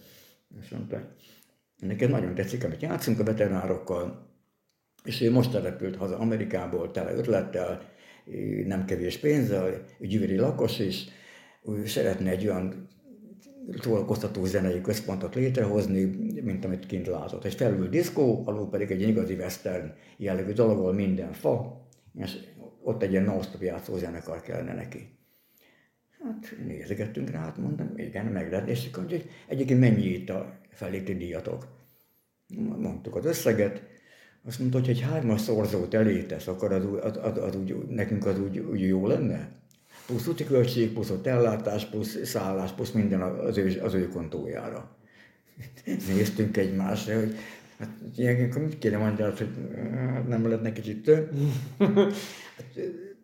és 0.62 0.70
mondta, 0.70 1.16
nekem 1.78 2.10
nagyon 2.10 2.36
tetszik, 2.36 2.64
amit 2.64 2.82
játszunk 2.82 3.20
a 3.20 3.24
veteránokkal, 3.24 4.30
és 5.04 5.22
ő 5.22 5.32
most 5.32 5.52
települt 5.52 5.96
haza 5.96 6.18
Amerikából, 6.18 6.92
tele 6.92 7.14
ötlettel, 7.14 7.82
nem 8.66 8.86
kevés 8.86 9.18
pénzzel, 9.18 9.86
gyűri 10.00 10.36
lakos 10.36 10.80
is, 10.80 11.06
ő 11.66 11.86
szeretne 11.86 12.30
egy 12.30 12.48
olyan 12.48 12.88
szórakoztató 13.82 14.46
zenei 14.46 14.82
központot 14.82 15.36
létrehozni, 15.36 16.04
mint 16.42 16.66
amit 16.66 16.86
kint 16.86 17.08
látott. 17.08 17.44
Egy 17.44 17.54
felül 17.54 17.90
diszkó, 17.90 18.44
alul 18.46 18.70
pedig 18.70 18.92
egy 18.92 19.02
igazi 19.02 19.34
western 19.34 19.94
jellegű 20.18 20.52
dolog, 20.52 20.78
ahol 20.78 20.94
minden 20.94 21.34
fa, 21.34 21.88
és 22.16 22.38
ott 22.84 23.04
egy 23.04 23.12
ilyen 23.12 23.24
non-stop 23.24 23.62
játszó 23.62 23.98
zenekar 23.98 24.42
kellene 24.42 24.74
neki. 24.74 25.16
Hát 26.24 26.56
nézegettünk 26.66 27.30
rá, 27.30 27.40
hát 27.40 27.58
mondom, 27.58 27.92
igen, 27.96 28.26
meg 28.26 28.52
lehet, 28.52 28.70
és 28.70 28.88
akkor, 28.92 29.04
hogy 29.10 29.30
egyébként 29.48 29.80
mennyi 29.80 30.06
itt 30.06 30.30
a 30.30 30.60
felépti 30.70 31.16
díjatok? 31.16 31.68
Mondtuk 32.78 33.16
az 33.16 33.26
összeget, 33.26 33.82
azt 34.46 34.60
mondta, 34.60 34.80
hogy 34.80 34.90
egy 34.90 35.02
hármas 35.02 35.42
szorzót 35.42 35.94
elétesz, 35.94 36.48
akkor 36.48 36.72
az, 36.72 36.86
az, 37.02 37.18
az, 37.18 37.38
az 37.38 37.56
úgy, 37.56 37.76
nekünk 37.88 38.26
az 38.26 38.40
úgy, 38.40 38.60
úgy 38.60 38.82
jó 38.82 39.08
lenne? 39.08 39.52
Plusz 40.08 40.28
úti 40.28 40.44
költség, 40.44 40.94
plusz 40.94 41.10
ott 41.10 41.28
ellátás, 41.28 41.86
plusz 41.86 42.18
szállás, 42.24 42.72
plusz 42.72 42.92
minden 42.92 43.22
az 43.22 43.58
ő, 43.58 43.80
az 43.84 43.94
ő 43.94 44.08
kontójára. 44.08 44.96
Néztünk 46.14 46.58
egymásra, 46.58 47.20
hogy 47.20 47.36
hát 47.80 47.90
ilyenkor 48.16 48.62
mit 48.62 48.78
kéne 48.80 48.98
mondani, 48.98 49.34
hogy 49.38 49.50
hát 49.96 50.28
nem 50.28 50.48
lehet 50.48 50.62
neki 50.62 50.82
kicsit 50.82 51.04
több. 51.04 51.30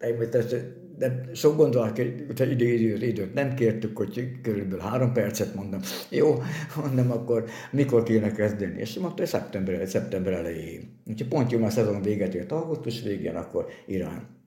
Hát, 0.01 0.55
de 0.97 1.29
sok 1.33 1.57
gondolat, 1.57 1.97
hogy 1.97 2.51
idő, 2.51 2.65
idő, 2.65 3.05
időt 3.05 3.33
nem 3.33 3.53
kértük, 3.53 3.97
hogy 3.97 4.31
körülbelül 4.41 4.79
három 4.79 5.13
percet 5.13 5.55
mondom. 5.55 5.79
Jó, 6.09 6.41
mondom, 6.81 7.11
akkor 7.11 7.45
mikor 7.71 8.03
kéne 8.03 8.31
kezdeni? 8.31 8.79
És 8.79 8.93
mondta, 8.93 9.25
szeptember, 9.25 9.87
szeptember 9.87 10.33
elején. 10.33 11.01
Úgyhogy 11.07 11.27
pont 11.27 11.51
jó, 11.51 11.63
a 11.63 11.69
szezon 11.69 12.01
véget 12.01 12.33
ért 12.33 12.51
augusztus 12.51 13.01
végén, 13.01 13.35
akkor 13.35 13.67
Irán. 13.85 14.40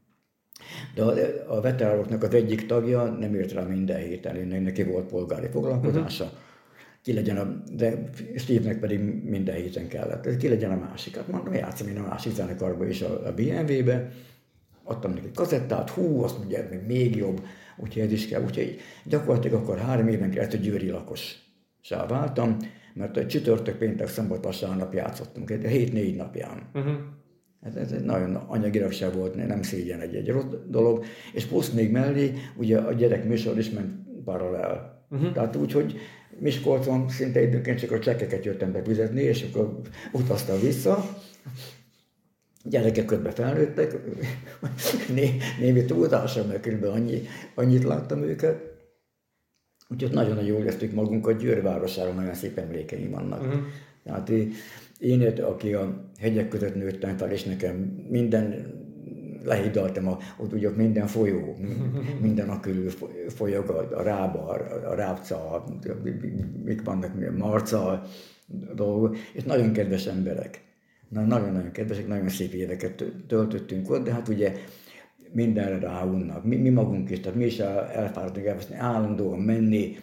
De 0.94 1.02
a, 1.02 1.14
a 1.56 1.60
veteránoknak 1.60 2.22
az 2.22 2.34
egyik 2.34 2.66
tagja 2.66 3.04
nem 3.04 3.34
ért 3.34 3.52
rá 3.52 3.62
minden 3.62 3.98
héten, 3.98 4.46
neki 4.46 4.82
volt 4.82 5.06
polgári 5.06 5.46
foglalkozása. 5.46 6.24
Uh-huh. 6.24 6.38
Ki 7.02 7.12
legyen 7.12 7.36
a, 7.36 7.62
de 7.76 8.10
Steve-nek 8.36 8.80
pedig 8.80 9.00
minden 9.24 9.54
héten 9.54 9.88
kellett. 9.88 10.36
Ki 10.36 10.48
legyen 10.48 10.70
a 10.70 10.76
másik. 10.76 11.16
Hát 11.16 11.28
mondom, 11.28 11.54
játszom 11.54 11.88
én 11.88 11.98
a 11.98 12.06
másik 12.08 12.32
zenekarba 12.32 12.86
is 12.86 13.02
a, 13.02 13.26
a 13.26 13.34
BMW-be 13.34 14.10
adtam 14.84 15.12
neki 15.12 15.30
kazettát, 15.34 15.90
hú, 15.90 16.22
azt 16.22 16.38
mondja, 16.38 16.66
még, 16.70 16.80
még 16.86 17.16
jobb, 17.16 17.44
úgyhogy 17.76 18.02
ez 18.02 18.12
is 18.12 18.28
kell. 18.28 18.42
Úgyhogy 18.42 18.80
gyakorlatilag 19.04 19.62
akkor 19.62 19.78
három 19.78 20.08
éven 20.08 20.30
keresztül 20.30 20.60
győri 20.60 20.90
lakos 20.90 21.38
váltam, 22.08 22.56
mert 22.94 23.16
a 23.16 23.26
csütörtök, 23.26 23.76
péntek, 23.76 24.08
szombat, 24.08 24.44
vasárnap 24.44 24.94
játszottunk, 24.94 25.50
egy 25.50 25.66
hét 25.66 25.92
négy 25.92 26.16
napján. 26.16 26.70
Uh-huh. 26.74 26.94
Ez, 27.64 27.76
ez 27.76 27.92
egy 27.92 28.04
nagyon 28.04 28.34
anyagilag 28.34 28.92
se 28.92 29.10
volt, 29.10 29.46
nem 29.46 29.62
szégyen 29.62 30.00
egy, 30.00 30.14
egy 30.14 30.28
rossz 30.28 30.44
dolog, 30.68 31.04
és 31.32 31.44
plusz 31.44 31.70
még 31.70 31.90
mellé, 31.90 32.32
ugye 32.56 32.78
a 32.78 32.92
gyerek 32.92 33.24
műsor 33.24 33.58
is 33.58 33.70
ment 33.70 33.92
paralel. 34.24 35.06
Uh-huh. 35.10 35.32
Tehát 35.32 35.56
úgy, 35.56 35.72
hogy 35.72 35.98
Miskolcon 36.38 37.08
szinte 37.08 37.42
időnként 37.42 37.78
csak 37.78 37.90
a 37.90 37.98
csekkeket 37.98 38.44
jöttem 38.44 38.72
befizetni, 38.72 39.22
és 39.22 39.42
akkor 39.42 39.80
utaztam 40.12 40.60
vissza, 40.60 41.04
gyerekek 42.64 43.04
közben 43.04 43.32
felnőttek, 43.32 43.96
né, 45.14 45.36
némi 45.60 45.84
túlzással, 45.84 46.44
mert 46.44 46.66
kb. 46.66 46.84
Annyi, 46.84 47.22
annyit 47.54 47.84
láttam 47.84 48.22
őket. 48.22 48.72
Úgyhogy 49.88 50.10
nagyon-nagyon 50.10 50.48
jól 50.48 50.60
éreztük 50.60 50.92
magunkat, 50.92 51.38
Győr 51.38 51.62
városára 51.62 52.12
nagyon 52.12 52.34
szép 52.34 52.58
emlékeim 52.58 53.10
vannak. 53.10 53.40
Uh-huh. 53.40 53.62
Tehát 54.04 54.30
én, 55.04 55.22
aki 55.42 55.72
a 55.72 56.10
hegyek 56.20 56.48
között 56.48 56.74
nőttem 56.74 57.16
fel, 57.16 57.30
és 57.30 57.42
nekem 57.42 57.74
minden 58.08 58.72
lehidaltam, 59.44 60.08
a, 60.08 60.18
ott 60.38 60.52
ugye 60.52 60.70
minden 60.70 61.06
folyó, 61.06 61.56
minden 62.20 62.48
a 62.48 62.60
körül 62.60 62.90
folyog, 63.28 63.68
a, 63.68 63.98
a 63.98 64.02
rába, 64.02 64.48
a, 64.48 64.90
a 64.90 64.94
rábca, 64.94 65.64
mik 66.64 66.82
vannak, 66.82 67.36
marca 67.36 68.02
dolgok, 68.74 69.16
és 69.32 69.42
nagyon 69.42 69.72
kedves 69.72 70.06
emberek 70.06 70.62
nagyon-nagyon 71.08 71.70
kedvesek, 71.70 72.08
nagyon 72.08 72.28
szép 72.28 72.52
éveket 72.52 73.04
töltöttünk 73.26 73.90
ott, 73.90 74.04
de 74.04 74.12
hát 74.12 74.28
ugye 74.28 74.52
mindenre 75.32 75.78
ráunnak. 75.78 76.44
Mi, 76.44 76.56
mi 76.56 76.68
magunk 76.68 77.10
is, 77.10 77.20
tehát 77.20 77.38
mi 77.38 77.44
is 77.44 77.58
elfáradtunk 77.58 78.46
elveszni, 78.46 78.76
állandóan 78.76 79.38
menni, 79.38 79.96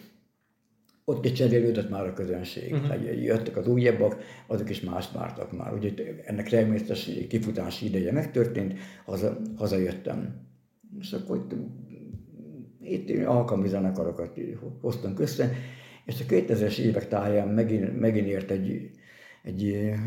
ott 1.04 1.24
is 1.24 1.32
cserélődött 1.32 1.90
már 1.90 2.06
a 2.06 2.12
közönség. 2.12 2.72
Uh-huh. 2.72 2.88
Tehát 2.88 3.22
jöttek 3.22 3.56
az 3.56 3.66
újabbak, 3.66 4.22
azok 4.46 4.70
is 4.70 4.80
mást 4.80 5.12
vártak 5.12 5.56
már. 5.56 5.74
Úgyhogy 5.74 6.20
ennek 6.24 6.48
természetes 6.48 7.10
kifutási 7.28 7.86
ideje 7.86 8.12
megtörtént, 8.12 8.74
haza, 9.04 9.38
hazajöttem. 9.56 10.34
És 11.00 11.12
akkor 11.12 11.46
itt, 12.80 13.08
itt 13.08 13.26
alkalmi 13.26 13.68
zenekarokat 13.68 14.40
hoztunk 14.80 15.20
össze, 15.20 15.52
és 16.04 16.20
a 16.20 16.24
2000-es 16.24 16.78
évek 16.78 17.08
táján 17.08 17.48
megint, 17.48 18.00
megint 18.00 18.26
ért 18.26 18.50
egy 18.50 18.90
egy, 19.42 19.64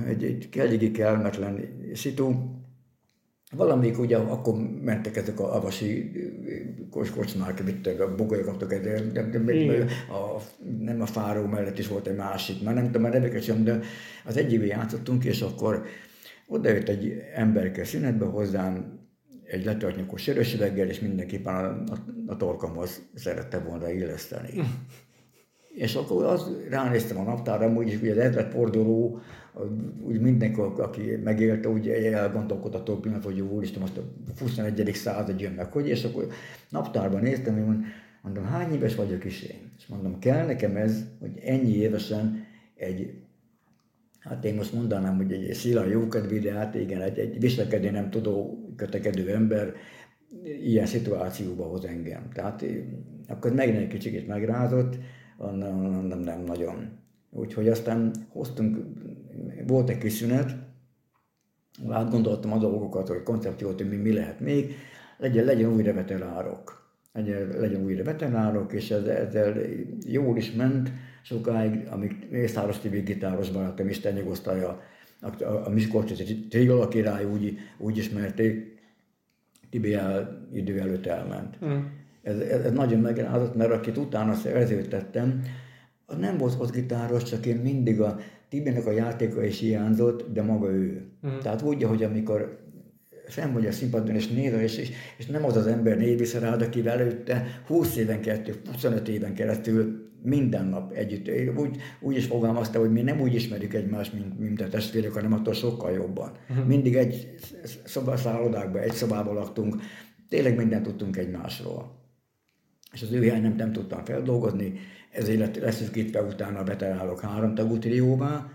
egy, 0.08 0.24
egy 0.24 0.50
eléggé 0.58 0.91
kellemetlen 0.91 1.60
szitu. 1.93 2.32
Valamik 3.56 3.99
ugye 3.99 4.18
akkor 4.18 4.56
mentek 4.82 5.16
ezek 5.16 5.39
a 5.39 5.56
avasi 5.56 6.12
kocsmák, 7.16 7.64
vittek 7.64 7.99
a 7.99 8.16
bogolyokat, 8.16 8.68
de, 8.68 8.80
de, 8.80 9.01
de, 9.01 9.39
de 9.39 9.86
a, 10.10 10.41
nem 10.80 11.01
a 11.01 11.06
fáró 11.06 11.45
mellett 11.45 11.80
is 11.80 11.88
volt 11.88 12.08
egy 12.08 12.16
másik, 12.16 12.64
már 12.64 12.74
nem 12.74 12.86
tudom 12.86 13.03
a 13.03 13.10
neveket 13.10 13.43
sem, 13.43 13.64
de 13.64 13.80
az 14.26 14.38
egyikben 14.38 14.68
játszottunk, 14.68 15.24
és 15.24 15.41
akkor 15.41 15.86
oda 16.47 16.70
jött 16.70 16.89
egy 16.89 17.14
emberke 17.34 17.86
szünetbe 17.86 18.26
hozzám, 18.26 18.99
egy 19.43 19.66
letartnyakos 19.66 20.22
sörösüveggel, 20.22 20.88
és 20.88 20.99
mindenképpen 20.99 21.53
a, 21.56 21.68
a, 21.91 21.97
a 22.28 22.38
torkomhoz 22.38 23.01
szerette 23.14 23.60
volna 23.60 23.89
illeszteni. 23.89 24.49
És 25.76 25.95
akkor 25.95 26.23
az, 26.23 26.51
ránéztem 26.69 27.17
a 27.17 27.23
naptára, 27.23 27.73
úgy, 27.73 27.99
hogy 27.99 28.09
az 28.09 28.17
ezredforduló, 28.17 29.19
úgy 30.01 30.19
mindenki, 30.19 30.59
aki 30.59 31.01
megélte, 31.23 31.69
úgy 31.69 31.88
elgondolkodott 31.89 32.89
a 32.89 32.97
pillanat, 32.97 33.23
hogy 33.23 33.38
jó 33.38 33.47
úristen, 33.47 33.82
most 33.82 33.97
a 33.97 34.03
21. 34.39 34.91
század 34.93 35.39
jön 35.39 35.51
meg, 35.51 35.71
hogy, 35.71 35.88
és 35.88 36.03
akkor 36.03 36.28
naptárban 36.69 37.21
néztem, 37.21 37.65
hogy 37.65 37.78
mondom, 38.21 38.45
hány 38.45 38.73
éves 38.73 38.95
vagyok 38.95 39.26
is 39.26 39.41
én? 39.41 39.71
És 39.78 39.88
mondom, 39.88 40.19
kell 40.19 40.45
nekem 40.45 40.76
ez, 40.76 41.03
hogy 41.19 41.39
ennyi 41.43 41.76
évesen 41.76 42.45
egy 42.76 43.13
hát 44.19 44.45
én 44.45 44.55
most 44.55 44.73
mondanám, 44.73 45.15
hogy 45.15 45.32
egy 45.32 45.53
szila 45.53 45.86
jókedvű, 45.86 46.39
de 46.39 46.51
hát 46.51 46.76
igen, 46.76 47.01
egy, 47.01 47.19
egy 47.19 47.39
viselkedni 47.39 47.89
nem 47.89 48.09
tudó, 48.09 48.59
kötekedő 48.76 49.34
ember 49.34 49.73
ilyen 50.43 50.86
szituációba 50.86 51.63
hoz 51.63 51.86
engem. 51.86 52.30
Tehát 52.34 52.65
akkor 53.28 53.53
megint 53.53 53.78
egy 53.78 53.88
kicsit 53.88 54.28
megrázott, 54.28 54.97
nem, 55.38 55.75
nem, 56.07 56.19
nem 56.19 56.43
nagyon. 56.43 56.89
Úgyhogy 57.31 57.67
aztán 57.67 58.11
hoztunk, 58.29 58.77
volt 59.67 59.89
egy 59.89 59.97
kis 59.97 60.13
szünet, 60.13 60.55
átgondoltam 61.89 62.53
a 62.53 62.57
dolgokat, 62.57 63.07
hogy 63.07 63.23
koncepciót, 63.23 63.77
hogy 63.77 63.89
mi, 63.89 63.95
mi 63.95 64.13
lehet 64.13 64.39
még, 64.39 64.75
legyen, 65.17 65.45
legyen 65.45 65.73
újra 65.73 65.93
veteránok. 65.93 66.83
Legyen, 67.13 67.47
legyen 67.47 67.83
újra 67.83 68.03
veteránok, 68.03 68.73
és 68.73 68.91
ez, 68.91 69.05
ezzel 69.05 69.57
jól 70.05 70.38
is 70.38 70.51
ment 70.51 70.91
sokáig, 71.23 71.88
amíg 71.89 72.27
Mészáros 72.29 72.79
Tibi 72.79 72.99
gitáros 72.99 73.49
barátom, 73.49 73.88
Isten 73.88 74.13
nyugosztalja, 74.13 74.81
a, 75.21 75.43
a, 75.43 75.65
a 75.65 75.69
Miskolci 75.69 76.47
Triola 76.47 76.88
király 76.88 77.25
úgy, 77.25 77.57
úgy 77.77 77.97
ismerték, 77.97 78.83
Tibi 79.69 79.93
el, 79.93 80.47
idő 80.53 80.79
előtt 80.79 81.05
elment. 81.05 81.65
Mm 81.65 81.77
ez, 82.26 82.39
ez, 82.39 82.61
ez 82.61 82.71
nagyon 82.71 82.99
megrázott, 82.99 83.55
mert 83.55 83.71
akit 83.71 83.97
utána 83.97 84.34
szerződtettem, 84.34 85.41
nem 86.19 86.38
volt 86.38 86.55
ott 86.59 86.71
gitáros, 86.71 87.23
csak 87.23 87.45
én 87.45 87.55
mindig 87.55 88.01
a 88.01 88.19
Tibinek 88.49 88.86
a 88.86 88.91
játéka 88.91 89.43
is 89.43 89.59
hiányzott, 89.59 90.34
de 90.34 90.41
maga 90.41 90.69
ő. 90.69 91.05
Uh-huh. 91.23 91.41
Tehát 91.41 91.61
úgy, 91.61 91.84
hogy 91.84 92.03
amikor 92.03 92.59
fenn 93.28 93.53
vagy 93.53 93.65
a 93.65 93.71
színpadon, 93.71 94.15
és 94.15 94.28
néz, 94.28 94.53
és, 94.53 94.78
és, 94.78 94.91
és 95.17 95.26
nem 95.26 95.45
az 95.45 95.55
az 95.55 95.67
ember 95.67 95.97
néz 95.97 96.17
vissza 96.17 96.39
rád, 96.39 96.61
aki 96.61 96.88
előtte 96.88 97.61
20 97.67 97.95
éven 97.95 98.21
keresztül, 98.21 98.55
25 98.71 99.07
éven 99.07 99.34
keresztül 99.34 100.09
minden 100.21 100.65
nap 100.65 100.91
együtt. 100.91 101.28
Én 101.28 101.57
úgy, 101.57 101.78
úgy 102.01 102.15
is 102.15 102.26
fogalmazta, 102.26 102.80
hogy 102.80 102.91
mi 102.91 103.01
nem 103.01 103.21
úgy 103.21 103.34
ismerjük 103.34 103.73
egymást, 103.73 104.13
mint, 104.13 104.39
mint 104.39 104.61
a 104.61 104.67
testvérek, 104.67 105.11
hanem 105.11 105.34
attól 105.34 105.53
sokkal 105.53 105.91
jobban. 105.91 106.32
Uh-huh. 106.49 106.65
Mindig 106.65 106.95
egy 106.95 107.36
szobaszállodákban, 107.84 108.82
egy 108.82 108.93
szobában 108.93 109.34
laktunk, 109.34 109.76
tényleg 110.30 110.55
mindent 110.55 110.84
tudtunk 110.84 111.17
egymásról. 111.17 112.05
És 112.96 113.02
az 113.02 113.12
ő 113.12 113.22
hiány 113.22 113.56
nem, 113.56 113.72
tudtam 113.72 114.06
feldolgozni, 114.06 114.74
ezért 115.12 115.58
leszűkítve 115.58 116.22
utána 116.22 116.64
betalálok 116.64 117.22
három 117.22 117.56
tagú 117.56 117.78
trióvá, 117.78 118.50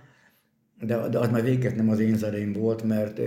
de, 0.81 1.09
de 1.09 1.19
az 1.19 1.31
már 1.31 1.43
véget 1.43 1.77
nem 1.77 1.89
az 1.89 2.01
én 2.01 2.17
zeném 2.17 2.53
volt, 2.53 2.83
mert 2.83 3.21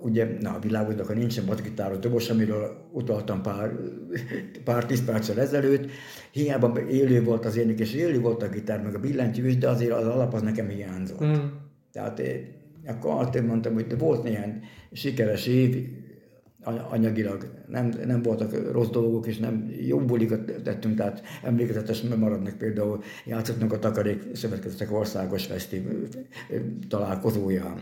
ugye, 0.00 0.36
na, 0.40 0.54
a 0.54 0.58
világodnak, 0.58 1.06
ha 1.06 1.12
nincsen 1.12 1.46
basgitáros 1.46 1.98
dobos, 1.98 2.30
amiről 2.30 2.88
utaltam 2.92 3.42
pár, 3.42 3.72
pár 4.64 4.86
tíz 4.86 5.04
perccel 5.04 5.40
ezelőtt, 5.40 5.90
hiába 6.30 6.80
élő 6.88 7.22
volt 7.22 7.44
az 7.44 7.56
ének, 7.56 7.80
és 7.80 7.94
élő 7.94 8.20
volt 8.20 8.42
a 8.42 8.48
gitár, 8.48 8.82
meg 8.82 8.94
a 8.94 9.00
billentyű 9.00 9.46
is, 9.46 9.58
de 9.58 9.68
azért 9.68 9.92
az 9.92 10.06
alap 10.06 10.34
az 10.34 10.42
nekem 10.42 10.68
hiányzott. 10.68 11.24
Mm. 11.24 11.34
Tehát 11.92 12.22
akkor 12.86 13.22
azt 13.22 13.46
mondtam, 13.46 13.74
hogy 13.74 13.98
volt 13.98 14.22
néhány 14.22 14.60
sikeres 14.92 15.46
év, 15.46 15.88
anyagilag 16.64 17.50
nem, 17.66 17.92
nem 18.06 18.22
voltak 18.22 18.72
rossz 18.72 18.88
dolgok, 18.88 19.26
és 19.26 19.38
nem 19.38 19.70
jó 19.80 19.98
bulikat 19.98 20.62
tettünk, 20.62 20.96
tehát 20.96 21.22
emlékezetes 21.42 22.02
maradnak 22.02 22.58
például 22.58 23.02
játszottunk 23.26 23.72
a 23.72 23.78
Takarék 23.78 24.22
Szövetkezetek 24.32 24.92
Országos 24.92 25.46
Fesztiv 25.46 25.82
találkozóján. 26.88 27.80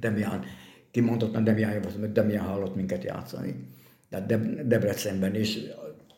Demián, 0.00 0.44
kimondottan 0.90 1.44
Demián 1.44 1.72
javaslom, 1.72 2.00
hogy 2.00 2.12
Demián 2.12 2.44
hallott 2.44 2.74
minket 2.74 3.04
játszani. 3.04 3.54
Tehát 4.10 4.26
De- 4.26 4.62
Debrecenben 4.64 5.34
is 5.34 5.58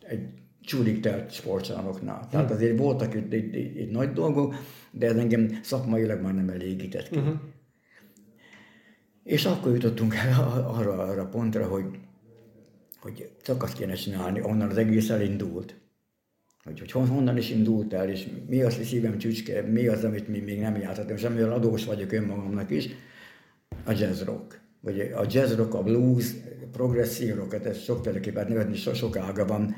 egy 0.08 0.28
csúrik 0.60 1.00
telt 1.00 1.30
sportcsarnoknál. 1.32 2.26
Tehát 2.30 2.50
azért 2.50 2.78
voltak 2.78 3.14
itt, 3.14 3.32
itt, 3.32 3.54
itt, 3.54 3.76
itt 3.76 3.90
nagy 3.90 4.12
dolgok, 4.12 4.54
de 4.90 5.06
ez 5.06 5.16
engem 5.16 5.58
szakmailag 5.62 6.20
már 6.20 6.34
nem 6.34 6.48
elégített 6.48 7.08
ki. 7.08 7.18
Uh-huh. 7.18 7.34
És 9.28 9.44
akkor 9.44 9.72
jutottunk 9.72 10.14
el 10.14 10.64
arra, 10.66 10.98
arra 10.98 11.26
pontra, 11.26 11.66
hogy, 11.66 11.84
hogy 13.00 13.30
csak 13.42 13.62
azt 13.62 13.76
kéne 13.76 13.94
csinálni, 13.94 14.40
onnan 14.42 14.70
az 14.70 14.76
egész 14.76 15.10
elindult. 15.10 15.76
Hogy, 16.64 16.78
hogy 16.78 16.90
honnan 16.90 17.36
is 17.36 17.50
indult 17.50 17.92
el, 17.92 18.08
és 18.08 18.26
mi 18.46 18.62
az, 18.62 18.76
hogy 18.76 18.84
szívem 18.84 19.18
csücske, 19.18 19.62
mi 19.62 19.86
az, 19.86 20.04
amit 20.04 20.28
mi 20.28 20.38
még 20.38 20.60
nem 20.60 20.76
játszottam, 20.76 21.16
és 21.16 21.22
amivel 21.22 21.52
adós 21.52 21.84
vagyok 21.84 22.12
önmagamnak 22.12 22.70
is, 22.70 22.88
a 23.84 23.92
jazz 23.92 24.22
rock. 24.22 24.60
Vagy 24.80 25.00
a 25.00 25.24
jazz 25.30 25.54
rock, 25.54 25.74
a 25.74 25.82
blues, 25.82 26.26
progresszív 26.72 27.34
rock, 27.34 27.64
ez 27.64 27.82
sokféleképpen 27.82 28.46
nevetni, 28.48 28.76
so, 28.76 28.94
sok 28.94 29.16
ága 29.16 29.46
van, 29.46 29.74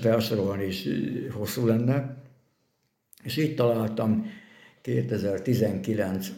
felsorolni 0.00 0.64
is 0.64 0.88
hosszú 1.32 1.66
lenne. 1.66 2.22
És 3.22 3.36
így 3.36 3.54
találtam 3.54 4.32
2019 4.82 6.28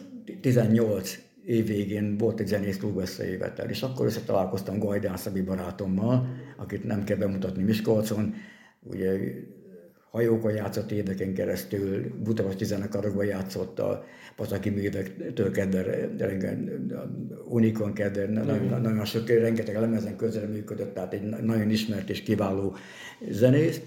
18 0.41 1.31
év 1.45 1.67
végén 1.67 2.17
volt 2.17 2.39
egy 2.39 2.47
zenész 2.47 2.77
klub 2.77 2.97
összejövetel, 2.97 3.69
és 3.69 3.81
akkor 3.81 4.05
összetalálkoztam 4.05 4.79
Gajdán 4.79 5.17
Szabi 5.17 5.41
barátommal, 5.41 6.27
akit 6.57 6.83
nem 6.83 7.03
kell 7.03 7.17
bemutatni 7.17 7.63
Miskolcon, 7.63 8.33
ugye 8.83 9.19
hajókon 10.11 10.53
játszott 10.53 10.91
éveken 10.91 11.33
keresztül, 11.33 12.13
Budapesti 12.23 12.65
zenekarokban 12.65 13.25
játszott 13.25 13.79
a 13.79 14.03
Pataki 14.35 14.69
művektől 14.69 15.51
kedve, 15.51 16.09
Unikon 17.45 17.93
kedve, 17.93 18.27
nagyon, 18.27 18.81
nagyon 18.81 19.05
sok, 19.05 19.27
rengeteg 19.27 19.79
lemezen 19.79 20.15
közel 20.15 20.47
működött, 20.47 20.93
tehát 20.93 21.13
egy 21.13 21.21
nagyon 21.21 21.69
ismert 21.69 22.09
és 22.09 22.21
kiváló 22.21 22.75
zenész. 23.29 23.81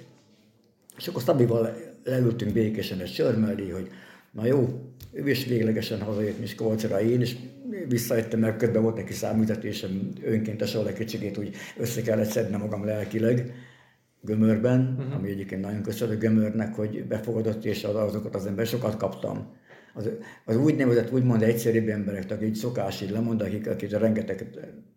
És 0.96 1.08
akkor 1.08 1.22
Szabival 1.22 1.76
leültünk 2.04 2.52
békésen 2.52 3.00
egy 3.00 3.08
sör 3.08 3.38
mellé, 3.38 3.68
hogy 3.68 3.88
na 4.36 4.46
jó, 4.46 4.68
ő 5.12 5.30
is 5.30 5.44
véglegesen 5.44 6.00
hazajött 6.00 6.40
Miskolcra, 6.40 7.00
én 7.00 7.20
is 7.20 7.36
visszajöttem, 7.88 8.40
mert 8.40 8.56
közben 8.56 8.82
volt 8.82 8.96
neki 8.96 9.12
számüzetésem, 9.12 10.08
önkéntes 10.22 10.74
egy 10.74 10.92
kicsikét 10.92 11.38
úgy 11.38 11.54
össze 11.76 12.02
kellett 12.02 12.30
szednem 12.30 12.60
magam 12.60 12.84
lelkileg 12.84 13.54
gömörben, 14.20 14.96
uh-huh. 14.98 15.14
ami 15.14 15.30
egyébként 15.30 15.60
nagyon 15.60 15.82
köszönöm 15.82 16.18
gömörnek, 16.18 16.74
hogy 16.74 17.04
befogadott, 17.04 17.64
és 17.64 17.84
azokat 17.84 18.34
az 18.34 18.46
ember 18.46 18.66
sokat 18.66 18.96
kaptam. 18.96 19.54
Az, 19.94 20.08
az 20.44 20.56
úgynevezett, 20.56 21.12
úgymond 21.12 21.42
egyszerűbb 21.42 21.88
emberek, 21.88 22.30
akik 22.30 22.54
szokás 22.54 23.02
így 23.02 23.10
lemond, 23.10 23.40
akik, 23.42 23.68
akik 23.68 23.90
rengeteg 23.90 24.46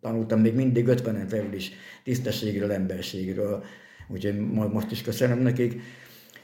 tanultam, 0.02 0.42
még 0.42 0.56
mindig 0.56 0.88
50 0.88 1.28
felül 1.28 1.54
is 1.54 1.72
tisztességről, 2.04 2.72
emberségről, 2.72 3.64
úgyhogy 4.08 4.40
most 4.50 4.92
is 4.92 5.02
köszönöm 5.02 5.40
nekik. 5.40 5.82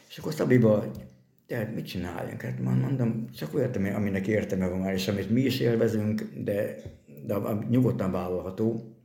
És 0.09 0.17
akkor 0.17 0.33
Szabiba 0.33 0.91
tehát 1.47 1.73
mit 1.75 1.85
csináljunk? 1.85 2.41
Hát 2.41 2.59
mondom, 2.59 3.29
csak 3.29 3.53
olyat, 3.53 3.75
aminek 3.75 4.27
értelme 4.27 4.67
van 4.67 4.79
már, 4.79 4.93
és 4.93 5.07
amit 5.07 5.29
mi 5.29 5.41
is 5.41 5.59
élvezünk, 5.59 6.21
de, 6.21 6.75
de 7.25 7.35
nyugodtan 7.69 8.11
vállalható, 8.11 8.95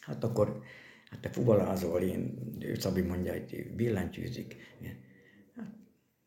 hát 0.00 0.24
akkor 0.24 0.62
hát 1.10 1.20
te 1.20 1.28
fuvalázol, 1.28 2.00
én, 2.00 2.38
Szabi 2.78 3.00
mondja, 3.00 3.32
hogy 3.32 3.72
billentyűzik. 3.76 4.56
Hát, 5.56 5.74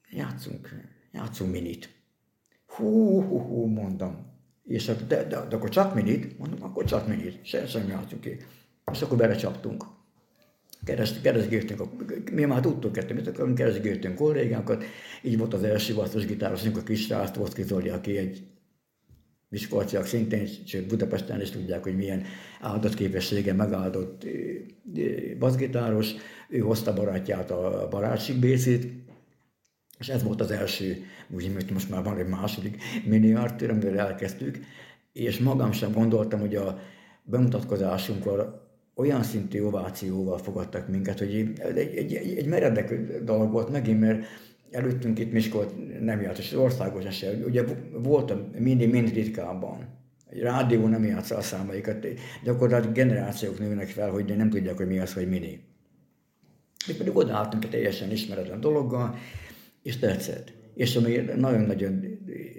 játszunk, 0.09 0.69
játszunk 1.11 1.51
minit. 1.51 1.89
Hú, 2.65 3.21
hú, 3.21 3.39
hú, 3.39 3.65
mondom. 3.65 4.27
És 4.65 4.87
hát, 4.87 5.07
de, 5.07 5.23
de, 5.23 5.45
de, 5.47 5.55
akkor 5.55 5.69
csak 5.69 5.93
minit? 5.95 6.37
Mondom, 6.37 6.63
akkor 6.63 6.85
csak 6.85 7.07
minit. 7.07 7.45
Se, 7.45 7.67
sem 7.67 7.87
játszunk 7.87 8.21
ki. 8.21 8.37
És 8.91 9.01
akkor 9.01 9.17
belecsaptunk 9.17 9.83
keresgéltünk, 11.21 11.81
mi 12.31 12.45
már 12.45 12.61
tudtuk 12.61 12.91
kettő, 12.91 13.13
mit 13.13 13.27
akarunk, 13.27 13.55
keresgéltünk 13.55 14.15
kollégánkat, 14.15 14.83
így 15.21 15.37
volt 15.37 15.53
az 15.53 15.63
első 15.63 15.93
basszus 15.93 16.25
gitárosunk, 16.25 16.77
a 16.77 16.83
kis 16.83 17.09
Rásztószki 17.09 17.63
Zoli, 17.63 17.89
aki 17.89 18.17
egy 18.17 18.43
Miskolciak 19.49 20.05
szintén, 20.05 20.47
sőt 20.65 20.87
Budapesten 20.87 21.41
is 21.41 21.49
tudják, 21.49 21.83
hogy 21.83 21.95
milyen 21.95 22.23
áldotképessége 22.61 23.53
megáldott 23.53 24.25
bassgitáros, 25.39 26.11
ő 26.49 26.59
hozta 26.59 26.93
barátját 26.93 27.51
a 27.51 27.87
Barátsik 27.89 28.39
Bécét, 28.39 28.91
és 29.99 30.09
ez 30.09 30.23
volt 30.23 30.41
az 30.41 30.51
első, 30.51 30.97
úgy, 31.29 31.51
most 31.73 31.89
már 31.89 32.03
van 32.03 32.17
egy 32.17 32.27
második 32.27 32.81
mini 33.05 33.33
amivel 33.33 33.99
elkezdtük, 33.99 34.59
és 35.13 35.39
magam 35.39 35.71
sem 35.71 35.91
gondoltam, 35.91 36.39
hogy 36.39 36.55
a 36.55 36.79
bemutatkozásunkkor 37.23 38.68
olyan 38.99 39.23
szintű 39.23 39.61
ovációval 39.61 40.37
fogadtak 40.37 40.87
minket, 40.87 41.19
hogy 41.19 41.35
egy, 41.35 41.59
egy, 41.77 42.13
egy, 42.15 42.37
egy 42.37 42.45
meredek 42.45 43.13
dolog 43.23 43.51
volt 43.51 43.69
megint, 43.69 43.99
mert 43.99 44.25
előttünk 44.71 45.19
itt 45.19 45.31
Miskolt 45.31 46.01
nem 46.01 46.21
járt, 46.21 46.37
és 46.37 46.51
az 46.51 46.57
országos 46.57 47.03
eset, 47.03 47.45
ugye 47.45 47.63
volt 47.91 48.31
a 48.31 48.49
mini 48.57 48.85
mind 48.85 49.13
ritkábban. 49.13 49.97
Egy 50.29 50.41
rádió 50.41 50.87
nem 50.87 51.03
játsza 51.03 51.37
a 51.37 51.41
számaikat, 51.41 52.07
gyakorlatilag 52.43 52.95
generációk 52.95 53.59
nőnek 53.59 53.87
fel, 53.87 54.09
hogy 54.09 54.35
nem 54.37 54.49
tudják, 54.49 54.77
hogy 54.77 54.87
mi 54.87 54.99
az, 54.99 55.13
hogy 55.13 55.29
mini. 55.29 55.59
Mi 56.87 56.93
pedig 56.93 57.15
odaálltunk 57.15 57.63
egy 57.63 57.69
teljesen 57.69 58.11
ismeretlen 58.11 58.59
dologgal, 58.59 59.15
és 59.83 59.97
tetszett. 59.97 60.53
És 60.75 60.95
ami 60.95 61.15
nagyon-nagyon 61.37 62.03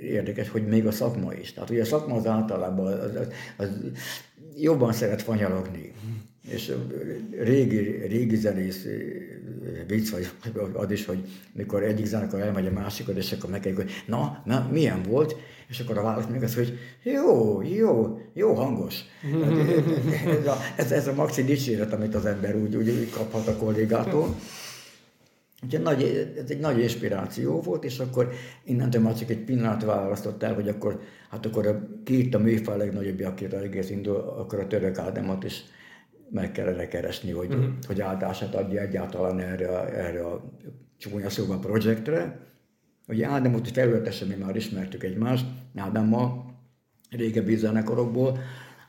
érdekes, 0.03 0.49
hogy 0.49 0.67
még 0.67 0.87
a 0.87 0.93
szakma 0.93 1.35
is. 1.35 1.53
Tehát 1.53 1.71
ugye 1.71 1.81
a 1.81 1.85
szakma 1.85 2.15
az 2.15 2.27
általában 2.27 2.87
az, 2.87 3.15
az, 3.15 3.29
az 3.57 3.69
jobban 4.57 4.93
szeret 4.93 5.23
fanyalogni 5.23 5.93
és 6.49 6.73
régi, 7.39 7.79
régi 8.07 8.37
zenész 8.37 8.87
vicc 9.87 10.11
vagy 10.11 10.31
az 10.73 10.91
is, 10.91 11.05
hogy 11.05 11.19
mikor 11.53 11.83
egyik 11.83 12.07
zenekar 12.07 12.41
elmegy 12.41 12.67
a 12.67 12.71
másikot, 12.71 13.17
és 13.17 13.33
akkor 13.33 13.51
megkérjük, 13.51 13.81
hogy 13.81 13.91
na, 14.07 14.43
na, 14.45 14.69
milyen 14.73 15.03
volt? 15.03 15.37
És 15.69 15.81
akkor 15.81 15.99
a 15.99 16.03
válasz 16.03 16.27
még 16.27 16.43
az, 16.43 16.55
hogy 16.55 16.79
jó, 17.03 17.63
jó, 17.63 18.21
jó 18.35 18.55
hangos. 18.55 18.95
ez, 20.41 20.47
a, 20.47 20.57
ez, 20.77 20.93
ez 20.93 21.07
a 21.07 21.15
maxi 21.15 21.45
dicséret, 21.45 21.93
amit 21.93 22.15
az 22.15 22.27
ember 22.27 22.57
úgy, 22.57 22.77
úgy, 22.77 22.89
úgy 22.89 23.11
kaphat 23.11 23.47
a 23.49 23.57
kollégától. 23.57 24.37
Úgyhogy 25.65 25.83
nagy, 25.83 26.33
ez 26.37 26.51
egy 26.51 26.61
nagy 26.61 26.79
inspiráció 26.79 27.61
volt, 27.61 27.85
és 27.85 27.99
akkor 27.99 28.33
innentől 28.65 29.03
már 29.03 29.15
csak 29.19 29.31
egy 29.31 29.45
pillanat 29.45 29.85
választott 29.85 30.43
el, 30.43 30.55
hogy 30.55 30.69
akkor, 30.69 31.01
hát 31.31 31.47
akkor 31.47 31.67
a 31.67 31.89
két 32.05 32.35
a 32.35 32.39
műfaj 32.39 32.79
legnagyobbja, 32.79 33.29
akire 33.29 33.59
egész 33.59 33.91
indul, 33.91 34.17
akkor 34.17 34.59
a 34.59 34.67
török 34.67 34.99
Ádámot 34.99 35.45
is 35.45 35.65
meg 36.31 36.53
kellene 36.53 36.89
keresni, 36.89 37.31
hogy, 37.31 37.49
uh-huh. 37.49 37.73
hogy 37.87 38.01
áldását 38.01 38.55
adja 38.55 38.81
egyáltalán 38.81 39.41
erre, 39.41 39.69
erre 39.95 40.27
a 40.27 40.55
csúnya 40.97 41.29
szóval 41.29 41.61
projektre. 41.61 42.49
Ugye 43.09 43.27
Ádámot 43.27 43.69
felületesen 43.69 44.29
mi 44.29 44.35
már 44.35 44.57
ismertük 44.57 45.03
egymást, 45.03 45.47
Ádámmal 45.75 46.55
régebbi 47.11 47.57
zenekarokból, 47.57 48.39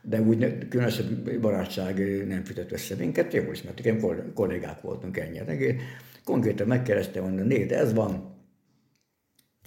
de 0.02 0.20
úgy 0.20 0.68
különösebb 0.68 1.40
barátság 1.40 2.26
nem 2.26 2.44
fűtött 2.44 2.72
össze 2.72 2.94
minket, 2.94 3.32
jól 3.32 3.52
ismertük, 3.52 3.84
én 3.84 4.32
kollégák 4.34 4.80
voltunk 4.80 5.16
ennyi. 5.16 5.40
konkrétan 6.24 6.66
megkereste, 6.66 7.20
mondta, 7.20 7.44
nézd, 7.44 7.72
ez 7.72 7.92
van, 7.92 8.36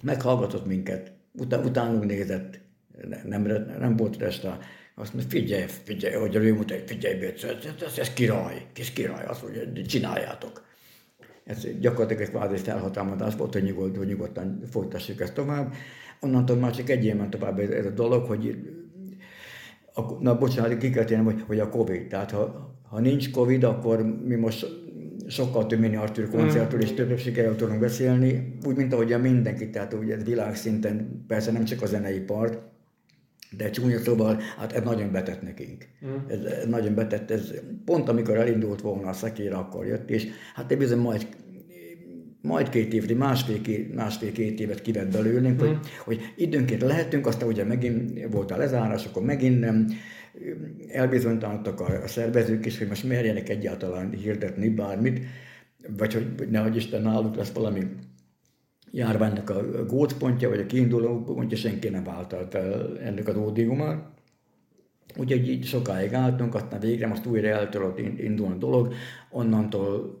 meghallgatott 0.02 0.66
minket, 0.66 1.12
után, 1.32 1.64
utánunk 1.64 2.04
nézett, 2.04 2.60
nem, 3.24 3.42
nem 3.78 3.96
volt 3.96 4.16
resta, 4.16 4.58
azt 4.98 5.14
mondja, 5.14 5.30
figyelj, 5.30 5.64
figyelj, 5.84 6.14
hogy 6.14 6.52
mondta, 6.54 6.74
figyelj, 6.86 7.24
ez, 7.24 7.42
ez, 7.42 7.82
ez, 7.86 7.98
ez 7.98 8.12
király, 8.12 8.66
kis 8.72 8.92
király, 8.92 9.24
azt 9.24 9.42
mondja, 9.42 9.84
csináljátok. 9.86 10.64
Ez 11.44 11.66
gyakorlatilag 11.80 12.22
egy 12.22 12.30
kvázi 12.30 12.56
felhatalmazás 12.56 13.34
volt, 13.34 13.52
hogy, 13.52 13.62
nyugodt, 13.62 13.96
hogy 13.96 14.06
nyugodtan 14.06 14.62
folytassuk 14.70 15.20
ezt 15.20 15.34
tovább. 15.34 15.74
Onnantól 16.20 16.56
már 16.56 16.74
csak 16.74 16.88
egy 16.88 17.04
ilyen 17.04 17.30
tovább 17.30 17.58
ez, 17.58 17.70
ez 17.70 17.86
a 17.86 17.90
dolog, 17.90 18.26
hogy 18.26 18.56
na 20.20 20.38
bocsánat, 20.38 20.78
ki 20.78 20.90
kell 20.90 21.04
térnem, 21.04 21.24
hogy, 21.24 21.42
hogy 21.46 21.58
a 21.58 21.68
Covid. 21.68 22.06
Tehát 22.06 22.30
ha, 22.30 22.74
ha 22.88 23.00
nincs 23.00 23.30
Covid, 23.30 23.64
akkor 23.64 24.02
mi 24.02 24.34
most 24.34 24.66
sokkal 25.26 25.66
több 25.66 25.78
mini 25.78 25.96
Arthur 25.96 26.30
koncertről 26.30 26.82
és 26.82 26.92
több 26.92 27.18
sikerről 27.18 27.56
tudunk 27.56 27.80
beszélni, 27.80 28.58
úgy, 28.66 28.76
mint 28.76 28.92
ahogy 28.92 29.12
a 29.12 29.18
mindenki, 29.18 29.70
tehát 29.70 29.92
ugye 29.92 30.16
világszinten, 30.16 31.24
persze 31.26 31.52
nem 31.52 31.64
csak 31.64 31.82
a 31.82 31.86
zenei 31.86 32.20
part, 32.20 32.58
de 33.50 33.70
csúnya 33.70 33.98
szóval, 33.98 34.40
hát 34.58 34.72
ez 34.72 34.82
nagyon 34.82 35.12
betett 35.12 35.42
nekünk. 35.42 35.88
Mm. 36.06 36.14
Ez, 36.28 36.40
ez, 36.40 36.66
nagyon 36.66 36.94
betett, 36.94 37.30
ez 37.30 37.52
pont 37.84 38.08
amikor 38.08 38.36
elindult 38.36 38.80
volna 38.80 39.08
a 39.08 39.12
szekér, 39.12 39.52
akkor 39.52 39.86
jött, 39.86 40.10
és 40.10 40.26
hát 40.54 40.70
egy 40.70 40.78
bizony 40.78 40.98
majd 40.98 41.26
majd 42.40 42.68
két 42.68 42.92
évre, 42.92 43.14
másfél, 43.14 43.60
másfél-két 43.94 44.60
évet 44.60 44.82
kivett 44.82 45.12
belőlünk, 45.12 45.62
mm. 45.62 45.66
hogy, 45.66 45.78
hogy 46.04 46.20
időnként 46.36 46.82
lehetünk, 46.82 47.26
aztán 47.26 47.48
ugye 47.48 47.64
megint 47.64 48.26
volt 48.30 48.50
a 48.50 48.56
lezárás, 48.56 49.06
akkor 49.06 49.22
megint 49.22 49.60
nem, 49.60 49.86
elbizonytalanodtak 50.88 51.80
a, 51.80 52.02
a 52.02 52.06
szervezők 52.06 52.66
is, 52.66 52.78
hogy 52.78 52.88
most 52.88 53.08
merjenek 53.08 53.48
egyáltalán 53.48 54.10
hirdetni 54.10 54.68
bármit, 54.68 55.20
vagy 55.96 56.12
hogy 56.12 56.48
nehogy 56.50 56.76
Isten 56.76 57.02
náluk 57.02 57.36
lesz 57.36 57.52
valami 57.52 57.82
járványnak 58.90 59.50
a 59.50 59.84
gócpontja, 59.84 60.48
vagy 60.48 60.60
a 60.60 60.66
kiinduló 60.66 61.22
pontja, 61.22 61.56
senki 61.56 61.88
nem 61.88 62.04
váltalt 62.04 62.50
fel 62.50 62.98
ennek 62.98 63.28
az 63.28 63.36
ódiumát. 63.36 64.08
Úgyhogy 65.16 65.48
így 65.48 65.64
sokáig 65.64 66.14
álltunk, 66.14 66.54
aztán 66.54 66.80
végre 66.80 67.06
most 67.06 67.26
újra 67.26 67.48
el 67.48 67.68
tudott 67.68 67.98
indulni 67.98 68.54
a 68.54 68.58
dolog, 68.58 68.94
onnantól 69.30 70.20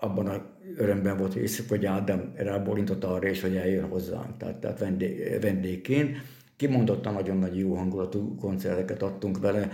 abban 0.00 0.26
a 0.26 0.42
örömben 0.76 1.16
volt 1.16 1.34
rész, 1.34 1.68
hogy 1.68 1.86
Ádám 1.86 2.32
rábólintott 2.36 3.04
arra 3.04 3.28
is, 3.28 3.40
hogy 3.40 3.56
eljön 3.56 3.88
hozzánk, 3.88 4.36
tehát, 4.36 4.56
tehát 4.56 4.78
vendég, 4.78 5.40
vendégként. 5.40 6.16
Kimondottan 6.56 7.12
nagyon 7.12 7.36
nagy 7.36 7.58
jó 7.58 7.74
hangulatú 7.74 8.34
koncerteket 8.34 9.02
adtunk 9.02 9.38
vele, 9.38 9.70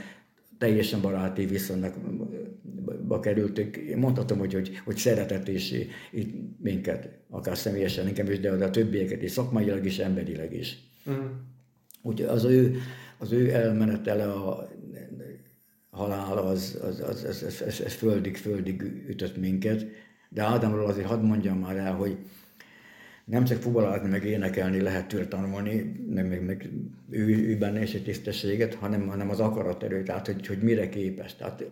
teljesen 0.59 1.00
baráti 1.00 1.46
viszonyba 1.46 3.20
kerültünk. 3.20 3.76
Én 3.76 3.98
mondhatom, 3.98 4.38
hogy, 4.38 4.53
hogy, 4.53 4.80
hogy 4.84 4.96
szeretett 4.96 5.48
is 5.48 5.72
itt 6.11 6.34
minket, 6.59 7.09
akár 7.30 7.57
személyesen 7.57 8.05
nekem 8.05 8.30
is, 8.30 8.40
de 8.40 8.50
a 8.50 8.70
többieket 8.70 9.22
is, 9.22 9.30
szakmailag 9.30 9.84
is, 9.84 9.98
emberileg 9.98 10.55
is. 10.55 10.78
Uh-huh. 11.07 11.24
Úgyhogy 12.03 12.28
az 12.28 12.44
ő, 12.44 12.76
az 13.18 13.32
ő 13.32 13.50
elmenetele 13.55 14.32
a 14.32 14.68
halál 15.90 16.38
az, 16.38 16.78
az, 16.82 17.00
az, 17.00 17.24
az, 17.24 17.42
az, 17.42 17.62
az, 17.66 17.82
az 17.84 17.92
földig, 17.92 18.36
földig 18.36 18.82
ütött 19.09 19.36
minket. 19.36 19.86
De 20.28 20.42
Ádámról 20.42 20.86
azért 20.86 21.07
hadd 21.07 21.20
mondjam 21.20 21.59
már 21.59 21.76
el, 21.76 21.94
hogy 21.94 22.18
nem 23.24 23.44
csak 23.44 23.62
fubalázni, 23.62 24.08
meg 24.08 24.24
énekelni 24.24 24.80
lehet 24.80 25.08
tőle 25.08 25.26
tanulni, 25.26 26.04
meg, 26.08 26.28
meg, 26.28 26.44
meg 26.44 26.70
ő, 27.10 27.48
ő 27.48 27.58
benne 27.58 27.82
is 27.82 27.94
egy 27.94 28.04
tisztességet, 28.04 28.74
hanem, 28.74 29.08
hanem 29.08 29.30
az 29.30 29.40
akaraterő, 29.40 30.02
tehát 30.02 30.26
hogy, 30.26 30.46
hogy 30.46 30.62
mire 30.62 30.88
képes. 30.88 31.36
Tehát 31.36 31.64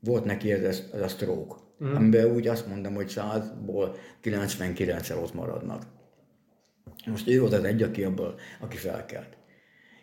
volt 0.00 0.24
neki 0.24 0.52
ez, 0.52 0.62
ez, 0.62 0.82
ez 0.94 1.00
a 1.00 1.08
stroke, 1.08 1.54
mm. 1.84 1.94
amiben 1.94 2.26
úgy 2.26 2.46
azt 2.48 2.68
mondom, 2.68 2.94
hogy 2.94 3.12
100-ból 3.16 3.96
99-szer 4.22 5.22
ott 5.22 5.34
maradnak. 5.34 5.82
Most 7.06 7.28
ő 7.28 7.40
volt 7.40 7.52
az 7.52 7.64
egy, 7.64 7.82
aki 7.82 8.04
abból, 8.04 8.34
aki 8.60 8.76
felkelt. 8.76 9.36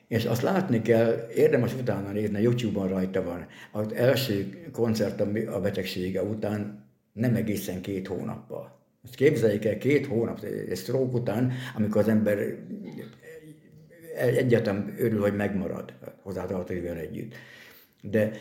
És 0.08 0.26
azt 0.26 0.42
látni 0.42 0.82
kell, 0.82 1.28
érdemes 1.36 1.74
utána 1.74 2.12
nézni, 2.12 2.42
YouTube-on 2.42 2.88
rajta 2.88 3.24
van. 3.24 3.46
Az 3.72 3.94
első 3.94 4.68
koncert 4.72 5.22
a 5.48 5.60
betegsége 5.62 6.24
után 6.24 6.90
nem 7.14 7.36
egészen 7.36 7.82
két 7.82 8.08
hónappal. 8.08 8.81
Ezt 9.04 9.16
képzeljék 9.16 9.66
el 9.66 9.78
két 9.78 10.06
hónap, 10.06 10.44
egy 10.44 10.78
stroke 10.78 11.18
után, 11.18 11.52
amikor 11.76 12.02
az 12.02 12.08
ember 12.08 12.58
egyáltalán 14.16 14.94
örül, 14.98 15.22
hogy 15.22 15.36
megmarad 15.36 15.94
hozzátartóival 16.22 16.98
együtt. 16.98 17.34
De 18.02 18.32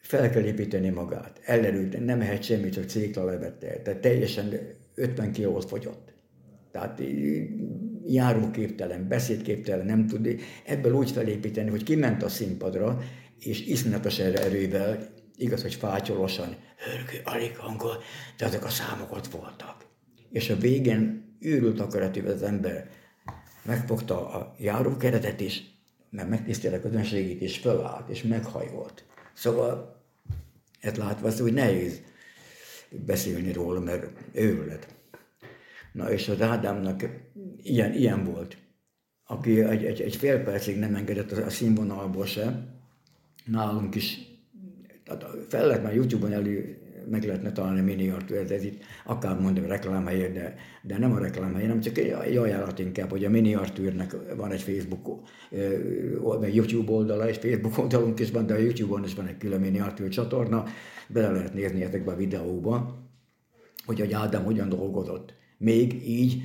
fel 0.00 0.30
kell 0.30 0.42
építeni 0.42 0.88
magát, 0.88 1.40
ellerült, 1.44 2.04
nem 2.04 2.18
mehet 2.18 2.42
semmit, 2.42 2.90
csak 2.90 3.14
levette, 3.14 3.80
tehát 3.82 4.00
teljesen 4.00 4.58
50 4.94 5.32
kilót 5.32 5.64
fogyott. 5.64 6.12
Tehát 6.72 7.02
járóképtelen, 8.06 9.08
beszédképtelen, 9.08 9.86
nem 9.86 10.06
tud 10.06 10.40
ebből 10.64 10.92
úgy 10.92 11.10
felépíteni, 11.10 11.70
hogy 11.70 11.82
kiment 11.82 12.22
a 12.22 12.28
színpadra, 12.28 12.98
és 13.38 13.66
iszonyatos 13.66 14.18
erővel, 14.18 15.08
igaz, 15.36 15.62
hogy 15.62 15.74
fátyolosan, 15.74 16.56
hörgő, 16.76 17.20
alig 17.24 17.56
hangol, 17.56 17.96
de 18.38 18.44
azok 18.44 18.64
a 18.64 18.68
számok 18.68 19.12
ott 19.12 19.26
voltak. 19.26 19.93
És 20.34 20.50
a 20.50 20.56
végén 20.56 21.24
őrült 21.40 21.80
akaratűvel 21.80 22.32
az 22.32 22.42
ember 22.42 22.90
megfogta 23.62 24.28
a 24.28 24.54
járókeretet 24.58 25.40
is, 25.40 25.62
mert 26.10 26.28
megtisztélte 26.28 26.76
a 26.76 26.80
közönségét, 26.80 27.40
és 27.40 27.58
fölállt, 27.58 28.08
és 28.08 28.22
meghajolt. 28.22 29.04
Szóval 29.32 30.02
ezt 30.80 30.96
látva 30.96 31.26
az 31.26 31.40
úgy 31.40 31.52
nehéz 31.52 32.00
beszélni 32.90 33.52
róla, 33.52 33.80
mert 33.80 34.06
őrület. 34.32 34.94
Na 35.92 36.12
és 36.12 36.28
az 36.28 36.40
Ádámnak 36.40 37.04
ilyen, 37.62 37.92
ilyen 37.92 38.24
volt, 38.24 38.56
aki 39.24 39.60
egy, 39.60 39.84
egy, 39.84 40.00
egy 40.00 40.16
fél 40.16 40.42
percig 40.42 40.78
nem 40.78 40.94
engedett 40.94 41.32
a 41.32 41.50
színvonalból 41.50 42.26
se, 42.26 42.66
nálunk 43.44 43.94
is, 43.94 44.18
tehát 45.04 45.24
fel 45.48 45.66
lehet 45.66 45.82
már 45.82 45.94
YouTube-on 45.94 46.32
elő, 46.32 46.83
meg 47.10 47.24
lehetne 47.24 47.52
találni 47.52 47.80
mini 47.80 48.12
ez, 48.48 48.64
itt 48.64 48.82
akár 49.04 49.40
mondom 49.40 49.66
reklámhelyért, 49.66 50.32
de, 50.32 50.54
de 50.82 50.98
nem 50.98 51.12
a 51.12 51.18
reklámhely, 51.18 51.66
nem 51.66 51.80
csak 51.80 51.98
egy, 51.98 52.36
ajánlat 52.36 52.78
inkább, 52.78 53.10
hogy 53.10 53.24
a 53.24 53.30
mini 53.30 53.54
Artűrnek 53.54 54.16
van 54.36 54.50
egy 54.50 54.62
Facebook, 54.62 55.20
vagy 56.20 56.54
YouTube 56.54 56.92
oldala, 56.92 57.28
és 57.28 57.36
Facebook 57.36 57.78
oldalunk 57.78 58.20
is 58.20 58.30
van, 58.30 58.46
de 58.46 58.54
a 58.54 58.58
YouTube-on 58.58 59.04
is 59.04 59.14
van 59.14 59.26
egy 59.26 59.36
külön 59.36 59.60
mini 59.60 59.80
Artűr 59.80 60.08
csatorna, 60.08 60.64
bele 61.08 61.30
lehet 61.30 61.54
nézni 61.54 61.82
ezekbe 61.82 62.12
a 62.12 62.16
videóba, 62.16 63.02
hogy 63.86 64.00
a 64.00 64.16
Ádám 64.16 64.44
hogyan 64.44 64.68
dolgozott. 64.68 65.34
Még 65.58 66.08
így 66.08 66.42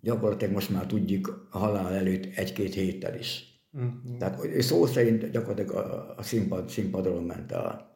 gyakorlatilag 0.00 0.54
most 0.54 0.70
már 0.70 0.86
tudjuk 0.86 1.48
a 1.50 1.58
halál 1.58 1.94
előtt 1.94 2.36
egy-két 2.36 2.74
héttel 2.74 3.18
is. 3.18 3.60
Mm-hmm. 3.78 4.18
Tehát 4.18 4.62
szó 4.62 4.86
szerint 4.86 5.30
gyakorlatilag 5.30 5.84
a, 5.84 6.14
a 6.16 6.22
színpad, 6.22 6.68
színpadról 6.68 7.20
ment 7.20 7.52
el. 7.52 7.95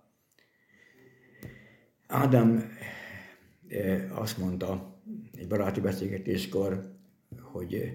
Ádám 2.10 2.64
eh, 3.68 4.20
azt 4.20 4.38
mondta 4.38 5.00
egy 5.36 5.46
baráti 5.46 5.80
beszélgetéskor, 5.80 6.92
hogy 7.42 7.74
eh, 7.74 7.92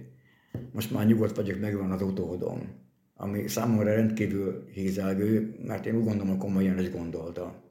most 0.72 0.91
már 0.91 1.05
nyugodt 1.05 1.36
vagyok, 1.36 1.59
megvan 1.59 1.91
az 1.91 2.01
utódom, 2.01 2.84
ami 3.16 3.47
számomra 3.47 3.93
rendkívül 3.93 4.68
hízelgő, 4.74 5.55
mert 5.66 5.86
én 5.86 5.95
úgy 5.95 6.03
gondolom, 6.03 6.28
hogy 6.28 6.38
komolyan 6.38 6.80
is 6.80 6.91
gondolta. 6.91 7.63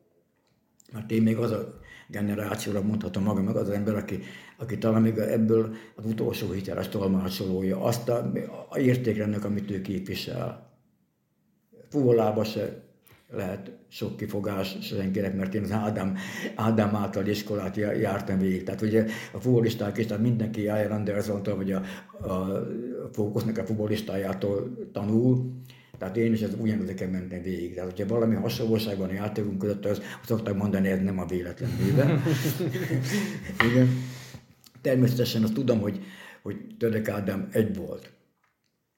Mert 0.92 1.11
én 1.11 1.22
még 1.22 1.36
az 1.36 1.51
a 1.51 1.78
generációra 2.09 2.82
mondhatom 2.82 3.22
magam, 3.22 3.45
meg 3.45 3.57
az, 3.57 3.70
ember, 3.70 3.95
aki, 3.95 4.18
aki 4.59 4.78
talán 4.78 5.03
még 5.03 5.18
ebből 5.18 5.74
az 5.95 6.07
utolsó 6.07 6.51
hiteles 6.51 6.88
tolmácsolója, 6.88 7.80
azt 7.80 8.09
a, 8.09 8.32
a 8.68 8.78
értékrendnek, 8.78 9.45
amit 9.45 9.70
ő 9.70 9.80
képvisel. 9.80 10.72
Fuvolába 11.88 12.45
se 12.45 12.82
lehet 13.37 13.70
sok 13.89 14.16
kifogás 14.16 14.76
senkinek, 14.80 15.37
mert 15.37 15.55
én 15.55 15.62
az 15.62 15.72
Ádám, 15.72 16.16
Ádám 16.55 16.95
által 16.95 17.26
iskolát 17.26 17.76
jártam 17.76 18.39
végig. 18.39 18.62
Tehát 18.62 18.82
ugye 18.82 19.07
a 19.32 19.41
futbolisták 19.41 19.99
is, 19.99 20.07
tehát 20.07 20.22
mindenki 20.22 20.62
Ian 20.62 20.91
Anderson-tól, 20.91 21.57
vagy 21.57 21.72
a, 21.72 21.82
a 22.28 22.66
Fókusznak 23.12 23.59
a 23.59 23.64
futbolistájától 23.64 24.89
tanul, 24.93 25.62
tehát 25.99 26.16
én 26.16 26.32
is 26.32 26.41
ez 26.41 26.55
ugyanezeken 26.59 27.11
mentem 27.11 27.43
végig. 27.43 27.74
Tehát, 27.74 27.91
hogyha 27.91 28.14
valami 28.14 28.35
hasonlóság 28.35 28.99
van 28.99 29.09
a 29.09 29.12
játékunk 29.12 29.59
között, 29.59 29.85
az, 29.85 29.99
azt 29.99 30.28
szokták 30.28 30.55
mondani, 30.55 30.89
ez 30.89 31.01
nem 31.03 31.18
a 31.18 31.26
véletlen 31.26 31.70
véve. 31.85 32.22
Igen. 33.70 33.89
Természetesen 34.80 35.43
azt 35.43 35.53
tudom, 35.53 35.80
hogy, 35.80 36.01
hogy 36.43 36.57
Török 36.78 37.09
Ádám 37.09 37.49
egy 37.53 37.76
volt. 37.76 38.11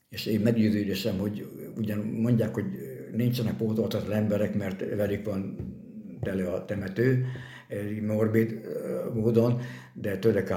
És 0.09 0.27
én 0.27 0.41
meggyőződésem, 0.41 1.19
hogy 1.19 1.47
ugyan 1.77 1.99
mondják, 1.99 2.55
hogy 2.55 2.65
nincsenek 3.17 3.57
pótoltatlan 3.57 4.17
emberek, 4.17 4.55
mert 4.55 4.95
velük 4.97 5.25
van 5.25 5.57
tele 6.21 6.49
a 6.49 6.65
temető, 6.65 7.27
morbid 8.07 8.61
módon, 9.15 9.61
de 9.93 10.19
Török 10.19 10.51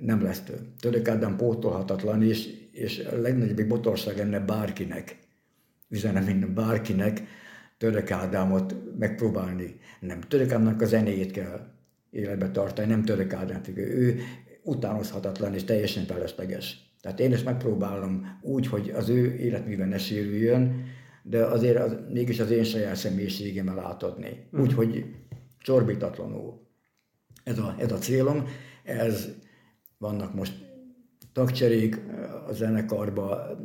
nem 0.00 0.22
lesz 0.22 0.40
több. 0.40 0.60
Török 0.80 1.08
Ádám 1.08 1.36
pótolhatatlan, 1.36 2.22
és, 2.22 2.48
és 2.72 2.98
a 3.12 3.16
legnagyobb 3.16 3.68
botorság 3.68 4.16
lenne 4.16 4.40
bárkinek, 4.40 5.16
üzenem 5.88 6.24
minden 6.24 6.54
bárkinek, 6.54 7.22
Török 7.78 8.10
Ádámot 8.10 8.74
megpróbálni. 8.98 9.80
Nem, 10.00 10.20
Török 10.20 10.52
Ádámnak 10.52 10.80
a 10.80 10.86
zenéjét 10.86 11.30
kell 11.30 11.66
életbe 12.10 12.50
tartani, 12.50 12.88
nem 12.88 13.04
Török 13.04 13.32
Ádám. 13.32 13.60
Ő 13.74 14.20
utánozhatatlan 14.62 15.54
és 15.54 15.64
teljesen 15.64 16.04
felesleges. 16.04 16.89
Tehát 17.00 17.20
én 17.20 17.32
is 17.32 17.42
megpróbálom 17.42 18.38
úgy, 18.42 18.66
hogy 18.66 18.90
az 18.90 19.08
ő 19.08 19.34
életműve 19.34 19.84
ne 19.84 19.98
sérüljön, 19.98 20.84
de 21.22 21.44
azért 21.44 21.78
az, 21.78 21.96
mégis 22.12 22.40
az 22.40 22.50
én 22.50 22.64
saját 22.64 22.96
személyiségemmel 22.96 23.78
átadni. 23.78 24.48
Mm. 24.56 24.60
Úgy, 24.60 24.72
hogy 24.72 25.04
csorbítatlanul. 25.58 26.60
Ez 27.44 27.58
a, 27.58 27.74
ez 27.78 27.92
a 27.92 27.98
célom, 27.98 28.44
ez 28.84 29.28
vannak 29.98 30.34
most 30.34 30.52
tagcserék 31.32 32.00
a 32.48 32.52
zenekarba, 32.52 33.58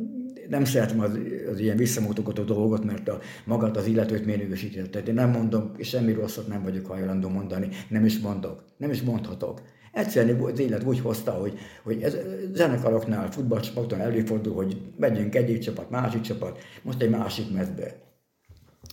nem 0.49 0.65
szeretem 0.65 0.99
az, 0.99 1.19
az 1.51 1.59
ilyen 1.59 1.77
visszamutogató 1.77 2.43
dolgot, 2.43 2.83
mert 2.83 3.09
a, 3.09 3.19
magát 3.45 3.77
az 3.77 3.85
illetőt 3.85 4.25
minősíti. 4.25 4.89
Tehát 4.89 5.07
én 5.07 5.13
nem 5.13 5.29
mondom, 5.29 5.71
és 5.77 5.87
semmi 5.87 6.13
rosszat 6.13 6.47
nem 6.47 6.63
vagyok 6.63 6.85
hajlandó 6.85 7.29
mondani, 7.29 7.69
nem 7.89 8.05
is 8.05 8.19
mondok, 8.19 8.63
nem 8.77 8.89
is 8.89 9.01
mondhatok. 9.01 9.61
Egyszerűen 9.95 10.39
az 10.39 10.59
élet 10.59 10.83
úgy 10.83 10.99
hozta, 10.99 11.31
hogy, 11.31 11.57
hogy 11.83 12.01
ez 12.01 12.17
zenekaroknál, 12.53 13.31
futballcsapatoknál 13.31 14.07
előfordul, 14.07 14.53
hogy 14.53 14.81
megyünk 14.97 15.35
egyik 15.35 15.59
csapat, 15.59 15.89
másik 15.89 16.21
csapat, 16.21 16.57
most 16.81 17.01
egy 17.01 17.09
másik 17.09 17.51
mezbe. 17.53 17.95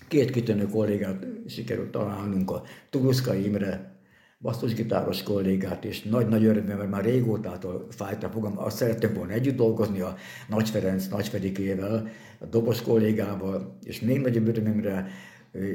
Két 0.08 0.30
kitűnő 0.30 0.66
kollégát 0.66 1.26
sikerült 1.46 1.90
találnunk, 1.90 2.50
a 2.50 2.62
Turuszkai 2.90 3.44
Imre 3.44 3.96
basszusgitáros 4.40 5.22
kollégát, 5.22 5.84
és 5.84 6.02
nagy-nagy 6.02 6.44
örömmel, 6.44 6.76
mert 6.76 6.90
már 6.90 7.04
régótától 7.04 7.86
fájt 7.90 8.24
a 8.24 8.28
fogam, 8.28 8.58
azt 8.58 8.76
szerettem 8.76 9.14
volna 9.14 9.32
együtt 9.32 9.56
dolgozni 9.56 10.00
a 10.00 10.16
Nagy 10.48 10.70
Ferenc, 10.70 11.08
Nagy 11.08 11.28
Fedikével, 11.28 12.08
a 12.38 12.46
dobos 12.46 12.82
kollégával, 12.82 13.78
és 13.84 14.00
még 14.00 14.20
nagyobb 14.20 14.48
örömmel 14.48 15.06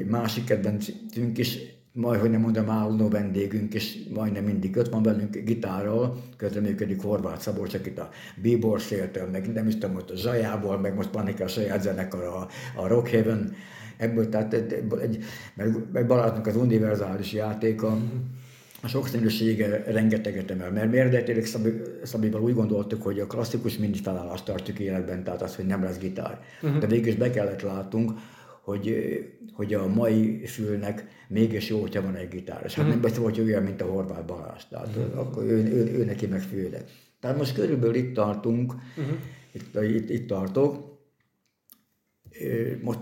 másik 0.06 0.44
kedvencünk 0.44 1.38
is, 1.38 1.58
majd, 1.98 2.20
hogy 2.20 2.30
nem 2.30 2.40
mondom, 2.40 2.70
álló 2.70 3.08
vendégünk, 3.08 3.74
és 3.74 3.98
majdnem 4.14 4.44
mindig 4.44 4.76
ott 4.76 4.88
van 4.88 5.02
velünk 5.02 5.36
gitárral, 5.36 6.22
közreműködik 6.36 7.02
Horváth 7.02 7.40
Szabolcs, 7.40 7.74
akit 7.74 7.98
a 7.98 8.08
Bíbor 8.42 8.80
széltől, 8.80 9.28
meg 9.30 9.52
nem 9.52 9.66
is 9.66 9.74
tudom, 9.74 9.94
hogy 9.94 10.04
a 10.12 10.16
Zsajából, 10.16 10.78
meg 10.78 10.94
most 10.94 11.10
Panika 11.10 11.44
a 11.44 11.48
saját 11.48 11.82
zenekar, 11.82 12.22
a, 12.22 12.48
a 12.80 12.86
Rockhaven, 12.86 13.52
ebből, 13.96 14.28
tehát 14.28 14.52
egy, 14.54 14.84
egy, 15.00 15.24
meg 15.92 16.06
Balázsnak 16.06 16.46
az 16.46 16.56
univerzális 16.56 17.32
játéka, 17.32 17.98
a 18.82 18.88
sokszínűsége 18.88 19.82
rengeteget 19.86 20.50
emel, 20.50 20.70
mert 20.70 20.94
eredetileg 20.94 21.44
Szabi, 21.44 21.72
Szabival 22.02 22.42
úgy 22.42 22.54
gondoltuk, 22.54 23.02
hogy 23.02 23.20
a 23.20 23.26
klasszikus 23.26 23.78
mindig 23.78 24.00
felállást 24.02 24.44
tartjuk 24.44 24.78
életben, 24.78 25.24
tehát 25.24 25.42
az, 25.42 25.56
hogy 25.56 25.66
nem 25.66 25.82
lesz 25.82 25.98
gitár. 25.98 26.40
Uh-huh. 26.62 26.78
De 26.78 26.86
végül 26.86 27.08
is 27.08 27.14
be 27.14 27.30
kellett 27.30 27.62
látnunk, 27.62 28.12
hogy, 28.68 28.94
hogy 29.52 29.74
a 29.74 29.86
mai 29.86 30.46
fülnek 30.46 31.06
mégis 31.28 31.68
jó, 31.68 31.80
hogyha 31.80 32.02
van 32.02 32.14
egy 32.14 32.28
gitár. 32.28 32.62
És 32.64 32.74
hát 32.74 32.84
uh-huh. 32.84 33.00
nem 33.00 33.00
beszél, 33.00 33.22
hogy 33.22 33.40
olyan, 33.40 33.62
mint 33.62 33.80
a 33.80 33.86
Horváth 33.86 34.26
Balázs. 34.26 34.62
Tehát 34.70 34.96
uh-huh. 34.96 35.18
akkor 35.18 35.44
ő, 35.44 35.64
ő, 35.64 35.98
ő, 35.98 36.04
neki 36.04 36.26
meg 36.26 36.40
főleg. 36.40 36.84
Tehát 37.20 37.36
most 37.36 37.54
körülbelül 37.54 37.94
itt 37.94 38.14
tartunk, 38.14 38.74
uh-huh. 38.96 39.16
itt, 39.52 39.82
itt, 39.82 40.10
itt 40.10 40.26
tartok. 40.26 40.96
Most 42.82 42.98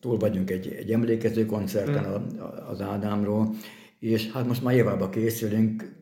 túl 0.00 0.16
vagyunk 0.18 0.50
egy, 0.50 0.74
egy 0.78 0.92
emlékező 0.92 1.46
koncerten 1.46 2.04
uh-huh. 2.04 2.70
az 2.70 2.80
Ádámról, 2.80 3.54
és 3.98 4.30
hát 4.30 4.46
most 4.46 4.62
már 4.62 4.74
évába 4.74 5.08
készülünk, 5.08 5.94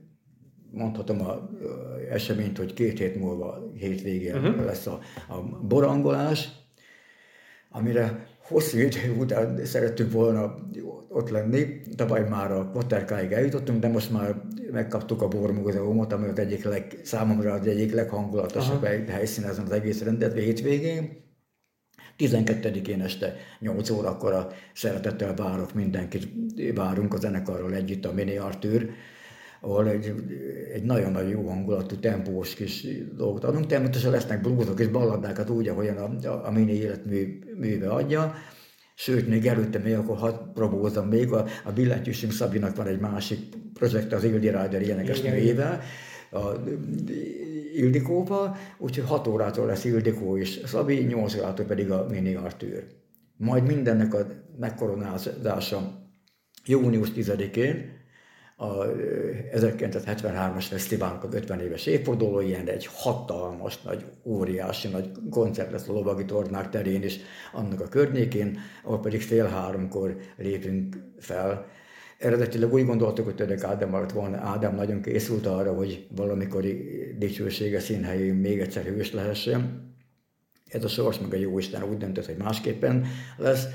mondhatom 0.71 1.21
a 1.21 1.51
eseményt, 2.11 2.59
hogy 2.59 2.75
két 2.75 2.99
hét 2.99 3.17
múlva 3.17 3.71
hétvégén 3.79 4.35
uh-huh. 4.35 4.65
lesz 4.65 4.87
a, 4.87 5.01
a 5.29 5.41
borangolás, 5.43 6.49
amire 7.71 8.33
hosszú 8.49 8.79
idő 8.79 9.15
után 9.19 9.65
szerettünk 9.65 10.13
volna 10.13 10.55
ott 11.09 11.31
lenni. 11.31 11.81
Tavaly 11.97 12.29
már 12.29 12.53
a 12.53 12.71
Kvaterkáig 12.71 13.33
eljutottunk, 13.33 13.81
de 13.81 13.89
most 13.89 14.11
már 14.11 14.43
megkaptuk 14.71 15.23
a 15.23 15.29
Bormúzeumot, 15.29 16.13
ami 16.13 16.29
az 16.29 16.39
egyik 16.39 16.65
leg, 16.65 17.01
számomra 17.03 17.53
az 17.53 17.67
egyik 17.67 17.93
leghangulatosabb 17.93 18.83
Aha. 18.83 19.13
helyszín 19.13 19.45
ezen 19.45 19.65
az 19.65 19.71
egész 19.71 20.03
rendezvény 20.03 20.45
hétvégén. 20.45 21.23
12-én 22.19 23.01
este 23.03 23.37
8 23.61 23.91
órakor 23.91 24.33
a 24.33 24.49
szeretettel 24.75 25.35
várok 25.35 25.75
mindenkit, 25.75 26.29
várunk 26.75 27.15
a 27.15 27.19
zenekarról 27.19 27.75
együtt 27.75 28.05
a 28.05 28.13
Mini 28.13 28.37
Arthur, 28.37 28.89
ahol 29.65 29.89
egy, 29.89 30.15
egy 30.73 30.83
nagyon-nagyon 30.83 31.31
jó 31.31 31.49
hangulatú, 31.49 31.97
tempós 31.97 32.55
kis 32.55 32.87
dolgot 33.17 33.45
adunk. 33.45 33.67
Természetesen 33.67 34.11
lesznek 34.11 34.41
bluesok 34.41 34.81
és 34.81 34.89
balladákat 34.89 35.51
úgy, 35.51 35.69
ahogyan 35.69 35.97
a, 35.97 36.29
a, 36.29 36.47
a 36.47 36.51
mini 36.51 36.73
életműve 36.73 37.89
adja. 37.89 38.35
Sőt, 38.95 39.29
még 39.29 39.47
előtte 39.47 39.79
még 39.79 39.95
akkor 39.95 40.17
hadd 40.17 40.35
próbálkozom 40.55 41.09
még, 41.09 41.33
a, 41.33 41.45
a 41.65 41.73
billentyűsünk 41.73 42.33
Szabinak 42.33 42.77
van 42.77 42.87
egy 42.87 43.01
másik 43.01 43.39
projekt 43.73 44.13
az 44.13 44.25
Ildi 44.25 44.49
Rider 44.49 44.83
énekes 44.83 45.21
nőjével, 45.21 45.81
a 46.31 46.53
Ildikóval, 47.75 48.57
úgyhogy 48.79 49.05
6 49.05 49.27
órától 49.27 49.67
lesz 49.67 49.85
Ildikó 49.85 50.39
és 50.39 50.61
Szabi, 50.65 50.95
8 50.95 51.35
órától 51.35 51.67
pedig 51.67 51.91
a 51.91 52.07
Mini 52.11 52.35
Artűr. 52.35 52.87
Majd 53.37 53.67
mindennek 53.67 54.15
a 54.15 54.27
megkoronázása 54.59 56.09
június 56.65 57.09
10-én, 57.17 58.03
a 58.57 58.87
1973-as 59.55 60.65
fesztiválnak 60.69 61.25
az 61.25 61.35
50 61.35 61.61
éves 61.61 61.87
évfordulóján 61.87 62.69
egy 62.69 62.87
hatalmas, 62.93 63.83
nagy, 63.83 64.05
óriási 64.25 64.89
nagy 64.89 65.11
koncert 65.31 65.71
lesz 65.71 65.89
a 65.89 65.93
Lovagi 65.93 66.25
Tornák 66.25 66.71
terén 66.71 67.03
is, 67.03 67.19
annak 67.53 67.81
a 67.81 67.89
környékén, 67.89 68.59
ahol 68.85 69.01
pedig 69.01 69.23
fél 69.23 69.47
háromkor 69.47 70.17
lépünk 70.37 70.97
fel. 71.19 71.67
Eredetileg 72.19 72.73
úgy 72.73 72.87
gondoltuk, 72.87 73.25
hogy 73.25 73.35
Török 73.35 73.65
Ádám 73.65 73.89
maradt 73.89 74.13
volna. 74.13 74.37
Ádám 74.37 74.75
nagyon 74.75 75.03
készült 75.03 75.47
arra, 75.47 75.73
hogy 75.75 76.07
valamikor 76.17 76.65
dicsősége 77.19 77.81
színhelyén 77.81 78.35
még 78.35 78.61
egyszer 78.61 78.85
hős 78.85 79.13
lehessen. 79.13 79.93
Ez 80.69 80.85
a 80.85 80.89
sors, 80.89 81.19
meg 81.19 81.33
a 81.33 81.37
Jóisten 81.37 81.83
úgy 81.83 81.97
döntött, 81.97 82.27
hogy 82.27 82.37
másképpen 82.37 83.07
lesz 83.37 83.67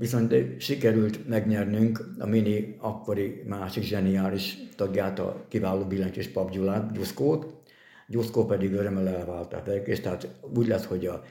Viszont 0.00 0.34
sikerült 0.58 1.28
megnyernünk 1.28 2.14
a 2.18 2.26
Mini 2.26 2.76
akkori 2.78 3.42
másik 3.46 3.82
zseniális 3.82 4.58
tagját, 4.76 5.18
a 5.18 5.44
kiváló 5.48 5.84
billentyűs 5.84 6.28
Pap 6.28 6.50
Gyulát, 6.50 6.92
Gyuszkót. 6.92 7.62
Gyuszkó 8.08 8.44
pedig 8.44 8.72
örömmel 8.72 9.08
elválták 9.08 9.86
és 9.86 10.00
tehát 10.00 10.28
úgy 10.54 10.66
lett, 10.66 10.84
hogy 10.84 11.06
a 11.06 11.22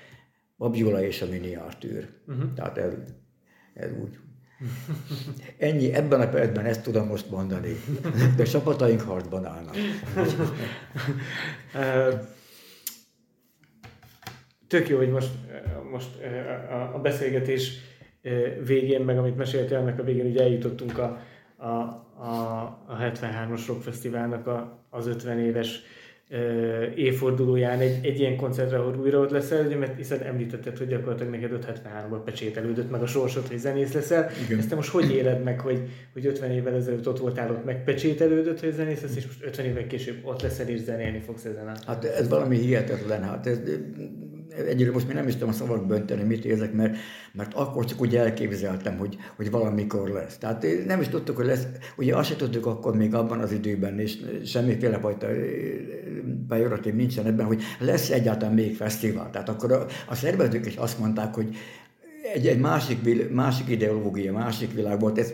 Pap 0.57 0.75
Gyula 0.75 1.03
és 1.03 1.21
a 1.21 1.25
Mini 1.25 1.55
Artűr. 1.55 2.09
Uh-huh. 2.27 2.53
Tehát 2.53 2.77
ez, 2.77 2.93
ez 3.73 3.89
úgy. 4.01 4.17
Ennyi, 5.67 5.93
ebben 5.93 6.21
a 6.21 6.29
percben 6.29 6.65
ezt 6.65 6.83
tudom 6.83 7.07
most 7.07 7.29
mondani, 7.29 7.75
de 8.35 8.43
csapataink 8.43 9.01
harcban 9.01 9.45
állnak. 9.45 9.75
Tök 14.67 14.89
jó, 14.89 14.97
hogy 14.97 15.09
most, 15.09 15.31
most 15.91 16.09
a 16.93 16.99
beszélgetés 16.99 17.87
végén, 18.65 19.01
meg 19.01 19.17
amit 19.17 19.37
meséltél, 19.37 19.77
ennek 19.77 19.99
a 19.99 20.03
végén 20.03 20.25
ugye 20.25 20.41
eljutottunk 20.41 20.97
a, 20.97 21.19
a, 21.55 21.67
a, 21.67 22.61
a 22.87 22.97
73-as 23.01 23.63
Rock 23.67 23.81
Fesztiválnak 23.81 24.47
a, 24.47 24.85
az 24.89 25.07
50 25.07 25.39
éves 25.39 25.81
évfordulóján 26.95 27.79
egy, 27.79 28.05
egy 28.05 28.19
ilyen 28.19 28.35
koncertre, 28.35 28.77
ahol 28.77 28.95
újra 28.95 29.19
ott 29.19 29.29
leszel, 29.29 29.77
mert 29.77 29.97
hiszen 29.97 30.21
említetted, 30.21 30.77
hogy 30.77 30.87
gyakorlatilag 30.87 31.31
neked 31.31 31.65
573-ban 31.65 32.21
pecsételődött 32.25 32.91
meg 32.91 33.01
a 33.01 33.05
sorsod, 33.05 33.47
hogy 33.47 33.57
zenész 33.57 33.93
leszel. 33.93 34.29
Igen. 34.45 34.59
Ezt 34.59 34.69
te 34.69 34.75
most 34.75 34.89
hogy 34.89 35.11
éled 35.11 35.43
meg, 35.43 35.59
hogy, 35.59 35.79
hogy 36.13 36.25
50 36.25 36.51
évvel 36.51 36.73
ezelőtt 36.75 37.07
ott 37.07 37.19
voltál, 37.19 37.51
ott 37.51 37.65
meg 37.65 37.83
pecsételődött, 37.83 38.59
hogy 38.59 38.73
zenész 38.73 39.01
lesz, 39.01 39.15
és 39.15 39.25
most 39.25 39.43
50 39.43 39.65
évvel 39.65 39.87
később 39.87 40.15
ott 40.23 40.41
leszel 40.41 40.67
és 40.67 40.79
zenélni 40.79 41.19
fogsz 41.19 41.45
ezen 41.45 41.67
a... 41.67 41.73
Hát 41.85 42.05
ez 42.05 42.29
valami 42.29 42.57
hihetetlen, 42.57 43.23
hát 43.23 43.47
ez 43.47 43.59
egyre 44.67 44.91
most 44.91 45.07
még 45.07 45.15
nem 45.15 45.27
is 45.27 45.33
tudom 45.33 45.49
a 45.49 45.51
szavak 45.51 45.87
bönteni, 45.87 46.23
mit 46.23 46.45
érzek, 46.45 46.73
mert, 46.73 46.95
mert 47.33 47.53
akkor 47.53 47.85
csak 47.85 48.01
úgy 48.01 48.15
elképzeltem, 48.15 48.97
hogy, 48.97 49.17
hogy 49.35 49.51
valamikor 49.51 50.09
lesz. 50.09 50.37
Tehát 50.37 50.65
nem 50.85 51.01
is 51.01 51.07
tudtuk, 51.07 51.35
hogy 51.35 51.45
lesz, 51.45 51.67
ugye 51.97 52.15
azt 52.15 52.29
se 52.29 52.35
tudtuk 52.35 52.65
akkor 52.65 52.95
még 52.95 53.13
abban 53.13 53.39
az 53.39 53.51
időben, 53.51 53.99
és 53.99 54.17
semmiféle 54.45 54.99
fajta 54.99 55.27
pejoratív 56.47 56.93
nincsen 56.93 57.25
ebben, 57.25 57.45
hogy 57.45 57.61
lesz 57.79 58.09
egyáltalán 58.09 58.53
még 58.53 58.75
fesztivál. 58.75 59.29
Tehát 59.29 59.49
akkor 59.49 59.71
a, 59.71 59.85
a 60.07 60.15
szervezők 60.15 60.65
is 60.65 60.75
azt 60.75 60.99
mondták, 60.99 61.33
hogy 61.33 61.55
egy, 62.33 62.47
egy 62.47 62.59
másik, 62.59 63.29
másik 63.31 63.69
ideológia, 63.69 64.33
másik 64.33 64.73
világ 64.73 64.99
volt. 64.99 65.17
Ez 65.17 65.33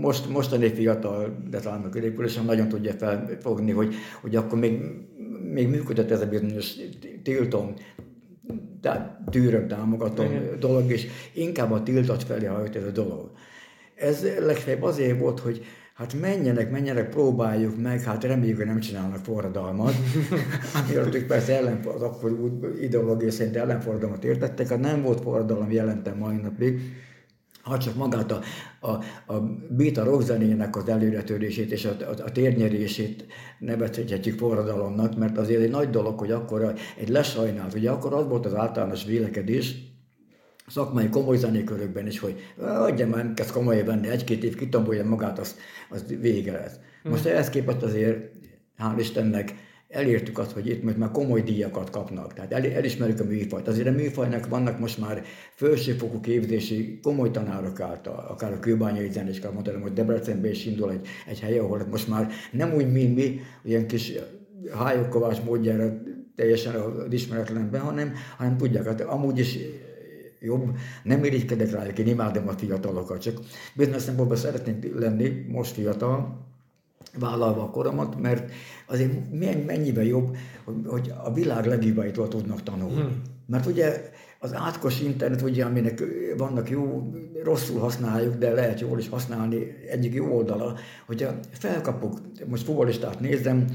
most, 0.00 0.28
mostani 0.28 0.74
fiatal, 0.74 1.36
de 1.50 1.60
talán 1.60 1.82
a 1.82 1.88
középülésen 1.88 2.44
nagyon 2.44 2.68
tudja 2.68 2.92
felfogni, 2.92 3.70
hogy, 3.70 3.94
hogy 4.20 4.36
akkor 4.36 4.58
még, 4.58 4.80
még 5.52 5.68
működött 5.68 6.10
ez 6.10 6.20
a 6.20 6.28
bizonyos 6.28 6.72
tiltom, 7.22 7.74
tűröm, 9.30 9.68
támogatom 9.68 10.26
Igen. 10.26 10.56
dolog, 10.60 10.90
és 10.90 11.06
inkább 11.32 11.70
a 11.70 11.82
tiltat 11.82 12.22
felé 12.22 12.46
hajt 12.46 12.76
ez 12.76 12.84
a 12.84 12.90
dolog. 12.90 13.30
Ez 13.94 14.26
legfeljebb 14.38 14.82
azért 14.82 15.18
volt, 15.18 15.40
hogy 15.40 15.64
hát 15.94 16.14
menjenek, 16.20 16.70
menjenek, 16.70 17.08
próbáljuk 17.08 17.82
meg, 17.82 18.02
hát 18.02 18.24
reméljük, 18.24 18.56
hogy 18.56 18.66
nem 18.66 18.80
csinálnak 18.80 19.24
forradalmat. 19.24 19.94
Amiről 20.84 21.14
ők 21.14 21.26
persze 21.26 21.56
ellen, 21.56 21.80
az 21.94 22.02
akkor 22.02 22.52
ideológia 22.80 23.30
szerint 23.30 23.56
ellenforradalmat 23.56 24.24
értettek, 24.24 24.68
hát 24.68 24.80
nem 24.80 25.02
volt 25.02 25.20
forradalom 25.20 25.70
jelentem 25.70 26.18
mai 26.18 26.36
napig. 26.36 26.80
Ha 27.64 27.78
csak 27.78 27.94
magát 27.94 28.32
a, 28.32 28.40
a, 28.80 28.90
a 29.34 29.40
beta 29.68 30.04
rockzenének 30.04 30.76
az 30.76 30.88
előretörését 30.88 31.72
és 31.72 31.84
a, 31.84 31.90
a, 31.90 32.24
a 32.24 32.32
térnyerését 32.32 33.26
nevezhetjük 33.58 34.38
forradalomnak, 34.38 35.16
mert 35.16 35.38
azért 35.38 35.62
egy 35.62 35.70
nagy 35.70 35.90
dolog, 35.90 36.18
hogy 36.18 36.30
akkor 36.30 36.74
egy 36.96 37.08
lesajnált, 37.08 37.74
ugye 37.74 37.90
akkor 37.90 38.12
az 38.12 38.28
volt 38.28 38.46
az 38.46 38.54
általános 38.54 39.04
vélekedés, 39.04 39.74
szakmai 40.66 41.08
komoly 41.08 41.36
zenékörökben 41.36 42.06
is, 42.06 42.18
hogy 42.18 42.40
adja 42.58 43.06
már, 43.06 43.32
kezd 43.34 43.52
komoly 43.52 43.84
venni, 43.84 44.08
egy-két 44.08 44.44
év 44.44 44.54
kitombolja 44.54 45.04
magát, 45.04 45.38
az, 45.38 45.56
az 45.90 46.04
vége 46.20 46.52
lesz. 46.52 46.74
Most 47.02 47.26
ehhez 47.26 47.48
képest 47.48 47.82
azért, 47.82 48.30
hál' 48.78 48.98
Istennek, 48.98 49.54
elértük 49.94 50.38
azt, 50.38 50.52
hogy 50.52 50.66
itt 50.66 50.82
most 50.82 50.96
már 50.96 51.10
komoly 51.10 51.42
díjakat 51.42 51.90
kapnak. 51.90 52.32
Tehát 52.34 52.52
el, 52.52 52.72
elismerjük 52.72 53.20
a 53.20 53.24
műfajt. 53.24 53.68
Azért 53.68 53.88
a 53.88 53.90
műfajnak 53.90 54.48
vannak 54.48 54.78
most 54.78 54.98
már 54.98 55.22
felsőfokú 55.54 56.20
képzési 56.20 56.98
komoly 57.02 57.30
tanárok 57.30 57.80
által, 57.80 58.26
akár 58.28 58.52
a 58.52 58.58
kőbányai 58.58 59.10
zenéskel 59.10 59.50
mondtam, 59.50 59.80
hogy 59.80 59.92
Debrecenben 59.92 60.50
is 60.50 60.66
indul 60.66 60.90
egy, 60.90 61.06
egy 61.26 61.40
hely, 61.40 61.58
ahol 61.58 61.86
most 61.90 62.08
már 62.08 62.30
nem 62.52 62.74
úgy, 62.74 62.92
mint 62.92 63.14
mi, 63.14 63.40
ilyen 63.64 63.86
kis 63.86 64.12
hályokkovás 64.72 65.40
módjára 65.40 66.02
teljesen 66.36 66.74
az 66.74 67.12
ismeretlenben, 67.12 67.80
hanem, 67.80 68.12
hanem 68.36 68.56
tudják, 68.56 68.84
hát 68.84 69.00
amúgy 69.00 69.38
is 69.38 69.58
jobb, 70.40 70.76
nem 71.02 71.24
irigykedek 71.24 71.70
rájuk, 71.70 71.98
én 71.98 72.06
imádom 72.06 72.48
a 72.48 72.52
fiatalokat, 72.52 73.20
csak 73.20 73.40
bizonyos 73.74 74.02
szempontból 74.02 74.36
szeretnék 74.36 74.94
lenni 74.94 75.46
most 75.48 75.74
fiatal, 75.74 76.44
vállalva 77.18 77.62
a 77.62 77.70
koromat, 77.70 78.20
mert 78.20 78.52
azért 78.86 79.30
mennyivel 79.66 80.04
jobb, 80.04 80.36
hogy, 80.86 81.12
a 81.24 81.32
világ 81.32 81.66
legjobbait 81.66 82.28
tudnak 82.28 82.62
tanulni. 82.62 83.00
Hmm. 83.00 83.22
Mert 83.46 83.66
ugye 83.66 84.10
az 84.38 84.54
átkos 84.54 85.00
internet, 85.00 85.42
ugye, 85.42 85.64
aminek 85.64 86.02
vannak 86.36 86.70
jó, 86.70 87.12
rosszul 87.42 87.80
használjuk, 87.80 88.34
de 88.34 88.52
lehet 88.52 88.80
jól 88.80 88.98
is 88.98 89.08
használni, 89.08 89.76
egyik 89.90 90.14
jó 90.14 90.36
oldala, 90.36 90.74
hogyha 91.06 91.34
felkapok, 91.50 92.20
most 92.46 92.64
futbolistát 92.64 93.20
nézem, 93.20 93.66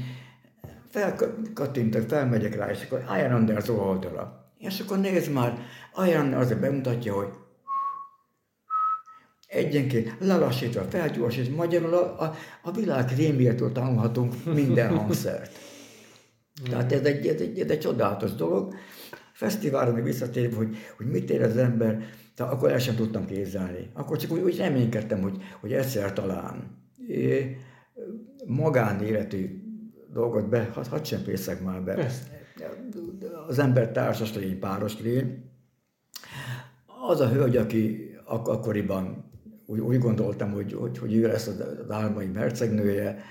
felkattintok, 0.88 2.08
felmegyek 2.08 2.56
rá, 2.56 2.70
és 2.70 2.84
akkor 2.84 3.04
Iron 3.18 3.32
Anderson 3.32 3.78
oldala. 3.78 4.52
És 4.58 4.80
akkor 4.80 4.98
nézd 4.98 5.32
már, 5.32 5.58
Iron 6.08 6.32
azért 6.32 6.60
bemutatja, 6.60 7.14
hogy 7.14 7.28
egyenként 9.50 10.14
lelassítva, 10.18 10.82
felgyorsítva, 10.82 11.56
magyarul 11.56 11.94
a, 11.94 12.22
a, 12.22 12.34
a 12.62 12.70
világ 12.70 13.12
rémjétől 13.16 13.72
tanulhatunk 13.72 14.44
minden 14.44 14.88
hangszert. 14.96 15.52
Tehát 16.70 16.92
ez 16.92 17.04
egy, 17.04 17.26
ez 17.26 17.40
egy, 17.40 17.60
ez 17.60 17.70
egy 17.70 17.78
csodálatos 17.78 18.34
dolog. 18.34 18.74
Fesztiválra 19.32 19.92
még 19.92 20.02
visszatérve, 20.02 20.56
hogy, 20.56 20.76
hogy 20.96 21.06
mit 21.06 21.30
ér 21.30 21.42
az 21.42 21.56
ember, 21.56 22.04
tehát 22.34 22.52
akkor 22.52 22.70
el 22.70 22.78
sem 22.78 22.94
tudtam 22.94 23.26
képzelni. 23.26 23.90
Akkor 23.94 24.16
csak 24.16 24.32
úgy, 24.32 24.40
úgy 24.40 24.56
reménykedtem, 24.56 25.20
hogy, 25.20 25.42
hogy 25.60 25.72
egyszer 25.72 26.12
talán 26.12 26.78
é, 27.08 27.56
magánéletű 28.46 29.62
dolgot 30.12 30.48
be, 30.48 30.70
hadd 30.74 30.88
had 30.88 31.04
sem 31.04 31.22
pészek 31.22 31.62
már 31.62 31.82
be. 31.82 31.94
Persze. 31.94 32.22
Az 33.46 33.58
ember 33.58 33.90
társas 33.92 34.34
lény, 34.34 34.58
páros 34.58 35.00
lény. 35.00 35.50
Az 37.10 37.20
a 37.20 37.28
hölgy, 37.28 37.56
aki 37.56 38.10
ak- 38.24 38.48
akkoriban 38.48 39.29
úgy, 39.70 39.80
úgy 39.80 39.98
gondoltam, 39.98 40.52
hogy, 40.52 40.72
hogy, 40.72 40.98
hogy 40.98 41.14
ő 41.14 41.26
lesz 41.26 41.46
az, 41.46 41.60
az 41.84 41.90
álmaim 41.90 42.34
hercegnője. 42.34 43.24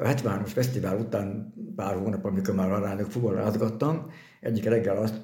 A 0.00 0.08
73-as 0.08 0.50
fesztivál 0.52 0.98
után 0.98 1.54
pár 1.76 1.96
hónap, 1.96 2.24
amikor 2.24 2.54
már 2.54 2.72
arányok 2.72 3.10
fuvarázgattam, 3.10 4.10
egyik 4.40 4.64
reggel 4.64 4.96
azt 4.96 5.20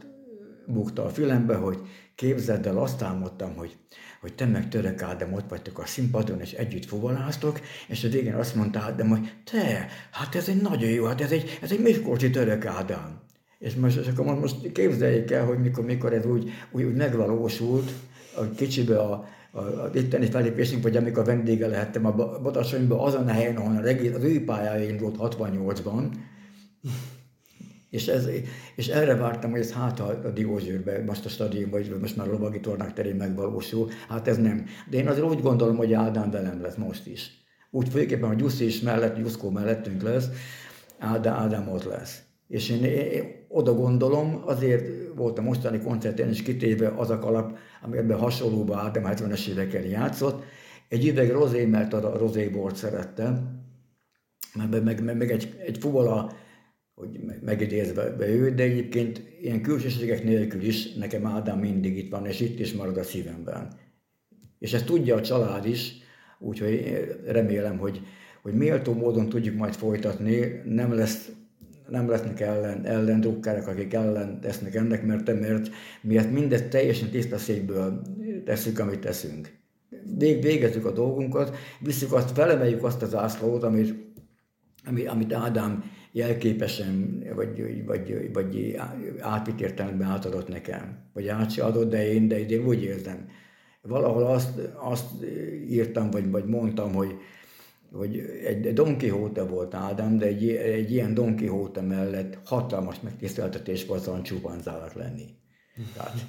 bukta 0.66 1.04
a 1.04 1.08
fülembe, 1.08 1.54
hogy 1.54 1.80
képzeld 2.14 2.66
el, 2.66 2.78
azt 2.78 3.02
álmodtam, 3.02 3.56
hogy, 3.56 3.76
hogy 4.20 4.34
te 4.34 4.46
meg 4.46 4.68
Török 4.68 5.02
Ádám 5.02 5.32
ott 5.32 5.48
vagytok 5.48 5.78
a 5.78 5.86
színpadon, 5.86 6.40
és 6.40 6.52
együtt 6.52 6.84
fuvoláztok, 6.84 7.60
és 7.88 8.04
a 8.04 8.08
végén 8.08 8.34
azt 8.34 8.54
mondta 8.54 8.80
Ádám, 8.80 9.08
hogy 9.08 9.32
te, 9.44 9.88
hát 10.10 10.34
ez 10.34 10.48
egy 10.48 10.62
nagyon 10.62 10.90
jó, 10.90 11.04
hát 11.04 11.20
ez 11.20 11.30
egy, 11.30 11.58
ez 11.62 11.72
egy 11.72 11.80
Miskolci 11.80 12.30
Török 12.30 12.66
Ádám. 12.66 13.20
És 13.58 13.74
most, 13.74 13.96
és 13.96 14.06
akkor 14.06 14.38
most 14.38 14.72
képzeljék 14.72 15.30
el, 15.30 15.44
hogy 15.44 15.58
mikor, 15.58 15.84
mikor 15.84 16.12
ez 16.12 16.26
úgy, 16.26 16.50
úgy, 16.70 16.82
úgy 16.82 16.94
megvalósult, 16.94 17.92
a 18.36 18.50
kicsibe 18.50 18.98
a, 18.98 19.28
az 19.52 19.94
itteni 19.94 20.26
felépésünk, 20.26 20.82
vagy 20.82 20.96
amikor 20.96 21.24
vendége 21.24 21.66
lehettem 21.66 22.06
a 22.06 22.12
Badacsonyban, 22.14 22.98
azon 22.98 23.28
a 23.28 23.32
helyen, 23.32 23.56
ahol 23.56 23.76
az 24.14 24.24
ő 24.24 24.44
pályája 24.44 24.88
indult 24.88 25.16
68-ban, 25.18 26.04
és, 27.90 28.06
ez, 28.06 28.28
és 28.76 28.88
erre 28.88 29.14
vártam, 29.14 29.50
hogy 29.50 29.60
ez 29.60 29.72
hát 29.72 30.00
a, 30.00 30.20
a 30.24 30.28
Diózsőrbe, 30.28 31.02
most 31.04 31.24
a 31.24 31.28
stadion, 31.28 31.70
vagy 31.70 31.96
most 32.00 32.16
már 32.16 32.28
a 32.28 32.30
lovagi 32.30 32.60
tornák 32.60 32.92
terén 32.92 33.16
megvalósul, 33.16 33.90
hát 34.08 34.28
ez 34.28 34.36
nem. 34.36 34.64
De 34.90 34.96
én 34.96 35.08
azért 35.08 35.26
úgy 35.26 35.40
gondolom, 35.40 35.76
hogy 35.76 35.92
Ádám 35.92 36.30
velem 36.30 36.62
lesz 36.62 36.76
most 36.76 37.06
is. 37.06 37.30
Úgy 37.70 37.88
főképpen, 37.88 38.28
hogy 38.28 38.36
Gyuszi 38.36 38.64
is 38.64 38.80
mellett, 38.80 39.18
Juszkó 39.18 39.50
mellettünk 39.50 40.02
lesz, 40.02 40.28
Ádám, 40.98 41.34
Ádám 41.34 41.68
ott 41.68 41.84
lesz. 41.84 42.22
És 42.48 42.68
én, 42.70 42.84
én 42.84 43.41
oda 43.52 43.74
gondolom, 43.74 44.42
azért 44.44 45.14
volt 45.14 45.38
a 45.38 45.42
mostani 45.42 45.78
koncerten 45.78 46.30
is 46.30 46.42
kitéve 46.42 46.88
az 46.88 47.10
a 47.10 47.18
kalap, 47.18 47.58
ami 47.82 47.96
ebben 47.96 48.18
hasonlóban 48.18 48.78
Ádám 48.78 49.04
70-es 49.06 49.48
évekkel 49.48 49.84
játszott. 49.84 50.44
Egy 50.88 51.06
üveg 51.06 51.30
rozé, 51.30 51.64
mert 51.64 51.92
a 51.92 52.18
rozébort 52.18 52.76
szerettem, 52.76 53.60
meg, 54.54 54.82
meg, 54.82 55.04
meg, 55.04 55.16
meg 55.16 55.30
egy, 55.30 55.54
egy 55.66 55.78
fuvola, 55.78 56.32
hogy 56.94 57.20
megidézve 57.40 58.10
be 58.10 58.28
ő, 58.28 58.54
de 58.54 58.62
egyébként 58.62 59.22
ilyen 59.40 59.62
külsőségek 59.62 60.24
nélkül 60.24 60.62
is 60.62 60.92
nekem 60.94 61.26
Ádám 61.26 61.58
mindig 61.58 61.96
itt 61.96 62.10
van, 62.10 62.26
és 62.26 62.40
itt 62.40 62.58
is 62.58 62.72
marad 62.72 62.96
a 62.96 63.02
szívemben. 63.02 63.72
És 64.58 64.72
ezt 64.72 64.86
tudja 64.86 65.16
a 65.16 65.20
család 65.20 65.66
is, 65.66 65.94
úgyhogy 66.38 67.06
remélem, 67.26 67.78
hogy, 67.78 68.00
hogy 68.42 68.54
méltó 68.54 68.94
módon 68.94 69.28
tudjuk 69.28 69.56
majd 69.56 69.74
folytatni, 69.74 70.62
nem 70.64 70.94
lesz 70.94 71.32
nem 71.88 72.08
lesznek 72.08 72.40
ellen, 72.40 72.86
ellen 72.86 73.20
drukkerek, 73.20 73.66
akik 73.66 73.94
ellen 73.94 74.40
tesznek 74.40 74.74
ennek, 74.74 75.06
mert, 75.06 75.40
mert 75.40 75.70
miért 76.00 76.30
mindezt 76.30 76.68
teljesen 76.68 77.08
tiszta 77.08 77.38
székből 77.38 78.02
tesszük, 78.44 78.78
amit 78.78 78.98
teszünk. 78.98 79.52
Vég, 80.18 80.42
végezzük 80.42 80.84
a 80.84 80.92
dolgunkat, 80.92 81.56
visszük 81.80 82.12
azt, 82.12 82.30
felemeljük 82.30 82.84
azt 82.84 83.02
az 83.02 83.14
ászlót, 83.14 83.62
amit, 83.62 83.94
amit, 84.84 85.08
amit 85.08 85.32
Ádám 85.32 85.84
jelképesen, 86.12 87.24
vagy, 87.34 87.84
vagy, 87.86 88.30
vagy 88.32 88.76
átvitt 89.20 89.60
értelemben 89.60 90.08
átadott 90.08 90.48
nekem. 90.48 90.98
Vagy 91.12 91.28
át 91.28 91.50
se 91.50 91.64
adott, 91.64 91.90
de 91.90 92.12
én, 92.12 92.28
de 92.28 92.46
én 92.46 92.66
úgy 92.66 92.82
érzem. 92.82 93.28
Valahol 93.82 94.26
azt, 94.26 94.60
azt 94.74 95.24
írtam, 95.68 96.10
vagy, 96.10 96.30
vagy 96.30 96.44
mondtam, 96.44 96.92
hogy, 96.92 97.14
hogy 97.92 98.18
egy 98.44 98.72
Don 98.72 98.98
Quixote 98.98 99.42
volt 99.42 99.74
Ádám, 99.74 100.18
de 100.18 100.26
egy, 100.26 100.48
egy 100.50 100.92
ilyen 100.92 101.14
Don 101.14 101.36
Quixote 101.36 101.80
mellett 101.80 102.38
hatalmas 102.44 103.00
megtiszteltetés 103.00 103.86
volt 103.86 104.02
Sancho 104.02 104.22
csúpanzának 104.22 104.92
lenni. 104.92 105.24
Tehát, 105.94 106.26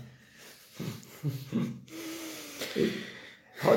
ha 3.62 3.72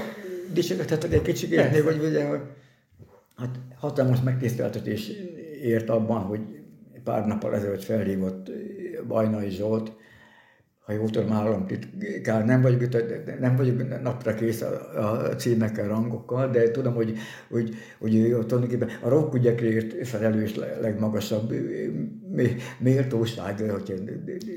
dicségethetek 0.53 1.13
egy 1.13 1.23
kicsit 1.23 1.51
még, 1.51 1.83
hogy 1.83 2.05
ugye, 2.05 2.25
hát 3.37 3.59
hatalmas 3.79 4.21
megtiszteltetés 4.21 5.09
ért 5.63 5.89
abban, 5.89 6.23
hogy 6.23 6.41
pár 7.05 7.27
nappal 7.27 7.55
ezelőtt 7.55 7.85
felhívott 7.85 8.51
Bajnai 9.07 9.51
Zsolt, 9.51 9.93
ha 10.87 10.93
jól 10.93 11.11
tudom, 11.11 11.33
államtitkár, 11.33 12.45
nem 12.45 12.63
vagyok, 12.63 12.81
nem 13.41 13.57
vagyok 13.57 14.03
napra 14.03 14.35
kész 14.35 14.63
a, 14.63 15.29
a 15.29 15.35
címekkel, 15.37 15.89
rangokkal, 15.89 16.51
de 16.51 16.71
tudom, 16.71 16.95
hogy, 16.95 17.19
hogy, 17.49 17.75
hogy 17.99 18.15
ő 18.17 18.29
tulajdonképpen 18.29 18.89
a 19.03 19.09
rockügyekért 19.09 20.09
felelős 20.09 20.55
legmagasabb 20.81 21.53
méltóság, 22.79 23.59
hogy 23.59 23.95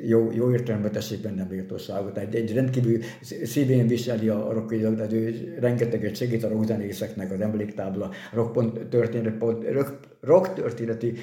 jó, 0.08 0.32
jó 0.34 0.52
értelemben 0.52 0.92
tessék 0.92 1.22
benne 1.22 1.48
méltóságot. 1.50 2.18
Egy, 2.18 2.36
egy 2.36 2.54
rendkívül 2.54 2.98
szívén 3.44 3.88
viseli 3.88 4.30
a 4.30 4.52
rockügyek, 4.54 4.96
tehát 4.96 5.14
ő 5.14 5.34
rengeteget 5.60 6.16
segít 6.16 6.44
a 6.44 6.50
rockzenészeknek 6.50 7.32
az 7.32 7.42
emléktábla, 7.42 8.12
rock, 8.34 8.90
történet, 8.90 9.44
rock, 9.72 9.94
rock 10.22 10.54
történeti 10.54 11.14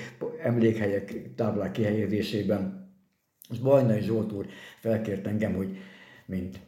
emlékhelyek 0.43 1.35
táblák 1.37 1.73
kihelyezésében 1.73 2.86
és 3.51 3.59
Bajnai 3.59 4.01
Zsolt 4.01 4.33
úr 4.33 4.47
felkért 4.81 5.27
engem, 5.27 5.55
hogy 5.55 5.77
mint, 6.27 6.59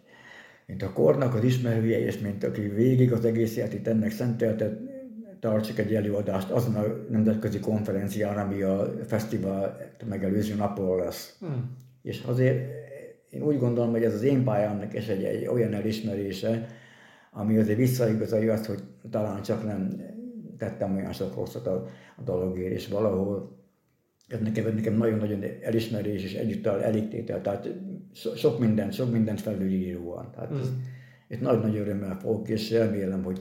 mint 0.67 0.83
a 0.83 0.93
kornak 0.93 1.35
az 1.35 1.45
ismerője, 1.45 1.99
és 1.99 2.19
mint 2.19 2.45
aki 2.45 2.61
végig 2.61 3.13
az 3.13 3.25
egész 3.25 3.57
életét 3.57 3.89
ennek 3.89 4.11
szentelte, 4.11 4.79
tartsak 5.41 5.79
egy 5.79 5.95
előadást 5.95 6.51
azon 6.51 6.75
a 6.75 6.85
nemzetközi 7.11 7.61
konferencián, 7.61 8.39
ami 8.39 8.63
a 8.63 8.93
fesztivál 9.07 9.91
megelőző 10.09 10.55
napon 10.55 10.97
lesz. 10.97 11.37
Hmm. 11.41 11.77
És 12.03 12.23
azért 12.27 12.71
én 13.31 13.43
úgy 13.43 13.59
gondolom, 13.59 13.91
hogy 13.91 14.03
ez 14.03 14.15
az 14.15 14.23
én 14.23 14.45
pályámnak 14.45 14.95
is 14.95 15.09
egy, 15.09 15.25
egy 15.25 15.47
olyan 15.47 15.75
elismerése, 15.75 16.67
ami 17.33 17.59
azért 17.59 17.79
visszaigazolja 17.79 18.53
azt, 18.53 18.67
hogy 18.67 18.83
talán 19.11 19.43
csak 19.43 19.65
nem 19.65 20.03
tettem 20.59 20.97
olyan 20.97 21.13
sok 21.13 21.35
rosszat 21.35 21.67
a, 21.67 21.87
a 22.17 22.23
dologért, 22.23 22.73
és 22.73 22.89
valahol 22.89 23.58
ez 24.29 24.41
nekem, 24.41 24.75
nekem 24.75 24.95
nagyon-nagyon 24.95 25.45
elismerés 25.63 26.23
és 26.23 26.35
együttal 26.35 26.83
elégtétel, 26.83 27.41
tehát 27.41 27.69
so, 28.13 28.35
sok 28.35 28.59
mindent, 28.59 28.93
sok 28.93 29.13
mindent 29.13 29.41
felülíróan. 29.41 30.31
Tehát 30.35 30.53
mm. 30.53 30.59
ez, 30.59 30.69
és 31.29 31.39
nagy-nagy 31.39 31.77
örömmel 31.77 32.19
fogok, 32.21 32.49
és 32.49 32.71
remélem, 32.71 33.23
hogy 33.23 33.41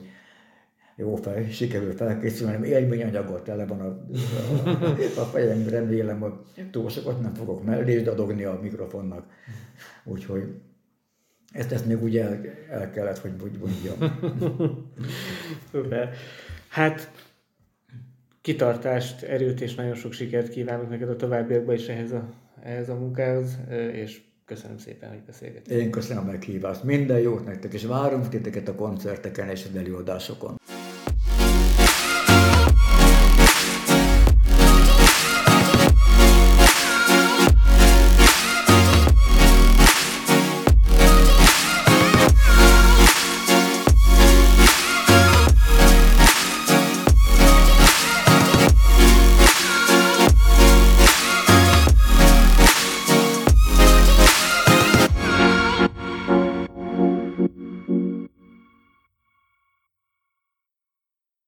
jó 0.96 1.16
fel, 1.16 1.44
sikerül 1.50 1.92
felkészülni, 1.92 2.68
élményanyagot 2.68 3.44
tele 3.44 3.66
van 3.66 3.80
a, 3.80 3.86
a, 3.86 5.20
a 5.20 5.24
fejem, 5.24 5.68
remélem, 5.68 6.20
hogy 6.20 6.32
túl 6.70 6.88
sokat 6.88 7.20
nem 7.20 7.34
fogok 7.34 7.64
mellé 7.64 8.04
adogni 8.04 8.44
a 8.44 8.58
mikrofonnak. 8.62 9.26
Úgyhogy 10.04 10.54
ezt, 11.52 11.72
ezt 11.72 11.86
még 11.86 12.02
ugye 12.02 12.24
el, 12.24 12.40
el 12.70 12.90
kellett, 12.90 13.18
hogy, 13.18 13.32
hogy 13.40 13.58
mondjam. 13.58 14.18
Szuper. 15.70 16.10
Hát 16.68 17.10
kitartást, 18.40 19.22
erőt 19.22 19.60
és 19.60 19.74
nagyon 19.74 19.94
sok 19.94 20.12
sikert 20.12 20.48
kívánok 20.48 20.88
neked 20.88 21.08
a 21.08 21.16
továbbiakban 21.16 21.74
is 21.74 21.86
ehhez 21.86 22.12
a, 22.12 22.28
ehhez 22.62 22.88
a 22.88 22.94
munkához, 22.94 23.58
és 23.92 24.20
köszönöm 24.44 24.78
szépen, 24.78 25.08
hogy 25.08 25.22
beszélgettünk. 25.26 25.80
Én 25.80 25.90
köszönöm 25.90 26.22
a 26.22 26.30
meghívást. 26.30 26.82
Minden 26.82 27.18
jót 27.18 27.44
nektek, 27.44 27.72
és 27.72 27.84
várunk 27.84 28.28
titeket 28.28 28.68
a 28.68 28.74
koncerteken 28.74 29.48
és 29.48 29.66
az 29.70 29.76
előadásokon. 29.76 30.56